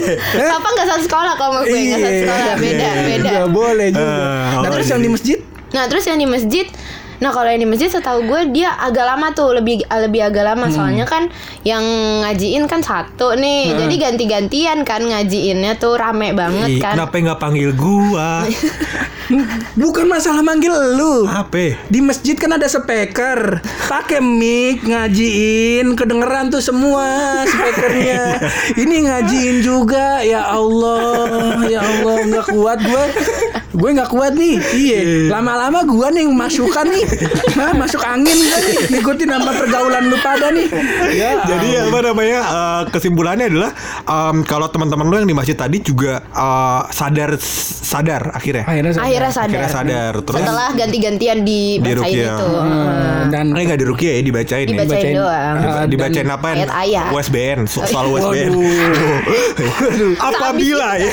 Fafa 0.46 0.68
nggak 0.68 0.86
satu 0.86 1.02
sekolah 1.02 1.32
kalau 1.34 1.52
sama 1.56 1.66
gue 1.66 1.80
nggak 1.80 1.98
satu 1.98 2.18
sekolah, 2.22 2.54
beda, 2.60 2.88
beda. 3.02 3.30
Nggak 3.32 3.48
boleh 3.50 3.86
juga 3.88 4.12
Eh, 4.12 4.60
nah 4.60 4.68
terus 4.70 4.86
yang 4.86 5.00
di 5.00 5.10
masjid 5.10 5.38
Nah 5.72 5.84
terus 5.88 6.04
yang 6.04 6.18
di 6.18 6.28
masjid 6.28 6.66
Nah 7.22 7.30
kalau 7.30 7.46
yang 7.46 7.62
di 7.62 7.68
masjid 7.70 7.86
setahu 7.86 8.26
gue 8.26 8.50
dia 8.50 8.74
agak 8.74 9.06
lama 9.06 9.30
tuh 9.30 9.54
lebih 9.54 9.86
lebih 9.86 10.26
agak 10.26 10.42
lama. 10.42 10.66
Soalnya 10.66 11.06
kan 11.06 11.30
yang 11.62 11.82
ngajiin 12.26 12.66
kan 12.66 12.82
satu 12.82 13.38
nih 13.38 13.78
jadi 13.78 13.94
ganti-gantian 14.10 14.82
kan 14.82 15.06
ngajiinnya 15.06 15.78
tuh 15.78 15.94
rame 15.94 16.34
banget 16.34 16.76
Ih, 16.76 16.82
kan. 16.82 16.98
Kenapa 16.98 17.14
nggak 17.14 17.38
panggil 17.38 17.70
gua? 17.78 18.42
bukan 19.82 20.06
masalah 20.08 20.42
manggil 20.44 20.72
lu. 20.96 21.24
Apa? 21.28 21.76
Di 21.88 22.00
masjid 22.02 22.36
kan 22.36 22.56
ada 22.56 22.66
speaker, 22.68 23.62
pakai 23.88 24.20
mic 24.20 24.84
ngajiin, 24.84 25.94
kedengeran 25.96 26.52
tuh 26.52 26.60
semua 26.60 27.42
speakernya. 27.46 28.40
Ini 28.82 28.96
ngajiin 29.08 29.56
juga, 29.64 30.20
ya 30.24 30.44
Allah, 30.48 31.64
ya 31.68 31.80
Allah 31.80 32.16
nggak 32.28 32.46
kuat 32.52 32.78
gue, 32.82 33.04
gue 33.72 33.88
nggak 33.90 34.06
kuat 34.06 34.32
nih. 34.32 34.56
Iya, 34.60 34.98
lama-lama 35.28 35.80
gue 35.82 36.06
nih 36.10 36.22
yang 36.22 36.34
masukan 36.34 36.86
nih, 36.86 37.04
Hah, 37.58 37.72
masuk 37.72 38.00
angin 38.00 38.32
gue 38.34 38.58
nih, 38.62 38.76
ngikutin 38.92 39.28
nama 39.28 39.50
pergaulan 39.50 40.04
lu 40.06 40.16
pada 40.18 40.48
nih. 40.48 40.68
Ya, 41.10 41.40
Jadi 41.42 41.68
apa 41.78 41.98
namanya 42.02 42.40
eh, 42.42 42.82
kesimpulannya 42.88 43.46
adalah 43.48 43.70
em, 44.02 44.36
kalau 44.42 44.68
teman-teman 44.68 45.04
lu 45.04 45.14
yang 45.16 45.26
di 45.26 45.32
masjid 45.32 45.54
tadi 45.54 45.80
juga 45.80 46.20
eh, 46.22 46.80
sadar 46.88 47.36
sadar 47.82 48.22
akhirnya. 48.30 48.64
akhirnya 48.64 48.92
saya- 48.92 49.04
akhirnya 49.06 49.30
sadar 49.30 49.48
Akhirnya 49.52 49.70
sadar. 49.70 50.12
Terus 50.22 50.38
setelah 50.38 50.68
ganti-gantian 50.72 51.38
dibacain 51.40 51.96
Ruqyah. 51.98 52.34
itu 52.34 52.48
Hmm, 52.52 53.22
dan 53.28 53.44
Eh 53.52 53.62
nggak 53.62 53.78
di 53.78 53.86
rukia 53.86 54.12
ya 54.12 54.22
dibacain, 54.22 54.64
ya. 54.64 54.70
dibacain 54.74 55.14
doang 55.14 55.56
dan- 55.56 55.88
Dibacain 55.88 56.26
apa? 56.26 56.48
Ayat 56.52 56.70
ayat. 56.70 57.08
USBN, 57.10 57.58
so- 57.66 57.84
soal 57.84 58.08
USBN. 58.08 58.50
Waduh. 58.50 60.12
Apabila 60.28 60.88
ya, 60.94 61.12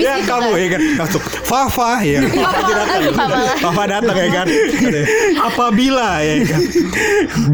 ya 0.00 0.14
kamu 0.22 0.48
kan. 0.50 0.58
ya 0.58 0.68
kan 0.74 0.80
masuk 0.98 1.22
Fafa 1.46 2.02
ya. 2.02 2.20
Fafa 2.26 2.60
lagi, 2.74 3.08
Fafa 3.14 3.36
lagi. 3.38 3.62
Fafa 3.62 3.82
datang 3.86 4.16
ya 4.18 4.28
kan. 4.34 4.46
Apabila 5.38 6.08
ya 6.20 6.34
kan 6.46 6.60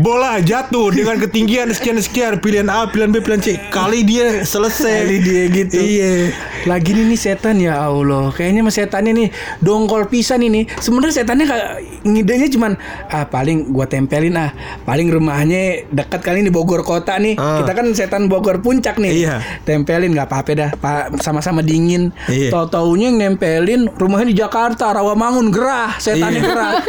bola 0.00 0.40
jatuh 0.40 0.88
dengan 0.94 1.16
ketinggian 1.20 1.68
sekian 1.76 1.98
sekian 2.00 2.40
pilihan 2.40 2.68
A, 2.72 2.88
pilihan 2.88 3.12
B, 3.12 3.20
pilihan 3.20 3.42
C, 3.42 3.48
kali 3.68 4.02
dia 4.06 4.42
selesai. 4.46 5.04
Kali 5.04 5.18
dia 5.20 5.42
gitu. 5.52 5.76
Iya. 5.76 6.32
Lagi 6.68 6.92
nih 6.92 7.04
nih 7.08 7.20
setan 7.20 7.56
ya 7.56 7.80
Allah. 7.80 8.28
Kayaknya 8.32 8.60
mas 8.64 8.76
setannya 8.76 9.12
nih 9.16 9.28
dongkol 9.64 10.08
pisan 10.12 10.44
ini. 10.44 10.68
Sebenarnya 10.78 11.24
setannya 11.24 11.46
kayak 11.48 11.70
ngidenya 12.04 12.48
cuman 12.52 12.72
ah 13.08 13.24
paling 13.28 13.72
gua 13.72 13.88
tempelin 13.88 14.36
ah. 14.36 14.52
Paling 14.84 15.08
rumahnya 15.08 15.88
dekat 15.88 16.20
kali 16.20 16.44
di 16.44 16.52
Bogor 16.52 16.84
kota 16.84 17.16
nih. 17.16 17.36
Ah. 17.40 17.64
Kita 17.64 17.72
kan 17.72 17.86
setan 17.96 18.28
Bogor 18.28 18.60
puncak 18.60 19.00
nih. 19.00 19.24
Iya. 19.24 19.36
Tempelin 19.64 20.12
nggak 20.12 20.28
apa-apa 20.28 20.50
dah. 20.52 20.70
Pak 20.76 21.20
sama-sama 21.24 21.64
dingin. 21.64 22.12
Iya. 22.28 22.52
Tahu-taunya 22.52 23.08
yang 23.10 23.34
nempelin 23.34 23.90
rumahnya 23.90 24.26
di 24.26 24.36
Jakarta, 24.36 24.90
Rawamangun 24.90 25.50
gerah, 25.50 25.96
setannya 25.96 26.38
Iya. 26.38 26.46
gerah. 26.46 26.72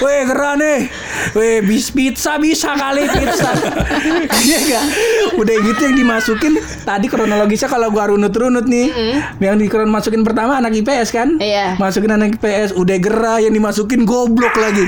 Weh 0.00 0.22
gerah 0.22 0.54
nih. 0.54 0.78
Weh 1.34 1.58
bis 1.60 1.90
pizza 1.90 2.38
bisa 2.38 2.72
kali 2.72 3.04
pizza. 3.04 3.50
Iya 4.40 4.58
gak 4.62 4.84
Udah 5.36 5.56
gitu 5.58 5.80
yang 5.82 5.96
dimasukin 5.98 6.54
Tadi 6.80 7.06
kronologisnya 7.06 7.66
kalau 7.66 7.90
gua 7.90 8.08
runut-runut 8.08 8.64
nih. 8.64 8.88
Yang 9.36 9.56
di 9.56 9.66
kron 9.66 9.90
masukin 9.90 10.22
pertama 10.22 10.56
anak 10.56 10.72
IPS 10.74 11.10
kan? 11.10 11.36
Iya. 11.36 11.76
Masukin 11.76 12.12
anak 12.12 12.38
IPS 12.38 12.72
Udah 12.72 12.96
gerah 12.96 13.38
yang 13.40 13.52
dimasukin 13.52 14.04
goblok 14.04 14.54
lagi. 14.54 14.84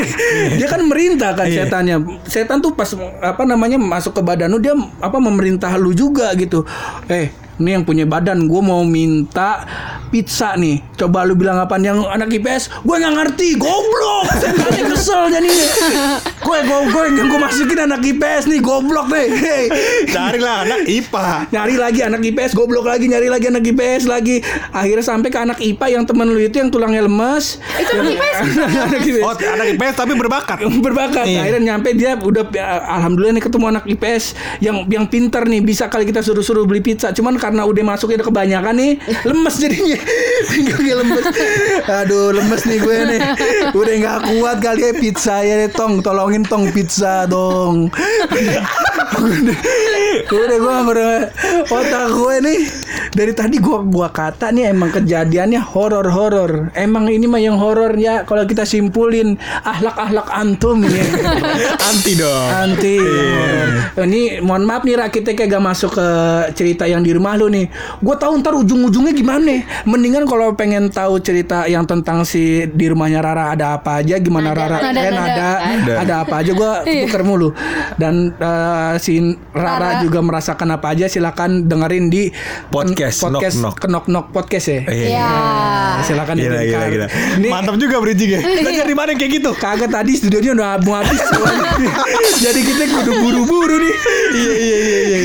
Dia 0.58 0.66
kan 0.66 0.82
merintah 0.84 1.32
kan 1.32 1.46
Iya. 1.46 1.64
setannya. 1.64 1.96
Setan 2.26 2.58
tuh 2.58 2.74
pas 2.74 2.90
apa 3.22 3.42
namanya 3.44 3.76
masuk 3.76 4.12
ke 4.12 4.22
badan 4.22 4.50
lu 4.50 4.58
Dia 4.58 4.74
apa 4.98 5.16
memerintah 5.16 5.72
lu 5.76 5.92
juga 5.92 6.28
gitu. 6.34 6.66
Eh 7.06 7.30
ini 7.60 7.76
yang 7.76 7.84
punya 7.84 8.08
badan 8.08 8.48
gue 8.48 8.62
mau 8.64 8.82
minta 8.82 9.68
pizza 10.08 10.56
nih 10.56 10.90
Coba 11.00 11.24
lu 11.24 11.32
bilang 11.32 11.56
apaan 11.56 11.80
yang 11.80 12.04
anak 12.04 12.28
IPS? 12.28 12.84
Gue 12.84 13.00
nggak 13.00 13.14
ngerti, 13.16 13.56
goblok. 13.56 14.28
Saya 14.36 14.52
tadi 14.52 14.84
kesel 14.84 15.32
jadinya. 15.32 15.68
Gue 16.44 16.60
gue 16.60 16.78
gue 16.92 17.04
yang 17.16 17.28
gue 17.32 17.40
masukin 17.40 17.88
anak 17.88 18.04
IPS 18.04 18.44
nih, 18.52 18.60
goblok 18.60 19.08
deh. 19.08 19.32
Hey. 19.32 19.72
Carilah 20.12 20.68
anak 20.68 20.84
IPA. 20.84 21.48
Nyari 21.56 21.74
lagi 21.80 22.00
anak 22.04 22.20
IPS, 22.20 22.52
goblok 22.52 22.84
lagi, 22.84 23.08
nyari 23.08 23.32
lagi 23.32 23.48
anak 23.48 23.64
IPS 23.64 24.04
lagi. 24.12 24.44
Akhirnya 24.76 25.00
sampai 25.00 25.32
ke 25.32 25.40
anak 25.40 25.56
IPA 25.56 25.86
yang 25.88 26.04
temen 26.04 26.28
lu 26.28 26.36
itu 26.36 26.60
yang 26.60 26.68
tulangnya 26.68 27.00
lemes. 27.08 27.56
Itu 27.80 27.92
anak 27.96 28.12
IPS. 28.20 28.44
anak 28.60 29.00
IPS. 29.00 29.24
Oh, 29.24 29.32
anak 29.32 29.66
IPS 29.72 29.94
tapi 29.96 30.12
berbakat. 30.20 30.58
berbakat. 30.84 31.24
Iya. 31.24 31.48
Akhirnya 31.48 31.62
nyampe 31.72 31.96
dia 31.96 32.12
udah 32.20 32.44
ya, 32.52 32.84
alhamdulillah 33.00 33.40
nih 33.40 33.44
ketemu 33.48 33.64
anak 33.72 33.84
IPS 33.88 34.24
yang 34.60 34.84
yang 34.92 35.08
pintar 35.08 35.48
nih 35.48 35.64
bisa 35.64 35.88
kali 35.88 36.04
kita 36.04 36.20
suruh-suruh 36.20 36.68
beli 36.68 36.84
pizza. 36.84 37.08
Cuman 37.08 37.40
karena 37.40 37.49
udah 37.52 37.84
masuknya 37.84 38.22
udah 38.22 38.28
kebanyakan 38.28 38.74
nih 38.78 38.92
lemes 39.26 39.54
jadinya. 39.58 39.98
Pinggangnya 40.50 40.94
lemes. 41.02 41.24
Aduh 41.86 42.30
lemes 42.34 42.62
nih 42.66 42.78
gue 42.78 42.96
nih. 43.16 43.20
Udah 43.74 43.94
nggak 44.00 44.18
kuat 44.30 44.56
kali 44.62 44.80
ya 44.86 44.92
pizza 44.94 45.36
ya 45.42 45.66
tong 45.70 46.00
tolongin 46.00 46.46
tong 46.46 46.70
pizza 46.70 47.26
dong. 47.26 47.90
udah, 49.20 49.56
gue 50.26 50.42
udah 50.48 51.18
otak 51.68 52.06
gue 52.14 52.34
nih 52.40 52.60
dari 53.10 53.32
tadi 53.34 53.58
gua 53.58 53.82
gua 53.82 54.08
kata 54.10 54.54
nih 54.54 54.70
emang 54.70 54.94
kejadiannya 54.94 55.60
horor-horor. 55.60 56.70
Emang 56.78 57.10
ini 57.10 57.26
mah 57.26 57.42
yang 57.42 57.58
horor 57.58 57.98
ya 57.98 58.22
kalau 58.22 58.46
kita 58.46 58.62
simpulin 58.62 59.34
ahlak-ahlak 59.66 60.30
antum 60.30 60.86
ya. 60.86 61.04
Anti 61.90 62.12
dong. 62.14 62.48
Anti. 62.50 62.96
Ini 63.98 64.42
mohon 64.46 64.64
maaf 64.66 64.86
nih 64.86 64.94
Ra, 64.94 65.06
kita 65.10 65.34
kayak 65.34 65.58
gak 65.58 65.64
masuk 65.64 65.90
ke 65.98 66.08
cerita 66.54 66.86
yang 66.86 67.02
di 67.02 67.10
rumah 67.10 67.29
lu 67.34 67.46
nih. 67.46 67.66
Gue 67.98 68.14
tahu 68.14 68.38
ntar 68.40 68.54
ujung-ujungnya 68.54 69.12
gimana. 69.12 69.62
Mendingan 69.84 70.24
kalau 70.24 70.54
pengen 70.54 70.88
tahu 70.88 71.18
cerita 71.18 71.66
yang 71.66 71.84
tentang 71.84 72.22
si 72.22 72.66
di 72.66 72.86
rumahnya 72.88 73.20
Rara 73.20 73.52
ada 73.52 73.76
apa 73.76 74.00
aja, 74.00 74.16
gimana 74.16 74.50
Nada, 74.50 74.60
Rara 74.66 74.78
nada, 74.80 75.00
eh, 75.00 75.10
nada. 75.10 75.20
nada, 75.20 75.50
Ada. 75.60 75.94
ada 76.00 76.14
apa 76.22 76.34
aja 76.40 76.52
gue 76.52 76.72
tuker 77.06 77.22
mulu. 77.22 77.48
Dan 77.94 78.32
eh, 78.32 78.94
si 78.98 79.18
Rara, 79.50 79.98
Rara. 79.98 80.02
juga 80.02 80.18
merasakan 80.20 80.68
apa 80.72 80.86
aja 80.90 81.06
silakan 81.06 81.66
dengerin 81.66 82.08
di 82.08 82.30
Podcast 82.68 83.20
podcast 83.20 83.58
Knock 83.58 83.76
Knock. 83.82 83.90
Knock 83.90 84.06
Knock 84.08 84.26
podcast 84.30 84.66
ya. 84.68 84.80
Iya. 84.86 85.08
Ya. 85.10 85.28
Nah, 85.30 86.04
silakan 86.04 86.34
Gila, 86.38 86.46
didengar. 86.56 86.66
gila, 86.66 86.86
gila. 86.88 87.06
Ini 87.40 87.48
Mantap 87.50 87.76
juga 87.76 87.96
bridging 87.98 88.30
ya. 88.32 88.40
Belajar 88.40 88.86
di 88.86 88.96
mana 88.96 89.10
kayak 89.14 89.32
gitu? 89.36 89.50
kagak 89.52 89.90
tadi 89.90 90.12
studionya 90.14 90.52
udah 90.54 90.70
mau 90.80 90.94
habis 90.96 91.20
Jadi 92.40 92.60
kita 92.62 92.84
kudu 92.88 93.12
buru-buru 93.20 93.76
nih. 93.76 93.94
Iya 94.30 94.52
iya 94.54 94.76
iya 94.80 94.98
iya. 95.04 95.18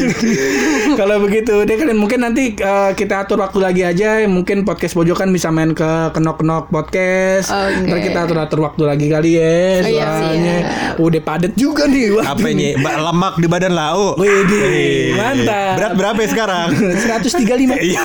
Kalau 0.95 1.21
begitu, 1.21 1.53
deh 1.63 1.75
kan 1.75 1.87
mungkin 1.95 2.19
nanti 2.21 2.53
eh, 2.53 2.91
kita 2.93 3.23
atur 3.23 3.39
waktu 3.39 3.59
lagi 3.59 3.81
aja. 3.81 4.23
Mungkin 4.25 4.63
podcast 4.63 4.93
pojokan 4.93 5.29
bisa 5.29 5.49
main 5.49 5.71
ke 5.71 5.85
kenok 6.11 6.39
kenok 6.39 6.69
podcast. 6.69 7.49
Oke. 7.49 7.85
Ntar 7.85 7.99
kita 7.99 8.19
atur 8.23 8.37
atur 8.37 8.59
waktu 8.61 8.83
lagi 8.83 9.07
kali 9.07 9.31
ya. 9.35 9.81
Oh, 9.81 9.87
iya, 9.87 10.05
Soalnya 10.05 10.55
siap. 10.61 10.95
udah 10.97 11.21
padet 11.21 11.53
juga 11.53 11.83
nih. 11.85 12.13
waktu 12.13 12.29
Apa 12.29 12.47
ini. 12.47 12.67
lemak 12.77 13.35
di 13.35 13.47
badan 13.47 13.73
lau. 13.73 14.15
Widih, 14.15 15.13
mantap. 15.13 15.73
Berat 15.75 15.93
berapa 15.95 16.19
ya 16.19 16.29
sekarang? 16.29 16.67
135 17.05 17.79
Iya, 17.85 18.01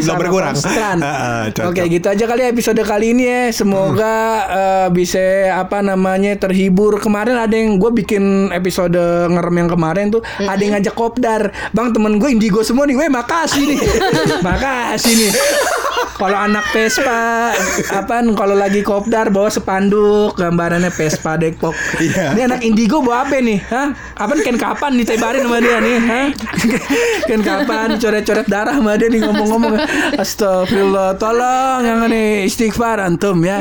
belum 0.00 0.16
berkurang. 0.18 0.54
Cocok. 0.54 1.64
Oke 1.66 1.82
gitu 1.86 2.06
aja 2.06 2.24
kali 2.24 2.40
ya 2.40 2.48
episode 2.48 2.80
kali 2.80 3.12
ini 3.12 3.24
ya 3.24 3.42
Semoga 3.50 4.14
eh, 4.46 4.88
bisa 4.90 5.20
apa 5.54 5.80
namanya 5.80 6.36
terhibur 6.36 6.96
Kemarin 6.98 7.36
ada 7.36 7.52
yang 7.52 7.76
gue 7.76 7.90
bikin 7.94 8.24
episode 8.50 8.96
ngerem 9.26 9.54
yang 9.56 9.70
kemarin 9.70 10.06
tuh 10.10 10.20
Ada 10.38 10.60
yang 10.60 10.72
ngajak 10.78 10.94
kopdar 10.94 11.42
Bang 11.70 11.90
temen 11.90 12.16
gue 12.16 12.30
indigo 12.30 12.60
semua 12.60 12.84
nih 12.84 12.96
Weh 12.96 13.10
makasih 13.34 13.62
nih 13.66 13.78
Makasih 14.46 15.12
nih 15.18 15.32
kalau 16.14 16.38
anak 16.38 16.64
Vespa 16.70 17.50
apa 17.90 18.22
kalau 18.38 18.54
lagi 18.54 18.86
kopdar 18.86 19.34
bawa 19.34 19.50
sepanduk 19.50 20.38
gambarannya 20.38 20.88
Vespa 20.94 21.34
Depok. 21.34 21.74
Iya. 21.98 22.38
Ini 22.38 22.40
anak 22.46 22.60
Indigo 22.62 23.02
bawa 23.02 23.26
apa 23.26 23.42
nih? 23.42 23.58
Hah? 23.66 23.90
Apa 24.14 24.38
ken 24.40 24.54
kapan 24.54 24.94
ditebarin 24.94 25.42
sama 25.42 25.58
dia 25.58 25.82
nih? 25.82 25.98
Hah? 25.98 26.26
ken 27.28 27.42
kapan 27.42 27.98
coret-coret 27.98 28.46
darah 28.46 28.78
sama 28.78 28.94
dia 28.94 29.10
nih 29.10 29.20
ngomong-ngomong. 29.26 29.74
Astagfirullah, 30.14 31.18
tolong 31.18 31.82
yang 31.82 32.06
nih 32.06 32.46
istighfar 32.46 33.02
antum 33.02 33.42
ya. 33.42 33.58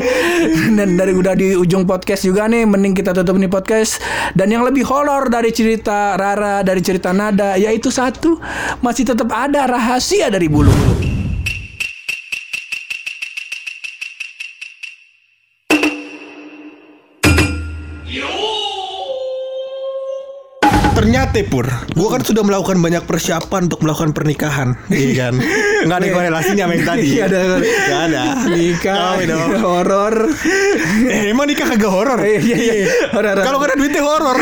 Dan 0.77 0.93
dari 0.93 1.17
udah 1.17 1.33
di 1.33 1.57
ujung 1.57 1.89
podcast 1.89 2.21
juga 2.21 2.45
nih, 2.45 2.69
mending 2.69 2.93
kita 2.93 3.17
tutup 3.17 3.33
nih 3.41 3.49
podcast. 3.49 3.97
Dan 4.37 4.53
yang 4.53 4.61
lebih 4.61 4.85
horor 4.85 5.25
dari 5.27 5.49
cerita 5.49 6.13
Rara, 6.21 6.61
dari 6.61 6.85
cerita 6.85 7.09
Nada, 7.09 7.57
yaitu 7.57 7.89
satu 7.89 8.37
masih 8.85 9.09
tetap 9.09 9.33
ada 9.33 9.62
rahasia 9.67 10.29
dari 10.33 10.49
bulu-bulu. 10.49 11.12
Ternyata 21.03 21.35
Pur, 21.43 21.67
gue 21.67 22.07
kan 22.07 22.23
sudah 22.23 22.41
melakukan 22.41 22.79
banyak 22.79 23.03
persiapan 23.03 23.67
untuk 23.67 23.83
melakukan 23.83 24.15
pernikahan, 24.15 24.71
iya 24.87 25.27
kan? 25.27 25.35
Nggak 25.83 25.97
ada 25.99 26.07
korelasinya 26.09 26.63
sama 26.63 26.73
yang 26.73 26.85
tadi. 26.87 27.07
Iya, 27.11 27.23
ada. 27.27 27.39
Nggak 27.59 28.01
ada. 28.07 28.21
Nikah, 28.47 28.95
Oh, 28.95 29.19
horor. 29.59 30.15
Eh, 31.03 31.27
emang 31.27 31.43
nikah 31.43 31.67
kagak 31.67 31.91
horor? 31.91 32.23
Iya, 32.23 32.39
iya, 32.39 32.55
iya. 32.79 32.87
Kalau 33.11 33.59
nggak 33.59 33.69
ada 33.69 33.77
duitnya 33.77 33.99
horor. 33.99 34.37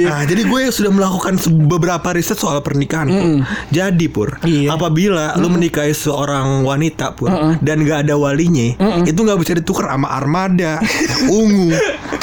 Nah, 0.00 0.20
jadi 0.24 0.42
gue 0.42 0.60
sudah 0.70 0.88
melakukan 0.88 1.36
beberapa 1.68 2.08
riset 2.10 2.40
soal 2.40 2.64
pernikahan. 2.64 3.12
Pur. 3.12 3.44
Jadi 3.68 4.06
Pur, 4.08 4.40
Iya. 4.40 4.72
apabila 4.72 5.36
lu 5.36 5.52
menikahi 5.52 5.92
seorang 5.92 6.64
wanita 6.64 7.12
Pur 7.12 7.28
dan 7.60 7.84
nggak 7.84 8.08
ada 8.08 8.16
walinya, 8.16 8.80
itu 9.04 9.18
nggak 9.18 9.36
bisa 9.38 9.52
ditukar 9.54 9.92
sama 9.92 10.08
armada, 10.08 10.80
ungu, 11.28 11.76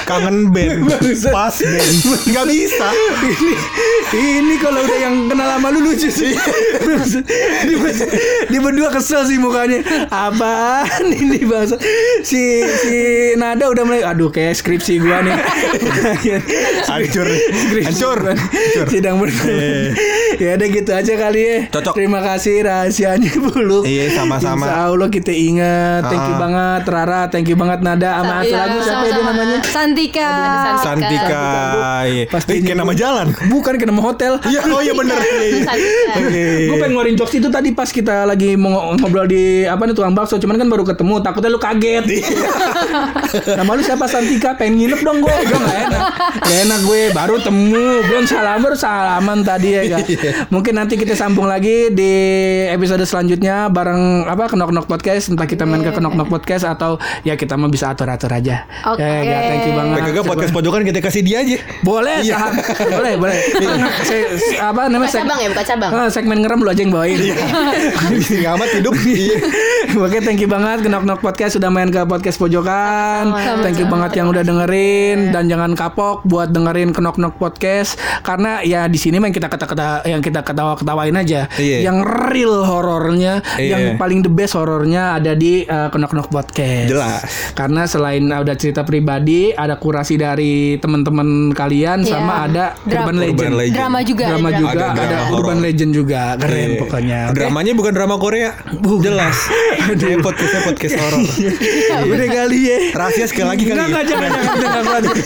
kangen 0.03 0.49
band, 0.49 0.89
pas 1.29 1.53
band, 1.53 1.95
nggak 2.25 2.45
bisa. 2.49 2.87
ini 3.27 3.53
ini 4.39 4.55
kalau 4.57 4.79
udah 4.79 4.97
yang 4.97 5.15
kenal 5.27 5.47
sama 5.49 5.67
lu 5.69 5.79
lucu 5.83 6.07
sih. 6.07 6.31
di, 7.67 7.73
di 8.47 8.57
berdua 8.57 8.89
kesel 8.89 9.25
sih 9.25 9.37
mukanya. 9.37 9.83
Apaan 10.07 11.07
ini 11.07 11.43
bangsa? 11.43 11.75
Si 12.23 12.41
si 12.63 12.95
Nada 13.35 13.67
udah 13.67 13.83
mulai 13.83 14.03
aduh 14.03 14.29
kayak 14.29 14.55
skripsi 14.55 14.99
gua 14.99 15.21
nih. 15.21 15.35
Hancur, 16.89 17.27
Skripsi 17.27 17.87
hancur. 17.87 18.19
Sidang 18.87 19.19
berdua. 19.19 19.45
Iya. 19.47 19.91
ya 20.37 20.49
udah 20.55 20.67
gitu 20.69 20.91
aja 20.93 21.13
kali 21.17 21.41
ya. 21.41 21.57
Cocok. 21.69 21.93
Terima 21.95 22.19
kasih 22.21 22.63
rahasianya 22.63 23.31
Buluk. 23.37 23.83
Iya, 23.83 24.13
sama-sama. 24.13 24.65
Insya 24.65 24.87
Allah 24.87 25.09
kita 25.09 25.33
ingat. 25.33 26.01
Thank 26.07 26.23
you 26.23 26.35
Ah. 26.37 26.39
banget 26.39 26.81
Rara, 26.87 27.21
thank 27.27 27.47
you 27.49 27.57
banget 27.57 27.79
Nada 27.81 28.09
sama 28.21 28.33
satu 28.37 28.47
Iya, 28.47 28.57
lagi 28.57 28.77
siapa 28.79 29.03
ya 29.03 29.11
dia 29.11 29.23
namanya? 29.25 29.57
Santika. 29.65 30.31
Santika, 30.79 31.45
iya. 32.05 32.23
Pasti 32.29 32.53
nama 32.63 32.93
jalan. 32.93 33.16
Bukan 33.25 33.73
ke 33.75 33.85
nama 33.85 34.01
hotel. 34.01 34.37
Iya, 34.43 34.61
oh 34.69 34.81
iya 34.81 34.93
bener. 34.93 35.17
Santika. 35.17 35.73
Gue 36.67 36.75
pengen 36.75 36.91
ngeluarin 36.93 37.15
jokes 37.15 37.33
itu 37.33 37.47
tadi 37.47 37.71
pas 37.71 37.87
kita 37.87 38.25
lagi 38.25 38.53
mau 38.53 38.93
ngobrol 38.93 39.25
di 39.25 39.63
apa 39.63 39.83
nih 39.83 39.93
tukang 39.93 40.13
bakso, 40.13 40.37
cuman 40.37 40.57
kan 40.57 40.67
baru 40.67 40.83
ketemu, 40.83 41.15
takutnya 41.21 41.49
lu 41.49 41.59
kaget. 41.59 42.03
Nama 43.57 43.71
lu 43.71 43.81
siapa 43.81 44.05
Santika? 44.05 44.53
Pengen 44.55 44.77
nginep 44.79 44.99
dong 45.01 45.19
gue. 45.19 45.33
Gue 45.43 45.57
gak 45.57 45.77
enak. 45.89 46.01
Gak 46.41 46.57
enak 46.67 46.79
gue 46.83 47.01
baru 47.11 47.35
temu, 47.39 47.85
belum 48.03 48.23
salam 48.25 48.59
baru 48.59 48.75
salaman 48.75 49.41
tadi 49.41 49.69
ya 49.71 49.83
kan. 49.89 50.01
Mungkin 50.49 50.73
nanti 50.75 50.93
kita 50.95 51.13
sambung 51.13 51.47
lagi 51.47 51.89
di 51.89 52.13
episode 52.67 53.03
selanjutnya 53.03 53.69
bareng 53.69 54.25
apa 54.25 54.49
Kenok 54.49 54.71
Nok 54.71 54.87
Podcast, 54.87 55.29
entah 55.29 55.45
kita 55.45 55.63
main 55.63 55.81
ke 55.81 55.91
Kenok 55.91 56.13
Nok 56.13 56.29
Podcast 56.29 56.65
atau 56.65 56.97
ya 57.23 57.35
kita 57.35 57.55
mah 57.55 57.69
bisa 57.69 57.91
atur-atur 57.91 58.31
aja. 58.31 58.65
Oke. 58.87 59.01
Ya, 59.01 59.23
ya, 59.23 59.37
thank 59.47 59.65
you 59.65 59.73
banget. 59.73 59.99
Kagak 60.07 60.25
podcast 60.25 60.51
pojokan 60.51 60.81
kita 60.83 60.99
kasih 60.99 61.21
dia 61.21 61.43
aja. 61.43 61.57
Boleh, 61.81 62.19
Iya. 62.21 62.35
saham. 62.39 62.53
boleh, 62.89 63.06
boleh. 63.15 63.39
Se- 64.03 64.31
se- 64.43 64.59
apa 64.59 64.85
namanya? 64.85 65.07
Buka 65.07 65.17
cabang 65.17 65.39
ya, 65.39 65.47
buka 65.47 65.63
cabang. 65.63 65.91
Ah, 65.93 66.09
segmen 66.09 66.37
ngerem 66.39 66.59
lu 66.59 66.67
aja 66.67 66.81
yang 66.81 66.91
bawain. 66.91 67.17
Nggak 67.17 68.51
amat 68.53 68.69
hidup. 68.75 68.93
Iya. 69.07 69.39
Oke, 69.97 70.19
thank 70.19 70.37
you 70.37 70.45
banget 70.45 70.83
Kenok 70.83 71.01
Nok 71.01 71.21
Podcast 71.21 71.55
sudah 71.55 71.69
main 71.69 71.87
ke 71.87 72.03
podcast 72.03 72.35
pojokan. 72.37 73.31
Sama-sama. 73.31 73.63
Thank 73.63 73.77
you 73.77 73.87
banget 73.87 74.11
yang 74.15 74.27
udah 74.27 74.43
dengerin 74.43 75.31
dan 75.31 75.47
jangan 75.47 75.73
kapok 75.73 76.21
buat 76.23 76.51
dengerin 76.51 76.91
Kenok 76.91 77.15
Nok 77.15 77.37
Podcast 77.37 77.95
karena 78.19 78.59
ya 78.61 78.85
di 78.85 78.97
sini 78.97 79.17
main 79.17 79.31
kita 79.31 79.47
kata-kata 79.47 80.03
yang 80.03 80.19
kita 80.19 80.43
ketawa-ketawain 80.43 81.15
aja. 81.15 81.47
Iya. 81.55 81.87
Yang 81.87 81.97
real 82.29 82.55
horornya, 82.61 83.39
Iya. 83.55 83.69
yang 83.69 83.83
paling 83.95 84.21
the 84.21 84.29
best 84.29 84.53
horornya 84.53 85.15
ada 85.15 85.33
di 85.33 85.63
uh, 85.63 85.87
Kenok 85.87 86.13
Nok 86.13 86.29
Podcast. 86.29 86.87
Jelas. 86.87 87.21
Karena 87.53 87.85
selain 87.85 88.27
ada 88.27 88.53
cerita 88.53 88.83
pribadi, 88.83 89.49
ada 89.49 89.77
kurasi 89.77 90.15
dari 90.15 90.75
teman-teman 90.77 91.53
kalian 91.53 92.03
Iya. 92.03 92.11
sama 92.11 92.33
ada. 92.43 92.65
Urban 92.99 93.15
Legend. 93.15 93.33
Urban 93.33 93.53
Legend. 93.53 93.75
Drama 93.77 93.99
juga. 94.01 94.25
Drama 94.27 94.47
ada 94.47 94.57
juga 94.57 94.69
Ada 94.69 94.85
ada, 94.87 95.05
drama 95.05 95.27
Urban 95.29 95.37
horor. 95.53 95.55
Legend 95.61 95.91
juga 95.91 96.21
keren 96.35 96.67
Iya. 96.67 96.79
pokoknya. 96.79 97.19
Oke? 97.23 97.35
Dramanya 97.35 97.71
bukan 97.73 97.91
drama 97.91 98.15
Korea. 98.17 98.49
Jelas. 98.99 99.37
Dia 99.93 100.17
podcastnya 100.17 100.61
podcast 100.63 100.93
horor. 100.95 101.21
Udah 102.07 102.27
kali 102.29 102.59
ya. 102.63 102.77
Rahasia 102.93 103.25
sekali 103.25 103.47
lagi 103.47 103.63
kali. 103.63 103.73
Enggak, 103.73 103.83
ya? 103.83 103.89
enggak, 103.89 104.05
jangan, 104.07 104.29
jangan. 104.57 105.01
Oke, 105.03 105.21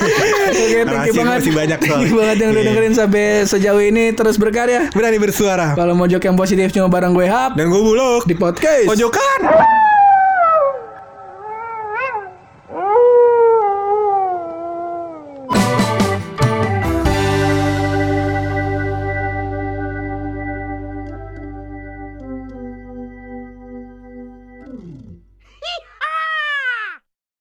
thank 0.83 1.05
you 1.05 1.13
banget. 1.13 1.39
masih 1.39 1.53
banyak 1.53 1.77
soalnya. 1.77 1.91
Thank 1.91 2.05
you 2.05 2.15
banget 2.15 2.35
yang 2.37 2.49
udah 2.49 2.61
Iya. 2.61 2.69
dengerin 2.69 2.93
sampai 2.93 3.23
sejauh 3.43 3.81
ini 3.81 4.03
terus 4.11 4.35
berkarya. 4.35 4.81
Berani 4.91 5.17
bersuara. 5.17 5.67
Kalau 5.73 5.93
mau 5.93 6.05
jok 6.05 6.21
yang 6.21 6.35
positif 6.35 6.71
cuma 6.71 6.87
bareng 6.87 7.11
gue 7.11 7.25
Hap 7.25 7.53
Dan 7.53 7.67
gue 7.67 7.81
buluk. 7.81 8.23
di 8.23 8.33
podcast. 8.33 8.85
Pojokan. 8.85 9.39